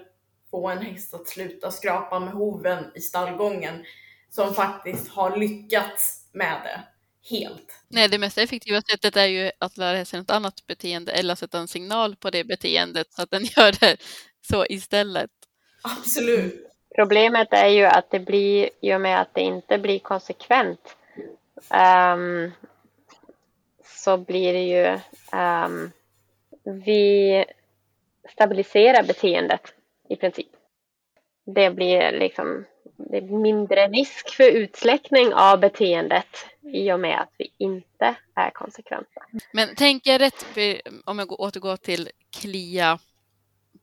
få 0.50 0.68
en 0.68 0.78
häst 0.78 1.14
att 1.14 1.28
sluta 1.28 1.70
skrapa 1.70 2.18
med 2.18 2.32
hoven 2.32 2.84
i 2.94 3.00
stallgången 3.00 3.84
som 4.30 4.54
faktiskt 4.54 5.08
har 5.08 5.36
lyckats 5.36 6.19
med 6.32 6.60
det 6.64 6.80
helt. 7.36 7.72
Nej, 7.88 8.08
det 8.08 8.18
mest 8.18 8.38
effektiva 8.38 8.82
sättet 8.82 9.16
är 9.16 9.26
ju 9.26 9.50
att 9.58 9.76
lära 9.76 9.96
hästen 9.96 10.20
ett 10.20 10.30
annat 10.30 10.66
beteende 10.66 11.12
eller 11.12 11.34
sätta 11.34 11.58
en 11.58 11.68
signal 11.68 12.16
på 12.16 12.30
det 12.30 12.44
beteendet 12.44 13.12
så 13.12 13.22
att 13.22 13.30
den 13.30 13.44
gör 13.56 13.80
det 13.80 13.96
så 14.40 14.66
istället. 14.66 15.30
Absolut. 15.82 16.66
Problemet 16.94 17.48
är 17.52 17.68
ju 17.68 17.84
att 17.84 18.10
det 18.10 18.20
blir, 18.20 18.70
i 18.80 18.94
och 18.94 19.00
med 19.00 19.20
att 19.20 19.34
det 19.34 19.40
inte 19.40 19.78
blir 19.78 19.98
konsekvent, 19.98 20.96
ehm, 21.70 22.50
så 23.84 24.16
blir 24.16 24.52
det 24.52 24.62
ju, 24.62 24.98
ehm, 25.32 25.90
vi 26.64 27.44
stabiliserar 28.32 29.02
beteendet 29.02 29.74
i 30.08 30.16
princip. 30.16 30.50
Det 31.46 31.70
blir 31.70 32.12
liksom, 32.12 32.64
det 33.10 33.16
är 33.16 33.22
mindre 33.22 33.88
risk 33.88 34.30
för 34.30 34.50
utsläckning 34.50 35.34
av 35.34 35.60
beteendet 35.60 36.46
i 36.62 36.92
och 36.92 37.00
med 37.00 37.20
att 37.20 37.32
vi 37.38 37.52
inte 37.58 38.16
är 38.34 38.50
konsekventa. 38.50 39.26
Men 39.52 39.74
tänker 39.74 40.10
jag 40.10 40.20
rätt, 40.20 40.46
om 41.04 41.18
jag 41.18 41.28
går- 41.28 41.40
återgår 41.40 41.76
till 41.76 42.08
klia 42.40 42.98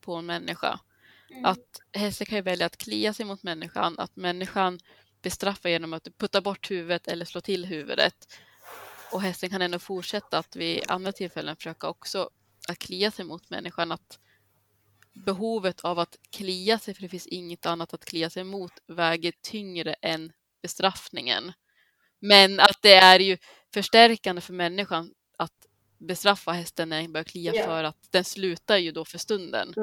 på 0.00 0.14
en 0.14 0.26
människa, 0.26 0.80
att 1.44 1.80
hästen 1.92 2.26
kan 2.26 2.36
ju 2.36 2.42
välja 2.42 2.66
att 2.66 2.76
klia 2.76 3.12
sig 3.12 3.26
mot 3.26 3.42
människan, 3.42 3.94
att 3.98 4.16
människan 4.16 4.78
bestraffar 5.22 5.68
genom 5.68 5.92
att 5.92 6.08
putta 6.18 6.40
bort 6.40 6.70
huvudet 6.70 7.08
eller 7.08 7.24
slå 7.24 7.40
till 7.40 7.64
huvudet. 7.64 8.14
Och 9.12 9.22
hästen 9.22 9.50
kan 9.50 9.62
ändå 9.62 9.78
fortsätta 9.78 10.38
att 10.38 10.56
vid 10.56 10.82
andra 10.88 11.12
tillfällen 11.12 11.56
försöka 11.56 11.88
också 11.88 12.30
att 12.68 12.78
klia 12.78 13.10
sig 13.10 13.24
mot 13.24 13.50
människan, 13.50 13.92
att 13.92 14.18
behovet 15.24 15.80
av 15.80 15.98
att 15.98 16.16
klia 16.30 16.78
sig, 16.78 16.94
för 16.94 17.02
det 17.02 17.08
finns 17.08 17.26
inget 17.26 17.66
annat 17.66 17.94
att 17.94 18.04
klia 18.04 18.30
sig 18.30 18.44
mot, 18.44 18.72
väger 18.86 19.32
tyngre 19.42 19.94
än 20.02 20.32
bestraffningen. 20.62 21.52
Men 22.18 22.60
att 22.60 22.78
det 22.82 22.94
är 22.94 23.20
ju 23.20 23.38
förstärkande 23.74 24.40
för 24.42 24.52
människan 24.52 25.14
att 25.36 25.52
bestraffa 25.98 26.52
hästen 26.52 26.88
när 26.88 27.02
den 27.02 27.12
börjar 27.12 27.24
klia 27.24 27.52
Ja. 27.54 27.64
för 27.64 27.84
att 27.84 27.96
den 28.10 28.24
slutar 28.24 28.76
ju 28.76 28.92
då 28.92 29.04
för 29.04 29.18
stunden. 29.18 29.74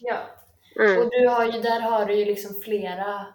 Ja. 0.00 0.16
Mm. 0.80 0.98
Och 0.98 1.10
du 1.10 1.28
har 1.28 1.46
ju, 1.52 1.60
där 1.60 1.80
har 1.80 2.06
du 2.06 2.14
ju 2.14 2.24
liksom 2.24 2.60
flera, 2.62 3.26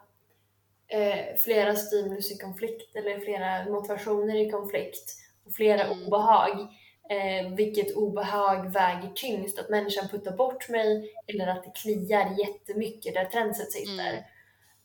eh, 0.88 1.36
flera 1.44 1.76
stimulus 1.76 2.32
i 2.32 2.38
konflikt 2.38 2.96
eller 2.96 3.20
flera 3.20 3.66
motivationer 3.66 4.36
i 4.36 4.52
konflikt 4.52 5.16
och 5.46 5.54
flera 5.54 5.84
Mm. 5.84 6.08
obehag. 6.08 6.68
Eh, 7.10 7.56
vilket 7.56 7.96
obehag 7.96 8.74
väger 8.74 9.12
tyngst, 9.16 9.60
att 9.60 9.70
människan 9.70 10.10
puttar 10.10 10.32
bort 10.32 10.70
mig 10.70 11.14
eller 11.28 11.48
att 11.48 11.64
det 11.64 11.72
kliar 11.82 12.36
jättemycket 12.40 13.14
där 13.14 13.26
tränset 13.26 13.72
sitter. 13.72 14.12
Mm. 14.12 14.24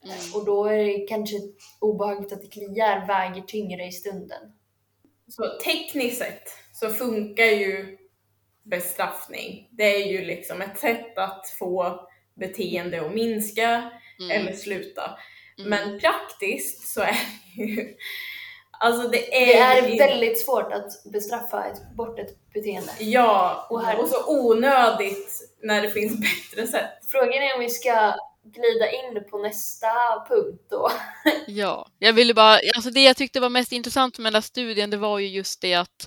Mm. 0.05 0.17
Och 0.35 0.45
då 0.45 0.67
är 0.67 0.85
det 0.85 1.07
kanske 1.09 1.37
obehaget 1.81 2.33
att 2.33 2.43
det 2.43 2.49
kliar 2.49 3.07
väger 3.07 3.43
tyngre 3.43 3.87
i 3.87 3.93
stunden. 3.93 4.53
Så 5.29 5.43
tekniskt 5.65 6.19
sett 6.19 6.49
så 6.73 6.89
funkar 6.91 7.45
ju 7.45 7.99
bestraffning. 8.63 9.69
Det 9.71 9.97
är 9.97 10.07
ju 10.07 10.25
liksom 10.25 10.63
ett 10.63 10.79
sätt 10.79 11.19
att 11.19 11.49
få 11.59 12.01
beteende 12.35 13.07
att 13.07 13.15
minska 13.15 13.91
Mm. 14.19 14.31
eller 14.31 14.53
sluta. 14.53 15.19
Mm. 15.59 15.71
Men 15.71 16.01
praktiskt 16.01 16.89
så 16.89 17.01
är 17.01 17.17
det 17.57 17.63
ju... 17.63 17.97
Alltså 18.83 19.09
det 19.09 19.53
är, 19.53 19.83
Det 19.83 19.99
är 19.99 20.09
väldigt 20.09 20.45
svårt 20.47 20.73
att 20.73 21.05
bestraffa 21.13 21.65
ett, 21.67 21.91
bort 21.97 22.19
ett 22.19 22.53
beteende. 22.53 22.93
Ja, 22.99 23.67
Och 23.71 23.83
här- 23.85 24.01
och 24.01 24.09
så 24.09 24.25
onödigt 24.51 25.51
när 25.63 25.83
det 25.83 25.91
finns 25.91 26.13
bättre 26.53 26.67
sätt. 26.67 26.91
Frågan 27.09 27.43
är 27.43 27.55
om 27.55 27.61
vi 27.61 27.71
ska 27.71 28.15
glida 28.45 28.91
in 28.91 29.25
på 29.31 29.39
nästa 29.39 29.89
punkt 30.29 30.67
då. 30.71 30.91
Ja, 31.47 31.89
jag 31.99 32.13
ville 32.13 32.35
bara, 32.35 32.59
alltså 32.77 32.91
det 32.91 33.03
jag 33.05 33.17
tyckte 33.17 33.41
var 33.41 33.49
mest 33.49 33.73
intressant 33.73 34.19
med 34.19 34.27
den 34.33 34.35
här 34.35 34.41
studien, 34.41 34.91
det 34.91 34.97
var 34.97 35.19
ju 35.19 35.29
just 35.29 35.61
det 35.61 35.75
att 35.75 36.07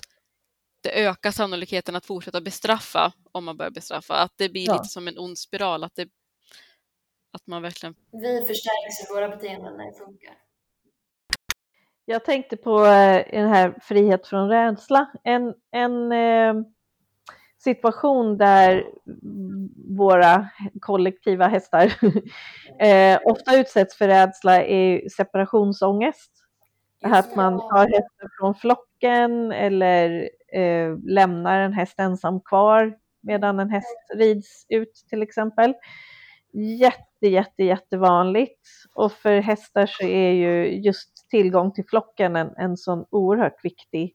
det 0.82 0.90
ökar 1.04 1.30
sannolikheten 1.30 1.96
att 1.96 2.06
fortsätta 2.06 2.40
bestraffa 2.40 3.12
om 3.32 3.44
man 3.44 3.56
börjar 3.56 3.70
bestraffa. 3.70 4.14
Att 4.14 4.32
det 4.36 4.48
blir 4.48 4.66
Ja. 4.66 4.72
lite 4.72 4.84
som 4.84 5.08
en 5.08 5.18
ond 5.18 5.38
spiral, 5.38 5.84
att, 5.84 5.94
det, 5.94 6.08
att 7.32 7.46
man 7.46 7.62
verkligen... 7.62 7.94
Vi 8.12 8.40
förstärks 8.46 9.10
i 9.10 9.14
våra 9.14 9.28
beteenden 9.28 9.76
när 9.76 9.84
det 9.92 9.98
funkar. 9.98 10.34
Jag 12.08 12.24
tänkte 12.24 12.56
på 12.56 12.84
eh, 12.84 13.24
den 13.30 13.48
här 13.48 13.74
frihet 13.82 14.26
från 14.26 14.48
rädsla. 14.48 15.06
En, 15.24 15.54
en 15.70 16.12
eh, 16.12 16.54
situation 17.58 18.36
där 18.36 18.84
våra 19.96 20.48
kollektiva 20.80 21.46
hästar 21.46 21.84
eh, 22.80 23.18
ofta 23.24 23.56
utsätts 23.56 23.96
för 23.98 24.08
rädsla 24.08 24.64
är 24.64 25.08
separationsångest. 25.08 26.32
Att 27.02 27.36
man 27.36 27.58
tar 27.58 27.86
hästen 27.86 28.28
från 28.40 28.54
flocken 28.54 29.52
eller 29.52 30.30
eh, 30.52 30.98
lämnar 31.04 31.60
en 31.60 31.72
häst 31.72 31.98
ensam 31.98 32.40
kvar 32.40 32.96
medan 33.20 33.60
en 33.60 33.70
häst 33.70 33.96
rids 34.14 34.66
ut 34.68 34.92
till 35.10 35.22
exempel. 35.22 35.74
Jätte, 36.52 37.26
jätte, 37.26 37.64
jättevanligt. 37.64 38.68
Och 38.94 39.12
för 39.12 39.40
hästar 39.40 39.86
så 39.86 40.04
är 40.04 40.30
ju 40.30 40.80
just 40.80 41.28
tillgång 41.28 41.72
till 41.72 41.84
flocken 41.88 42.36
en, 42.36 42.54
en 42.56 42.76
sån 42.76 43.04
oerhört 43.10 43.64
viktig 43.64 44.14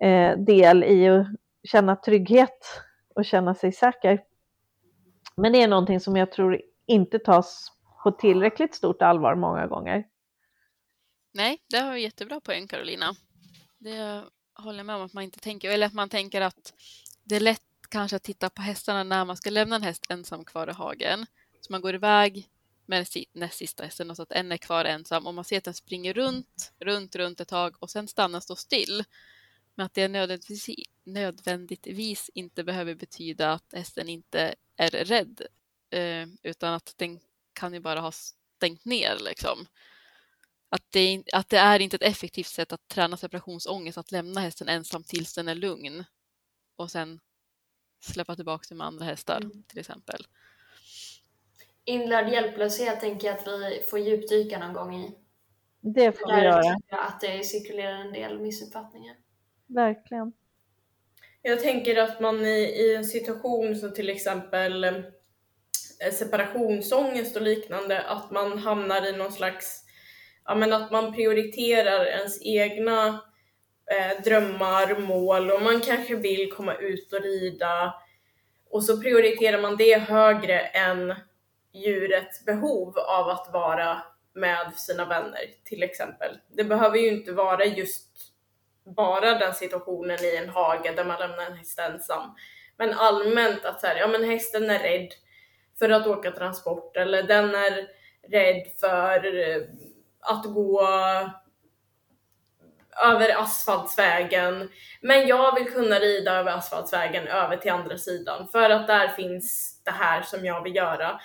eh, 0.00 0.38
del 0.38 0.84
i 0.84 1.08
att 1.08 1.26
känna 1.64 1.96
trygghet 1.96 2.58
och 3.14 3.24
känna 3.24 3.54
sig 3.54 3.72
säker. 3.72 4.22
Men 5.36 5.52
det 5.52 5.62
är 5.62 5.68
någonting 5.68 6.00
som 6.00 6.16
jag 6.16 6.32
tror 6.32 6.60
inte 6.86 7.18
tas 7.18 7.72
på 8.02 8.10
tillräckligt 8.12 8.74
stort 8.74 9.02
allvar 9.02 9.34
många 9.34 9.66
gånger. 9.66 10.04
Nej, 11.34 11.58
det 11.70 11.78
har 11.78 11.92
vi 11.92 12.00
jättebra 12.00 12.40
poäng 12.40 12.68
Carolina. 12.68 13.14
Det 13.78 14.24
håller 14.54 14.78
jag 14.78 14.86
med 14.86 14.96
om 14.96 15.02
att 15.02 15.12
man 15.12 15.24
inte 15.24 15.40
tänker, 15.40 15.70
eller 15.70 15.86
att 15.86 15.92
man 15.92 16.08
tänker 16.08 16.40
att 16.40 16.74
det 17.24 17.36
är 17.36 17.40
lätt 17.40 17.62
kanske 17.86 18.16
att 18.16 18.22
titta 18.22 18.50
på 18.50 18.62
hästarna 18.62 19.02
när 19.02 19.24
man 19.24 19.36
ska 19.36 19.50
lämna 19.50 19.76
en 19.76 19.82
häst 19.82 20.06
ensam 20.08 20.44
kvar 20.44 20.70
i 20.70 20.72
hagen. 20.72 21.26
Så 21.60 21.72
man 21.72 21.80
går 21.80 21.94
iväg 21.94 22.48
med 22.86 23.06
den 23.14 23.24
näst 23.32 23.58
sista 23.58 23.84
hästen 23.84 24.10
och 24.10 24.16
så 24.16 24.22
att 24.22 24.32
en 24.32 24.52
är 24.52 24.56
kvar 24.56 24.84
ensam 24.84 25.26
och 25.26 25.34
man 25.34 25.44
ser 25.44 25.58
att 25.58 25.64
den 25.64 25.74
springer 25.74 26.14
runt, 26.14 26.72
runt, 26.78 27.16
runt 27.16 27.40
ett 27.40 27.48
tag 27.48 27.76
och 27.78 27.90
sen 27.90 28.08
stannar 28.08 28.40
stå 28.40 28.56
still. 28.56 29.04
Men 29.74 29.86
att 29.86 29.94
det 29.94 30.08
nödvändigtvis, 30.08 30.70
nödvändigtvis 31.04 32.30
inte 32.34 32.64
behöver 32.64 32.94
betyda 32.94 33.52
att 33.52 33.72
hästen 33.72 34.08
inte 34.08 34.54
är 34.76 34.90
rädd. 34.90 35.40
Eh, 35.90 36.28
utan 36.42 36.74
att 36.74 36.94
den 36.96 37.20
kan 37.52 37.74
ju 37.74 37.80
bara 37.80 38.00
ha 38.00 38.12
stängt 38.12 38.84
ner 38.84 39.18
liksom. 39.20 39.66
Att 40.68 40.82
det, 40.90 41.22
att 41.32 41.48
det 41.48 41.58
är 41.58 41.80
inte 41.80 41.96
ett 41.96 42.02
effektivt 42.02 42.46
sätt 42.46 42.72
att 42.72 42.88
träna 42.88 43.16
separationsångest, 43.16 43.98
att 43.98 44.12
lämna 44.12 44.40
hästen 44.40 44.68
ensam 44.68 45.04
tills 45.04 45.34
den 45.34 45.48
är 45.48 45.54
lugn 45.54 46.04
och 46.76 46.90
sen 46.90 47.20
släppa 48.12 48.36
tillbaka 48.36 48.64
den 48.68 48.78
med 48.78 48.86
andra 48.86 49.04
hästar 49.04 49.40
Mm. 49.40 49.62
till 49.68 49.78
exempel. 49.78 50.20
Inlärd 51.84 52.28
hjälplöshet 52.32 53.00
tänker 53.00 53.26
jag 53.28 53.36
att 53.38 53.46
vi 53.48 53.82
får 53.90 53.98
djupdyka 53.98 54.58
någon 54.58 54.72
gång 54.72 54.94
i. 54.96 55.18
Det 55.80 56.12
får 56.12 56.26
vi 56.26 56.32
Där 56.32 56.44
göra, 56.44 56.62
tror 56.62 56.82
jag 56.86 57.00
att 57.06 57.20
det 57.20 57.44
cirkulerar 57.44 57.92
en 58.00 58.12
del 58.12 58.40
missuppfattningar. 58.40 59.16
verkligen. 59.66 60.32
Jag 61.42 61.60
tänker 61.60 61.96
att 61.96 62.20
man 62.20 62.46
i, 62.46 62.58
i 62.60 62.94
en 62.94 63.04
situation 63.04 63.76
som 63.76 63.94
till 63.94 64.10
exempel 64.10 64.84
eh, 64.84 64.92
separationsångest 66.12 67.36
och 67.36 67.42
liknande, 67.42 68.02
att 68.02 68.30
man 68.30 68.58
hamnar 68.58 69.06
i 69.06 69.16
någon 69.16 69.32
slags, 69.32 69.84
ja 70.44 70.54
men 70.54 70.72
att 70.72 70.90
man 70.92 71.12
prioriterar 71.14 72.04
ens 72.06 72.42
egna 72.46 73.20
eh, 73.90 74.22
drömmar, 74.24 74.98
mål 74.98 75.50
och 75.50 75.62
man 75.62 75.80
kanske 75.80 76.16
vill 76.16 76.52
komma 76.52 76.74
ut 76.74 77.12
och 77.12 77.22
rida 77.22 77.94
och 78.70 78.84
så 78.84 79.00
prioriterar 79.00 79.62
man 79.62 79.76
det 79.76 79.98
högre 79.98 80.60
än 80.60 81.14
djurets 81.72 82.44
behov 82.44 82.98
av 82.98 83.28
att 83.28 83.50
vara 83.52 84.02
med 84.34 84.74
sina 84.74 85.04
vänner 85.04 85.40
till 85.64 85.82
exempel. 85.82 86.38
Det 86.48 86.64
behöver 86.64 86.98
ju 86.98 87.08
inte 87.08 87.32
vara 87.32 87.64
just 87.64 88.08
bara 88.96 89.38
den 89.38 89.54
situationen 89.54 90.24
i 90.24 90.36
en 90.36 90.48
hage 90.48 90.92
där 90.96 91.04
man 91.04 91.20
lämnar 91.20 91.46
en 91.46 91.56
häst 91.56 91.78
ensam. 91.78 92.34
Men 92.76 92.92
allmänt 92.92 93.64
att 93.64 93.80
så 93.80 93.86
här, 93.86 93.96
ja 93.96 94.06
men 94.06 94.24
hästen 94.24 94.70
är 94.70 94.78
rädd 94.78 95.08
för 95.78 95.90
att 95.90 96.06
åka 96.06 96.30
transport 96.30 96.96
eller 96.96 97.22
den 97.22 97.54
är 97.54 97.88
rädd 98.28 98.66
för 98.80 99.38
eh, 99.38 99.62
att 100.20 100.44
gå 100.44 100.88
över 103.04 103.42
asfaltsvägen. 103.42 104.68
Men 105.00 105.26
jag 105.26 105.54
vill 105.54 105.72
kunna 105.72 105.98
rida 105.98 106.32
över 106.32 106.52
asfaltsvägen 106.52 107.28
över 107.28 107.56
till 107.56 107.72
andra 107.72 107.98
sidan 107.98 108.48
för 108.48 108.70
att 108.70 108.86
där 108.86 109.08
finns 109.08 109.80
det 109.84 109.90
här 109.90 110.22
som 110.22 110.44
jag 110.44 110.62
vill 110.62 110.76
göra. 110.76 111.20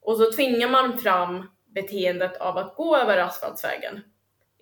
Och 0.00 0.16
så 0.16 0.32
tvingar 0.32 0.68
man 0.68 0.98
fram 0.98 1.50
beteendet 1.66 2.36
av 2.36 2.58
att 2.58 2.74
gå 2.76 2.96
över 2.96 3.18
asfaltsvägen 3.18 4.00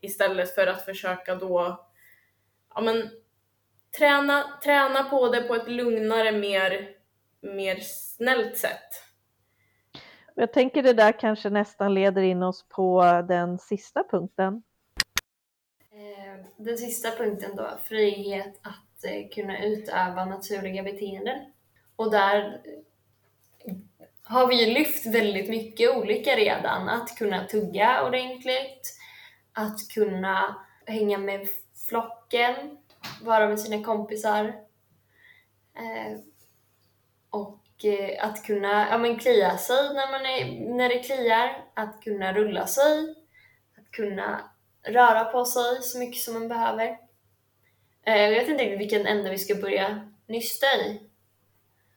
istället 0.02 0.54
för 0.54 0.66
att 0.66 0.84
försöka 0.84 1.34
då 1.34 1.86
ja, 2.74 2.80
men, 2.80 3.10
träna, 3.98 4.44
träna 4.64 5.04
på 5.04 5.28
det 5.28 5.42
på 5.42 5.54
ett 5.54 5.68
lugnare, 5.68 6.32
mer, 6.32 6.88
mer 7.40 7.76
snällt 7.80 8.58
sätt. 8.58 9.02
Jag 10.34 10.52
tänker 10.52 10.82
det 10.82 10.92
där 10.92 11.20
kanske 11.20 11.50
nästan 11.50 11.94
leder 11.94 12.22
in 12.22 12.42
oss 12.42 12.68
på 12.68 13.02
den 13.28 13.58
sista 13.58 14.04
punkten. 14.10 14.62
Den 16.64 16.78
sista 16.78 17.10
punkten 17.10 17.56
då, 17.56 17.78
frihet 17.84 18.60
att 18.62 19.04
eh, 19.04 19.28
kunna 19.34 19.64
utöva 19.64 20.24
naturliga 20.24 20.82
beteenden. 20.82 21.52
Och 21.96 22.10
där 22.10 22.60
eh, 23.64 23.74
har 24.22 24.46
vi 24.46 24.64
ju 24.64 24.74
lyft 24.74 25.06
väldigt 25.06 25.50
mycket 25.50 25.96
olika 25.96 26.36
redan. 26.36 26.88
Att 26.88 27.16
kunna 27.18 27.44
tugga 27.44 28.04
ordentligt, 28.06 28.96
att 29.52 29.88
kunna 29.94 30.66
hänga 30.86 31.18
med 31.18 31.48
flocken, 31.88 32.54
vara 33.22 33.48
med 33.48 33.60
sina 33.60 33.84
kompisar. 33.84 34.44
Eh, 35.74 36.18
och 37.30 37.58
att 38.20 38.46
kunna 38.46 38.88
ja, 38.90 38.98
men 38.98 39.18
klia 39.18 39.58
sig 39.58 39.94
när, 39.94 40.10
man 40.10 40.26
är, 40.26 40.74
när 40.76 40.88
det 40.88 40.98
kliar, 40.98 41.64
att 41.74 42.02
kunna 42.02 42.32
rulla 42.32 42.66
sig, 42.66 43.14
att 43.78 43.90
kunna 43.90 44.51
röra 44.84 45.24
på 45.24 45.44
sig 45.44 45.82
så 45.82 45.98
mycket 45.98 46.22
som 46.22 46.34
man 46.34 46.48
behöver. 46.48 46.98
Eh, 48.06 48.16
jag 48.16 48.30
vet 48.30 48.48
inte 48.48 48.64
riktigt 48.64 48.80
vilken 48.80 49.06
ände 49.06 49.30
vi 49.30 49.38
ska 49.38 49.54
börja 49.54 50.10
nysta 50.26 50.66
i. 50.66 51.00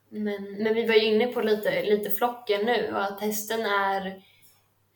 Men, 0.09 0.53
men 0.63 0.73
vi 0.73 0.85
var 0.85 0.95
ju 0.95 1.05
inne 1.05 1.27
på 1.27 1.41
lite, 1.41 1.83
lite 1.83 2.11
flocken 2.11 2.65
nu 2.65 2.91
och 2.93 3.03
att 3.03 3.21
hästen 3.21 3.61
är 3.65 4.23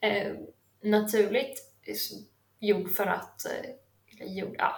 eh, 0.02 0.34
naturligt 0.82 1.60
gjord 2.60 2.92
för 2.92 3.06
att, 3.06 3.46
eh, 3.46 3.70
eller 4.14 4.34
gjord, 4.34 4.56
ja. 4.58 4.76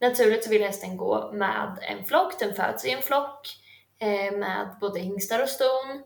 Naturligt 0.00 0.44
så 0.44 0.50
vill 0.50 0.62
hästen 0.62 0.96
gå 0.96 1.32
med 1.32 1.78
en 1.82 2.04
flock, 2.04 2.38
den 2.38 2.54
föds 2.54 2.84
i 2.84 2.90
en 2.90 3.02
flock 3.02 3.48
eh, 3.98 4.32
med 4.32 4.76
både 4.80 5.00
hingstar 5.00 5.42
och 5.42 5.48
ston 5.48 6.02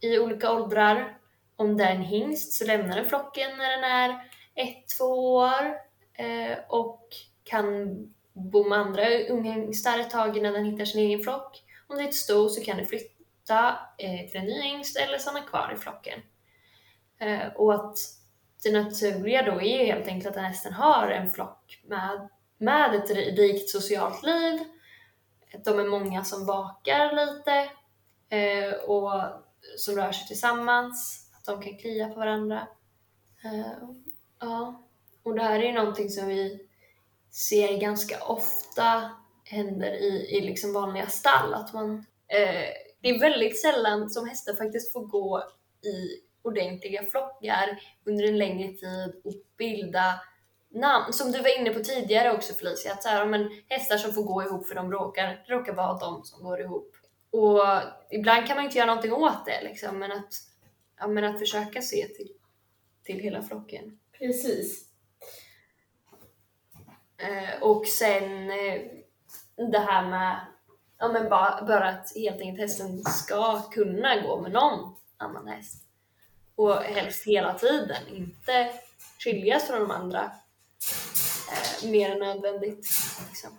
i 0.00 0.18
olika 0.18 0.52
åldrar. 0.52 1.18
Om 1.56 1.76
det 1.76 1.84
är 1.84 1.94
en 1.94 2.02
hingst 2.02 2.52
så 2.52 2.66
lämnar 2.66 2.96
den 2.96 3.08
flocken 3.08 3.58
när 3.58 3.70
den 3.70 3.84
är 3.84 4.27
ett, 4.58 4.88
två 4.98 5.34
år 5.34 5.78
eh, 6.12 6.58
och 6.68 7.08
kan 7.44 7.96
bo 8.32 8.68
med 8.68 8.78
andra 8.78 9.18
unghingstar 9.28 9.98
ett 9.98 10.10
tag 10.10 10.36
innan 10.36 10.52
den 10.52 10.64
hittar 10.64 10.84
sin 10.84 11.00
egen 11.00 11.20
flock. 11.20 11.62
Om 11.86 11.96
det 11.96 12.02
är 12.02 12.08
ett 12.08 12.14
sto 12.14 12.48
så 12.48 12.64
kan 12.64 12.76
det 12.76 12.86
flytta 12.86 13.78
eh, 13.98 14.30
till 14.30 14.40
en 14.40 14.46
ny 14.46 14.60
hingst 14.60 14.96
eller 14.96 15.18
stanna 15.18 15.40
kvar 15.40 15.72
i 15.76 15.78
flocken. 15.78 16.20
Eh, 17.18 17.52
och 17.54 17.74
att 17.74 17.96
det 18.62 18.72
naturliga 18.72 19.42
då 19.42 19.60
är 19.60 19.78
ju 19.78 19.84
helt 19.84 20.06
enkelt 20.06 20.36
att 20.36 20.42
hästen 20.42 20.72
har 20.72 21.08
en 21.08 21.30
flock 21.30 21.82
med, 21.86 22.28
med 22.58 22.94
ett 22.94 23.10
rikt 23.38 23.70
socialt 23.70 24.22
liv 24.22 24.64
de 25.64 25.78
är 25.78 25.84
många 25.84 26.24
som 26.24 26.46
vakar 26.46 27.12
lite 27.12 27.70
eh, 28.36 28.72
och 28.72 29.12
som 29.76 29.96
rör 29.96 30.12
sig 30.12 30.26
tillsammans, 30.26 31.30
att 31.36 31.44
de 31.44 31.62
kan 31.62 31.78
klia 31.78 32.08
på 32.08 32.14
varandra. 32.14 32.68
Eh, 33.44 33.88
Ja, 34.40 34.82
och 35.22 35.34
det 35.34 35.42
här 35.42 35.60
är 35.60 35.64
ju 35.64 35.72
någonting 35.72 36.10
som 36.10 36.28
vi 36.28 36.68
ser 37.30 37.80
ganska 37.80 38.24
ofta 38.24 39.10
händer 39.44 39.92
i, 39.92 40.36
i 40.36 40.40
liksom 40.40 40.72
vanliga 40.72 41.06
stall. 41.06 41.54
Att 41.54 41.72
man, 41.72 42.06
eh, 42.28 42.64
det 43.00 43.08
är 43.08 43.20
väldigt 43.20 43.60
sällan 43.60 44.10
som 44.10 44.28
hästar 44.28 44.54
faktiskt 44.54 44.92
får 44.92 45.06
gå 45.06 45.42
i 45.82 46.20
ordentliga 46.42 47.02
flockar 47.02 47.80
under 48.04 48.28
en 48.28 48.38
längre 48.38 48.68
tid 48.68 49.20
och 49.24 49.34
bilda 49.58 50.20
namn. 50.68 51.12
Som 51.12 51.32
du 51.32 51.38
var 51.38 51.60
inne 51.60 51.70
på 51.70 51.80
tidigare 51.80 52.32
också 52.32 52.54
Felicia, 52.54 52.92
att 52.92 53.02
så 53.02 53.08
här, 53.08 53.26
men 53.26 53.50
hästar 53.68 53.96
som 53.96 54.12
får 54.12 54.22
gå 54.22 54.42
ihop 54.42 54.66
för 54.66 54.74
de 54.74 54.92
råkar, 54.92 55.26
det 55.26 55.54
råkar 55.54 55.74
vara 55.74 55.98
de 55.98 56.24
som 56.24 56.44
går 56.44 56.60
ihop. 56.60 56.96
Och 57.30 57.62
ibland 58.10 58.46
kan 58.46 58.56
man 58.56 58.64
inte 58.64 58.78
göra 58.78 58.86
någonting 58.86 59.12
åt 59.12 59.46
det 59.46 59.62
liksom, 59.62 59.98
men 59.98 60.12
att, 60.12 60.32
ja, 60.98 61.06
men 61.06 61.24
att 61.24 61.38
försöka 61.38 61.82
se 61.82 62.08
till, 62.08 62.32
till 63.04 63.20
hela 63.20 63.42
flocken. 63.42 63.98
Precis. 64.18 64.84
Eh, 67.16 67.62
och 67.62 67.86
sen 67.86 68.50
eh, 68.50 68.82
det 69.70 69.78
här 69.78 70.06
med 70.10 70.40
ja, 70.98 71.08
men 71.08 71.28
bara, 71.28 71.64
bara 71.66 71.88
att 71.88 72.12
helt 72.16 72.40
enkelt 72.40 72.60
hästen 72.60 73.04
ska 73.04 73.62
kunna 73.62 74.20
gå 74.20 74.40
med 74.40 74.52
någon 74.52 74.94
annan 75.16 75.48
häst. 75.48 75.84
Och 76.54 76.74
helst 76.74 77.26
hela 77.26 77.54
tiden, 77.54 78.08
inte 78.14 78.72
skiljas 79.24 79.66
från 79.66 79.80
de 79.80 79.90
andra 79.90 80.22
eh, 80.22 81.90
mer 81.90 82.10
än 82.10 82.18
nödvändigt. 82.18 82.88
Liksom. 83.28 83.50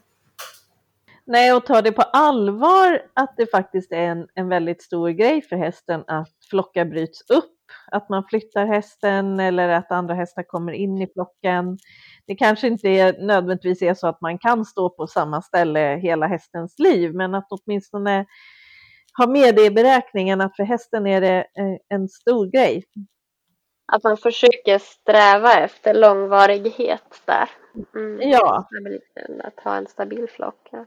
Nej, 1.25 1.53
och 1.53 1.65
ta 1.65 1.81
det 1.81 1.91
på 1.91 2.01
allvar 2.01 3.01
att 3.13 3.33
det 3.37 3.51
faktiskt 3.51 3.91
är 3.91 3.97
en, 3.97 4.27
en 4.33 4.49
väldigt 4.49 4.81
stor 4.81 5.09
grej 5.09 5.41
för 5.41 5.55
hästen 5.55 6.03
att 6.07 6.29
flockar 6.49 6.85
bryts 6.85 7.21
upp, 7.29 7.58
att 7.91 8.09
man 8.09 8.23
flyttar 8.29 8.65
hästen 8.65 9.39
eller 9.39 9.69
att 9.69 9.91
andra 9.91 10.13
hästar 10.13 10.43
kommer 10.43 10.71
in 10.71 11.01
i 11.01 11.07
flocken. 11.13 11.77
Det 12.27 12.35
kanske 12.35 12.67
inte 12.67 12.89
är, 12.89 13.25
nödvändigtvis 13.25 13.81
är 13.81 13.93
så 13.93 14.07
att 14.07 14.21
man 14.21 14.37
kan 14.37 14.65
stå 14.65 14.89
på 14.89 15.07
samma 15.07 15.41
ställe 15.41 15.99
hela 16.01 16.27
hästens 16.27 16.79
liv, 16.79 17.13
men 17.13 17.35
att 17.35 17.47
åtminstone 17.49 18.25
ha 19.17 19.27
med 19.27 19.55
det 19.55 19.65
i 19.65 19.71
beräkningen 19.71 20.41
att 20.41 20.55
för 20.55 20.63
hästen 20.63 21.07
är 21.07 21.21
det 21.21 21.37
eh, 21.37 21.97
en 21.97 22.07
stor 22.07 22.45
grej. 22.45 22.83
Att 23.91 24.03
man 24.03 24.17
försöker 24.17 24.79
sträva 24.79 25.53
efter 25.53 25.93
långvarighet 25.93 27.21
där. 27.25 27.49
Mm. 27.95 28.29
Ja. 28.29 28.67
Att 29.43 29.63
ha 29.63 29.75
en 29.75 29.87
stabil 29.87 30.27
flock. 30.29 30.67
Ja. 30.71 30.85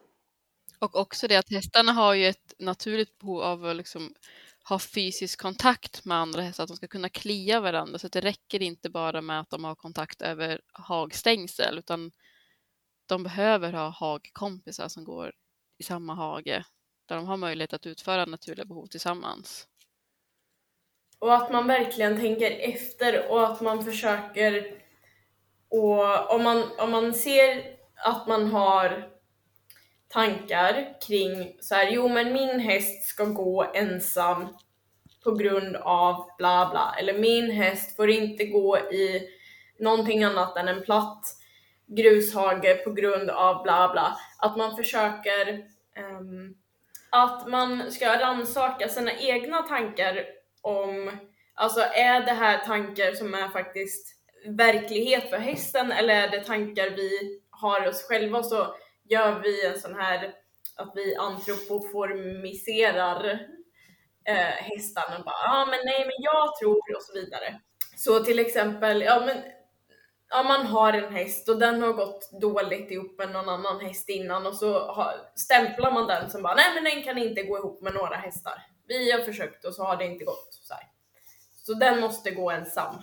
Och 0.83 0.97
också 0.97 1.26
det 1.26 1.37
att 1.37 1.51
hästarna 1.51 1.93
har 1.93 2.14
ju 2.14 2.26
ett 2.26 2.55
naturligt 2.59 3.18
behov 3.18 3.43
av 3.43 3.64
att 3.64 3.76
liksom 3.76 4.14
ha 4.69 4.79
fysisk 4.79 5.41
kontakt 5.41 6.05
med 6.05 6.17
andra 6.17 6.43
hästar, 6.43 6.65
att 6.65 6.69
de 6.69 6.77
ska 6.77 6.89
kunna 6.89 7.09
klia 7.09 7.61
varandra. 7.61 7.99
Så 7.99 8.07
att 8.07 8.13
det 8.13 8.21
räcker 8.21 8.63
inte 8.63 8.91
bara 8.91 9.21
med 9.21 9.41
att 9.41 9.51
de 9.51 9.65
har 9.65 9.75
kontakt 9.75 10.23
över 10.23 10.61
hagstängsel, 10.73 11.79
utan 11.79 12.13
de 13.07 13.23
behöver 13.23 13.73
ha 13.73 13.89
hagkompisar 13.89 14.89
som 14.89 15.05
går 15.05 15.33
i 15.79 15.83
samma 15.83 16.15
hage, 16.15 16.65
där 17.07 17.17
de 17.17 17.27
har 17.27 17.37
möjlighet 17.37 17.73
att 17.73 17.87
utföra 17.87 18.25
naturliga 18.25 18.65
behov 18.65 18.87
tillsammans. 18.87 19.69
Och 21.19 21.35
att 21.35 21.53
man 21.53 21.67
verkligen 21.67 22.17
tänker 22.17 22.51
efter 22.51 23.31
och 23.31 23.47
att 23.47 23.61
man 23.61 23.85
försöker 23.85 24.83
och 25.69 26.35
om 26.35 26.43
man, 26.43 26.65
om 26.79 26.91
man 26.91 27.15
ser 27.15 27.77
att 27.95 28.27
man 28.27 28.47
har 28.47 29.12
tankar 30.13 31.01
kring 31.07 31.57
så 31.61 31.75
här, 31.75 31.91
jo 31.91 32.09
men 32.09 32.33
min 32.33 32.61
häst 32.61 33.05
ska 33.05 33.25
gå 33.25 33.71
ensam 33.75 34.49
på 35.25 35.31
grund 35.31 35.77
av 35.77 36.31
bla 36.39 36.69
bla, 36.71 36.95
eller 36.99 37.19
min 37.19 37.51
häst 37.51 37.97
får 37.97 38.11
inte 38.11 38.45
gå 38.45 38.79
i 38.79 39.29
någonting 39.79 40.25
annat 40.25 40.57
än 40.57 40.69
en 40.69 40.83
platt 40.83 41.27
grushage 41.87 42.85
på 42.85 42.93
grund 42.93 43.31
av 43.31 43.63
bla 43.63 43.93
bla. 43.93 44.17
Att 44.39 44.57
man 44.57 44.77
försöker 44.77 45.67
um, 45.99 46.55
att 47.11 47.49
man 47.49 47.93
ska 47.93 48.21
rannsaka 48.21 48.89
sina 48.89 49.13
egna 49.13 49.63
tankar 49.63 50.25
om, 50.61 51.11
alltså 51.55 51.81
är 51.81 52.21
det 52.21 52.33
här 52.33 52.59
tankar 52.59 53.13
som 53.13 53.35
är 53.35 53.49
faktiskt 53.49 54.17
verklighet 54.47 55.31
för 55.31 55.39
hästen 55.39 55.93
eller 55.93 56.15
är 56.15 56.29
det 56.29 56.45
tankar 56.45 56.91
vi 56.91 57.41
har 57.51 57.89
oss 57.89 58.03
själva 58.09 58.43
så 58.43 58.75
gör 59.13 59.41
vi 59.41 59.67
en 59.67 59.81
sån 59.81 59.95
här 59.95 60.35
att 60.77 60.93
vi 60.95 61.17
antropoformiserar 61.17 63.25
eh, 64.29 64.37
hästarna 64.37 65.19
och 65.19 65.25
bara 65.25 65.35
ja 65.45 65.63
ah, 65.63 65.67
men 65.67 65.81
nej 65.85 65.99
men 65.99 66.15
jag 66.19 66.57
tror 66.57 66.97
och 66.97 67.03
så 67.03 67.13
vidare. 67.13 67.61
Så 67.97 68.25
till 68.25 68.39
exempel, 68.39 69.03
ja 69.03 69.23
men 69.27 69.37
ja, 70.29 70.43
man 70.43 70.67
har 70.67 70.93
en 70.93 71.15
häst 71.15 71.49
och 71.49 71.59
den 71.59 71.83
har 71.83 71.93
gått 71.93 72.31
dåligt 72.41 72.91
ihop 72.91 73.19
med 73.19 73.31
någon 73.31 73.49
annan 73.49 73.81
häst 73.81 74.09
innan 74.09 74.47
och 74.47 74.55
så 74.55 74.93
har, 74.93 75.15
stämplar 75.35 75.93
man 75.93 76.07
den 76.07 76.31
som 76.31 76.43
bara 76.43 76.55
nej 76.55 76.75
men 76.75 76.85
den 76.85 77.03
kan 77.03 77.19
inte 77.19 77.43
gå 77.43 77.59
ihop 77.59 77.83
med 77.83 77.95
några 77.95 78.17
hästar. 78.17 78.67
Vi 78.87 79.13
har 79.13 79.21
försökt 79.21 79.65
och 79.65 79.75
så 79.75 79.85
har 79.85 79.97
det 79.97 80.05
inte 80.05 80.25
gått. 80.25 80.59
Så, 80.63 80.75
här. 80.75 80.85
så 81.67 81.75
den 81.75 82.01
måste 82.01 82.31
gå 82.31 82.51
ensam. 82.51 82.95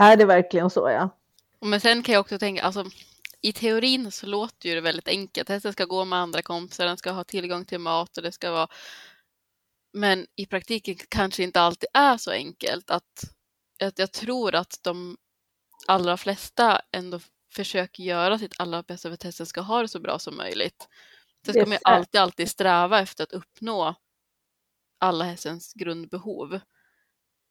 Är 0.00 0.16
det 0.16 0.24
verkligen 0.24 0.70
så 0.70 0.90
ja? 0.90 1.08
Men 1.60 1.80
sen 1.80 2.02
kan 2.02 2.12
jag 2.12 2.20
också 2.20 2.38
tänka, 2.38 2.62
alltså 2.62 2.84
i 3.40 3.52
teorin 3.52 4.10
så 4.12 4.26
låter 4.26 4.74
det 4.74 4.80
väldigt 4.80 5.08
enkelt. 5.08 5.48
Hästen 5.48 5.72
ska 5.72 5.84
gå 5.84 6.04
med 6.04 6.18
andra 6.18 6.42
kompisar, 6.42 6.86
den 6.86 6.96
ska 6.96 7.10
ha 7.10 7.24
tillgång 7.24 7.64
till 7.64 7.78
mat 7.78 8.16
och 8.16 8.22
det 8.22 8.32
ska 8.32 8.50
vara... 8.50 8.68
Men 9.92 10.26
i 10.36 10.46
praktiken 10.46 10.96
kanske 11.08 11.42
inte 11.42 11.60
alltid 11.60 11.88
är 11.94 12.16
så 12.16 12.30
enkelt. 12.30 12.90
Att, 12.90 13.24
att 13.82 13.98
jag 13.98 14.12
tror 14.12 14.54
att 14.54 14.78
de 14.82 15.16
allra 15.86 16.16
flesta 16.16 16.80
ändå 16.92 17.20
försöker 17.52 18.02
göra 18.02 18.38
sitt 18.38 18.54
allra 18.60 18.82
bästa 18.82 19.08
för 19.08 19.14
att 19.14 19.22
hästen 19.22 19.46
ska 19.46 19.60
ha 19.60 19.82
det 19.82 19.88
så 19.88 20.00
bra 20.00 20.18
som 20.18 20.36
möjligt. 20.36 20.88
Sen 21.44 21.54
ska 21.54 21.62
man 21.62 21.72
ju 21.72 21.78
alltid, 21.84 22.20
alltid 22.20 22.50
sträva 22.50 23.00
efter 23.00 23.24
att 23.24 23.32
uppnå 23.32 23.94
alla 24.98 25.24
hästens 25.24 25.72
grundbehov. 25.74 26.60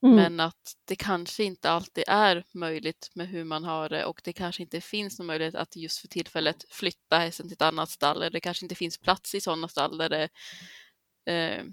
Mm. 0.03 0.15
Men 0.15 0.39
att 0.39 0.73
det 0.85 0.95
kanske 0.95 1.43
inte 1.43 1.69
alltid 1.69 2.03
är 2.07 2.43
möjligt 2.53 3.11
med 3.15 3.27
hur 3.27 3.43
man 3.43 3.63
har 3.63 3.89
det 3.89 4.05
och 4.05 4.21
det 4.23 4.33
kanske 4.33 4.63
inte 4.63 4.81
finns 4.81 5.19
någon 5.19 5.27
möjlighet 5.27 5.55
att 5.55 5.75
just 5.75 5.97
för 5.97 6.07
tillfället 6.07 6.65
flytta 6.69 7.17
hästen 7.17 7.47
till 7.47 7.55
ett 7.55 7.61
annat 7.61 7.89
stall. 7.89 8.17
Eller 8.17 8.29
det 8.29 8.39
kanske 8.39 8.65
inte 8.65 8.75
finns 8.75 8.97
plats 8.97 9.35
i 9.35 9.41
sådana 9.41 9.67
stall 9.67 9.97
där, 9.97 10.09
det, 10.09 10.29
eh, 11.33 11.63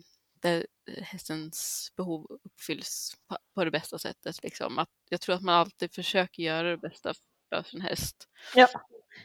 där 0.42 0.66
hästens 1.02 1.88
behov 1.96 2.26
uppfylls 2.44 3.16
på, 3.28 3.36
på 3.54 3.64
det 3.64 3.70
bästa 3.70 3.98
sättet. 3.98 4.42
Liksom. 4.42 4.78
Att 4.78 4.90
jag 5.08 5.20
tror 5.20 5.34
att 5.34 5.42
man 5.42 5.54
alltid 5.54 5.94
försöker 5.94 6.42
göra 6.42 6.70
det 6.70 6.78
bästa 6.78 7.12
för 7.48 7.62
sin 7.62 7.80
häst. 7.80 8.28
Ja, 8.54 8.68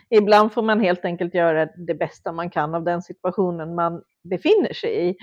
ibland 0.09 0.53
får 0.53 0.61
man 0.61 0.79
helt 0.79 1.05
enkelt 1.05 1.33
göra 1.33 1.65
det 1.65 1.95
bästa 1.95 2.31
man 2.31 2.49
kan 2.49 2.75
av 2.75 2.83
den 2.83 3.01
situationen 3.01 3.75
man 3.75 4.03
befinner 4.23 4.73
sig 4.73 5.09
i. 5.09 5.15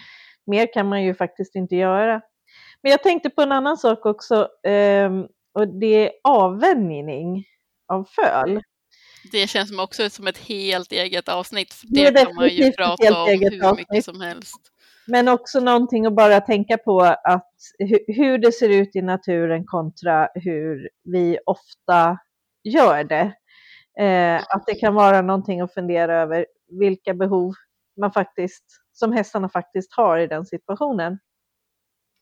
Mer 0.47 0.73
kan 0.73 0.89
man 0.89 1.05
ju 1.05 1.15
faktiskt 1.15 1.55
inte 1.55 1.77
göra. 1.77 2.23
Men 2.83 2.91
jag 2.91 3.03
tänkte 3.03 3.31
på 3.31 3.43
en 3.43 3.53
annan 3.53 3.77
sak 3.77 4.07
också 4.07 4.49
ehm, 4.67 5.27
och 5.55 5.69
det 5.69 6.07
är 6.07 6.13
avvänjning 6.25 7.45
av 7.89 8.05
föl. 8.05 8.61
Det 9.33 9.47
känns 9.47 9.69
som 9.69 9.81
också 9.81 10.11
som 10.11 10.27
ett 10.27 10.39
helt 10.39 10.93
eget 10.93 11.29
avsnitt. 11.29 11.75
För 11.75 11.87
det, 11.87 12.11
det 12.11 12.25
kan 12.25 12.35
man 12.35 12.49
ju 12.49 12.73
prata 12.73 13.23
om 13.23 13.29
hur 13.29 13.65
avsnitt. 13.65 13.89
mycket 13.91 14.05
som 14.05 14.21
helst. 14.21 14.61
Men 15.07 15.29
också 15.29 15.61
någonting 15.61 16.07
att 16.07 16.17
bara 16.17 16.41
tänka 16.41 16.79
på 16.79 17.01
att 17.25 17.53
hur 18.07 18.39
det 18.39 18.53
ser 18.53 18.69
ut 18.69 18.97
i 18.97 19.03
naturen 19.03 19.65
kontra 19.67 20.29
hur 20.35 20.89
vi 21.05 21.39
ofta 21.47 22.19
gör 22.65 23.05
det. 23.05 23.33
Eh, 24.01 24.43
att 24.49 24.67
det 24.67 24.75
kan 24.75 24.95
vara 24.95 25.23
någonting 25.23 25.61
att 25.61 25.75
fundera 25.75 26.23
över 26.23 26.47
vilka 26.81 27.15
behov 27.15 27.55
man 28.01 28.13
faktiskt, 28.13 28.65
som 28.93 29.13
hästarna 29.13 29.49
faktiskt 29.49 29.93
har 29.93 30.19
i 30.19 30.27
den 30.27 30.47
situationen. 30.47 31.19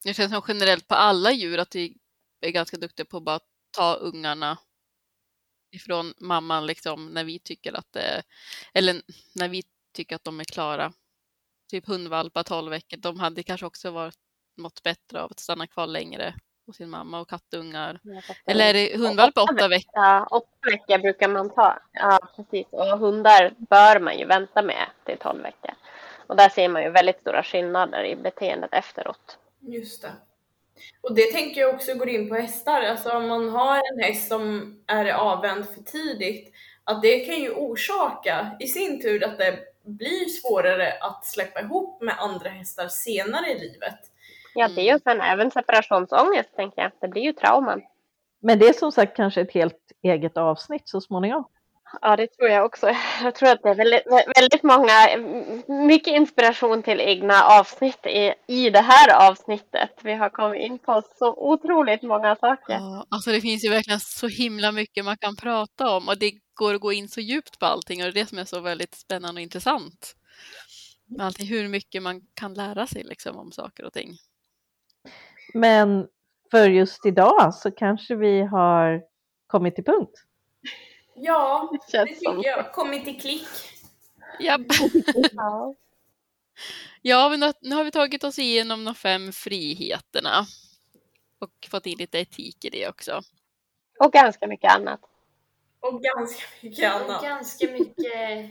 Det 0.05 0.15
känns 0.15 0.33
som 0.33 0.43
generellt 0.49 0.89
på 0.89 0.95
alla 0.95 1.33
djur 1.33 1.59
att 1.59 1.75
vi 1.75 1.97
är 2.41 2.51
ganska 2.51 2.77
duktiga 2.77 3.07
på 3.07 3.17
att 3.17 3.23
bara 3.23 3.41
ta 3.77 3.95
ungarna 3.95 4.59
ifrån 5.71 6.15
mamman 6.21 6.67
liksom 6.67 7.07
när 7.07 7.25
vi 7.25 7.39
tycker 7.39 7.73
att 7.73 7.93
det 7.93 8.23
eller 8.75 9.03
när 9.35 9.49
vi 9.49 9.63
tycker 9.93 10.17
att 10.17 10.25
de 10.25 10.41
är 10.41 10.45
klara. 10.45 10.93
Typ 11.71 11.89
hundvalpar 11.89 12.43
12 12.43 12.71
veckor, 12.71 12.97
de 12.97 13.21
hade 13.21 13.43
kanske 13.43 13.67
också 13.67 13.91
varit 13.91 14.19
mått 14.57 14.83
bättre 14.83 15.23
av 15.23 15.31
att 15.31 15.41
stanna 15.41 15.67
kvar 15.67 15.87
längre 15.87 16.35
hos 16.67 16.77
sin 16.77 16.91
mamma 16.91 17.21
och 17.21 17.29
kattungar. 17.29 18.01
Eller 18.47 18.65
är 18.65 18.75
det 18.75 18.99
hundvalpar 18.99 19.43
åtta 19.43 19.69
veckor? 19.69 19.91
Ja, 19.93 20.27
åtta 20.31 20.71
veckor 20.71 20.99
brukar 20.99 21.29
man 21.29 21.51
ta. 21.51 21.79
Ja, 21.93 22.19
precis. 22.37 22.67
Och 22.71 22.99
hundar 22.99 23.55
bör 23.59 24.01
man 24.01 24.19
ju 24.19 24.25
vänta 24.25 24.63
med 24.63 24.87
till 25.05 25.19
12 25.19 25.43
veckor. 25.43 25.75
Och 26.27 26.37
där 26.37 26.49
ser 26.49 26.69
man 26.69 26.83
ju 26.83 26.91
väldigt 26.91 27.21
stora 27.21 27.43
skillnader 27.43 28.05
i 28.05 28.17
beteendet 28.17 28.73
efteråt. 28.73 29.39
Just 29.67 30.03
det. 30.03 30.13
Och 31.01 31.15
det 31.15 31.33
tänker 31.33 31.61
jag 31.61 31.75
också 31.75 31.95
går 31.95 32.09
in 32.09 32.29
på 32.29 32.35
hästar. 32.35 32.83
Alltså 32.83 33.11
om 33.11 33.29
man 33.29 33.49
har 33.49 33.77
en 33.77 34.01
häst 34.01 34.29
som 34.29 34.75
är 34.87 35.13
avvänd 35.13 35.67
för 35.67 35.83
tidigt, 35.83 36.55
att 36.85 37.03
det 37.03 37.21
kan 37.21 37.35
ju 37.35 37.51
orsaka 37.51 38.57
i 38.61 38.67
sin 38.67 39.03
tur 39.03 39.25
att 39.25 39.39
det 39.39 39.59
blir 39.85 40.29
svårare 40.29 40.93
att 41.01 41.25
släppa 41.25 41.61
ihop 41.61 42.03
med 42.03 42.15
andra 42.19 42.49
hästar 42.51 42.89
senare 42.89 43.51
i 43.51 43.59
livet. 43.59 43.99
Ja, 44.55 44.69
det 44.69 44.95
och 44.95 45.01
sen 45.01 45.21
även 45.21 45.51
separationsångest 45.51 46.57
tänker 46.57 46.83
jag. 46.83 46.91
Det 47.01 47.09
blir 47.09 47.23
ju 47.23 47.33
trauman. 47.33 47.83
Men 48.41 48.59
det 48.59 48.69
är 48.69 48.73
som 48.73 48.93
sagt 48.93 49.17
kanske 49.17 49.41
ett 49.41 49.53
helt 49.53 49.93
eget 50.03 50.37
avsnitt 50.37 50.89
så 50.89 51.01
småningom. 51.01 51.45
Ja, 52.03 52.17
det 52.17 52.27
tror 52.27 52.49
jag 52.49 52.65
också. 52.65 52.91
Jag 53.23 53.35
tror 53.35 53.49
att 53.49 53.63
det 53.63 53.69
är 53.69 53.75
väldigt, 53.75 54.03
väldigt 54.37 54.63
många, 54.63 54.93
mycket 55.87 56.13
inspiration 56.13 56.83
till 56.83 57.01
egna 57.01 57.43
avsnitt 57.45 58.07
i, 58.07 58.35
i 58.47 58.71
det 58.71 58.81
här 58.81 59.31
avsnittet. 59.31 59.91
Vi 60.03 60.15
har 60.15 60.31
kommit 60.31 60.61
in 60.61 60.79
på 60.79 61.03
så 61.19 61.35
otroligt 61.37 62.03
många 62.03 62.37
saker. 62.37 62.75
Ja, 62.75 63.07
alltså 63.09 63.31
det 63.31 63.41
finns 63.41 63.65
ju 63.65 63.69
verkligen 63.69 64.01
så 64.01 64.29
himla 64.29 64.73
mycket 64.73 65.05
man 65.05 65.17
kan 65.17 65.37
prata 65.37 65.97
om 65.97 66.09
och 66.09 66.19
det 66.19 66.33
går 66.55 66.75
att 66.75 66.81
gå 66.81 66.93
in 66.93 67.09
så 67.09 67.21
djupt 67.21 67.59
på 67.59 67.67
allting 67.67 68.05
och 68.05 68.13
det 68.13 68.21
är 68.21 68.23
det 68.23 68.29
som 68.29 68.39
är 68.39 68.45
så 68.45 68.61
väldigt 68.61 68.95
spännande 68.95 69.39
och 69.39 69.43
intressant. 69.43 70.17
Med 71.07 71.27
allting, 71.27 71.47
hur 71.47 71.69
mycket 71.69 72.03
man 72.03 72.21
kan 72.35 72.55
lära 72.55 72.87
sig 72.87 73.03
liksom 73.05 73.37
om 73.37 73.53
saker 73.53 73.85
och 73.85 73.93
ting. 73.93 74.17
Men 75.55 76.07
för 76.51 76.69
just 76.69 77.07
idag 77.07 77.55
så 77.55 77.71
kanske 77.71 78.15
vi 78.15 78.43
har 78.43 79.03
kommit 79.47 79.75
till 79.75 79.85
punkt. 79.85 80.25
Ja, 81.15 81.69
Det 81.73 81.79
det 81.87 81.93
känns 81.93 82.23
som 82.25 82.37
tycker 82.37 82.49
jag. 82.51 82.73
Kommit 82.73 83.05
till 83.05 83.21
klick. 83.21 83.49
Ja, 84.39 84.59
Ja. 85.33 85.75
ja 87.03 87.29
men 87.29 87.55
nu, 87.61 87.75
har 87.75 87.85
vi 87.85 87.91
tagit 87.91 88.25
oss 88.25 88.39
igenom 88.39 88.85
de 88.85 88.95
fem 88.95 89.33
friheterna 89.33 90.47
och 91.39 91.51
fått 91.71 91.87
in 91.87 91.99
lite 91.99 92.19
etik 92.19 92.65
i 92.65 92.71
det 92.71 92.89
också. 92.89 93.23
Och 93.99 94.13
ganska 94.13 94.47
mycket 94.47 94.73
annat. 94.73 95.01
Och 95.81 96.03
ganska 96.03 96.43
mycket 96.63 96.93
annat. 96.95 97.23
Ganska 97.23 97.67
mycket 97.71 98.51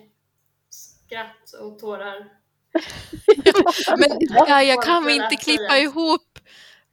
skratt 0.69 1.53
och 1.61 1.79
tårar. 1.79 2.29
Men 3.97 4.19
Gaia, 4.47 4.81
kan 4.81 5.05
vi 5.05 5.15
inte 5.15 5.35
klippa 5.35 5.77
ihop 5.77 6.39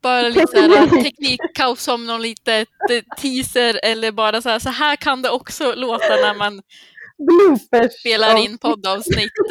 bara 0.02 0.22
lite 0.28 0.46
så 0.46 0.60
här 0.60 0.86
teknikkaos 1.02 1.82
som 1.82 2.06
någon 2.06 2.22
litet 2.22 2.68
eh, 2.90 3.02
teaser 3.20 3.80
eller 3.82 4.12
bara 4.12 4.42
så 4.42 4.48
här, 4.48 4.58
så 4.58 4.68
här 4.68 4.96
kan 4.96 5.22
det 5.22 5.30
också 5.30 5.72
låta 5.74 6.08
när 6.16 6.34
man 6.34 6.62
Bloopers! 7.18 7.92
spelar 8.00 8.36
in 8.36 8.58
poddavsnitt. 8.58 9.32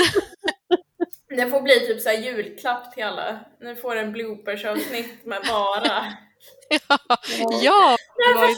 Det 1.36 1.50
får 1.50 1.62
bli 1.62 1.80
typ 1.80 2.02
så 2.02 2.10
här 2.10 2.18
julklapp 2.18 2.91
till 2.93 3.04
alla. 3.04 3.39
Nu 3.62 3.76
får 3.76 3.95
en 3.95 4.12
bloopers-avsnitt 4.12 5.26
med 5.26 5.41
bara... 5.50 6.06
Ja, 6.88 6.97
ja 7.62 7.97
är 8.18 8.47
det? 8.47 8.56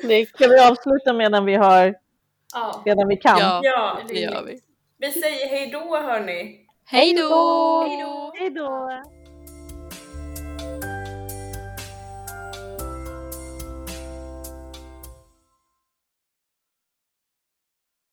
Snyggt. 0.00 0.36
Ska 0.36 0.48
vi 0.48 0.60
avsluta 0.60 1.12
medan 1.12 1.44
vi 1.44 1.54
har, 1.54 1.94
Ja. 2.54 2.82
medan 2.84 3.08
vi 3.08 3.16
kan? 3.16 3.38
Ja, 3.38 3.60
Ja, 3.64 3.98
det 4.08 4.14
gör 4.20 4.42
vi. 4.44 4.60
vi 4.98 5.12
säger 5.12 5.48
hej 5.48 5.70
då 5.70 5.96
hörni. 5.96 6.65
Hej 6.88 7.14
då! 7.14 8.32
Hej 8.38 8.50
då! 8.50 8.88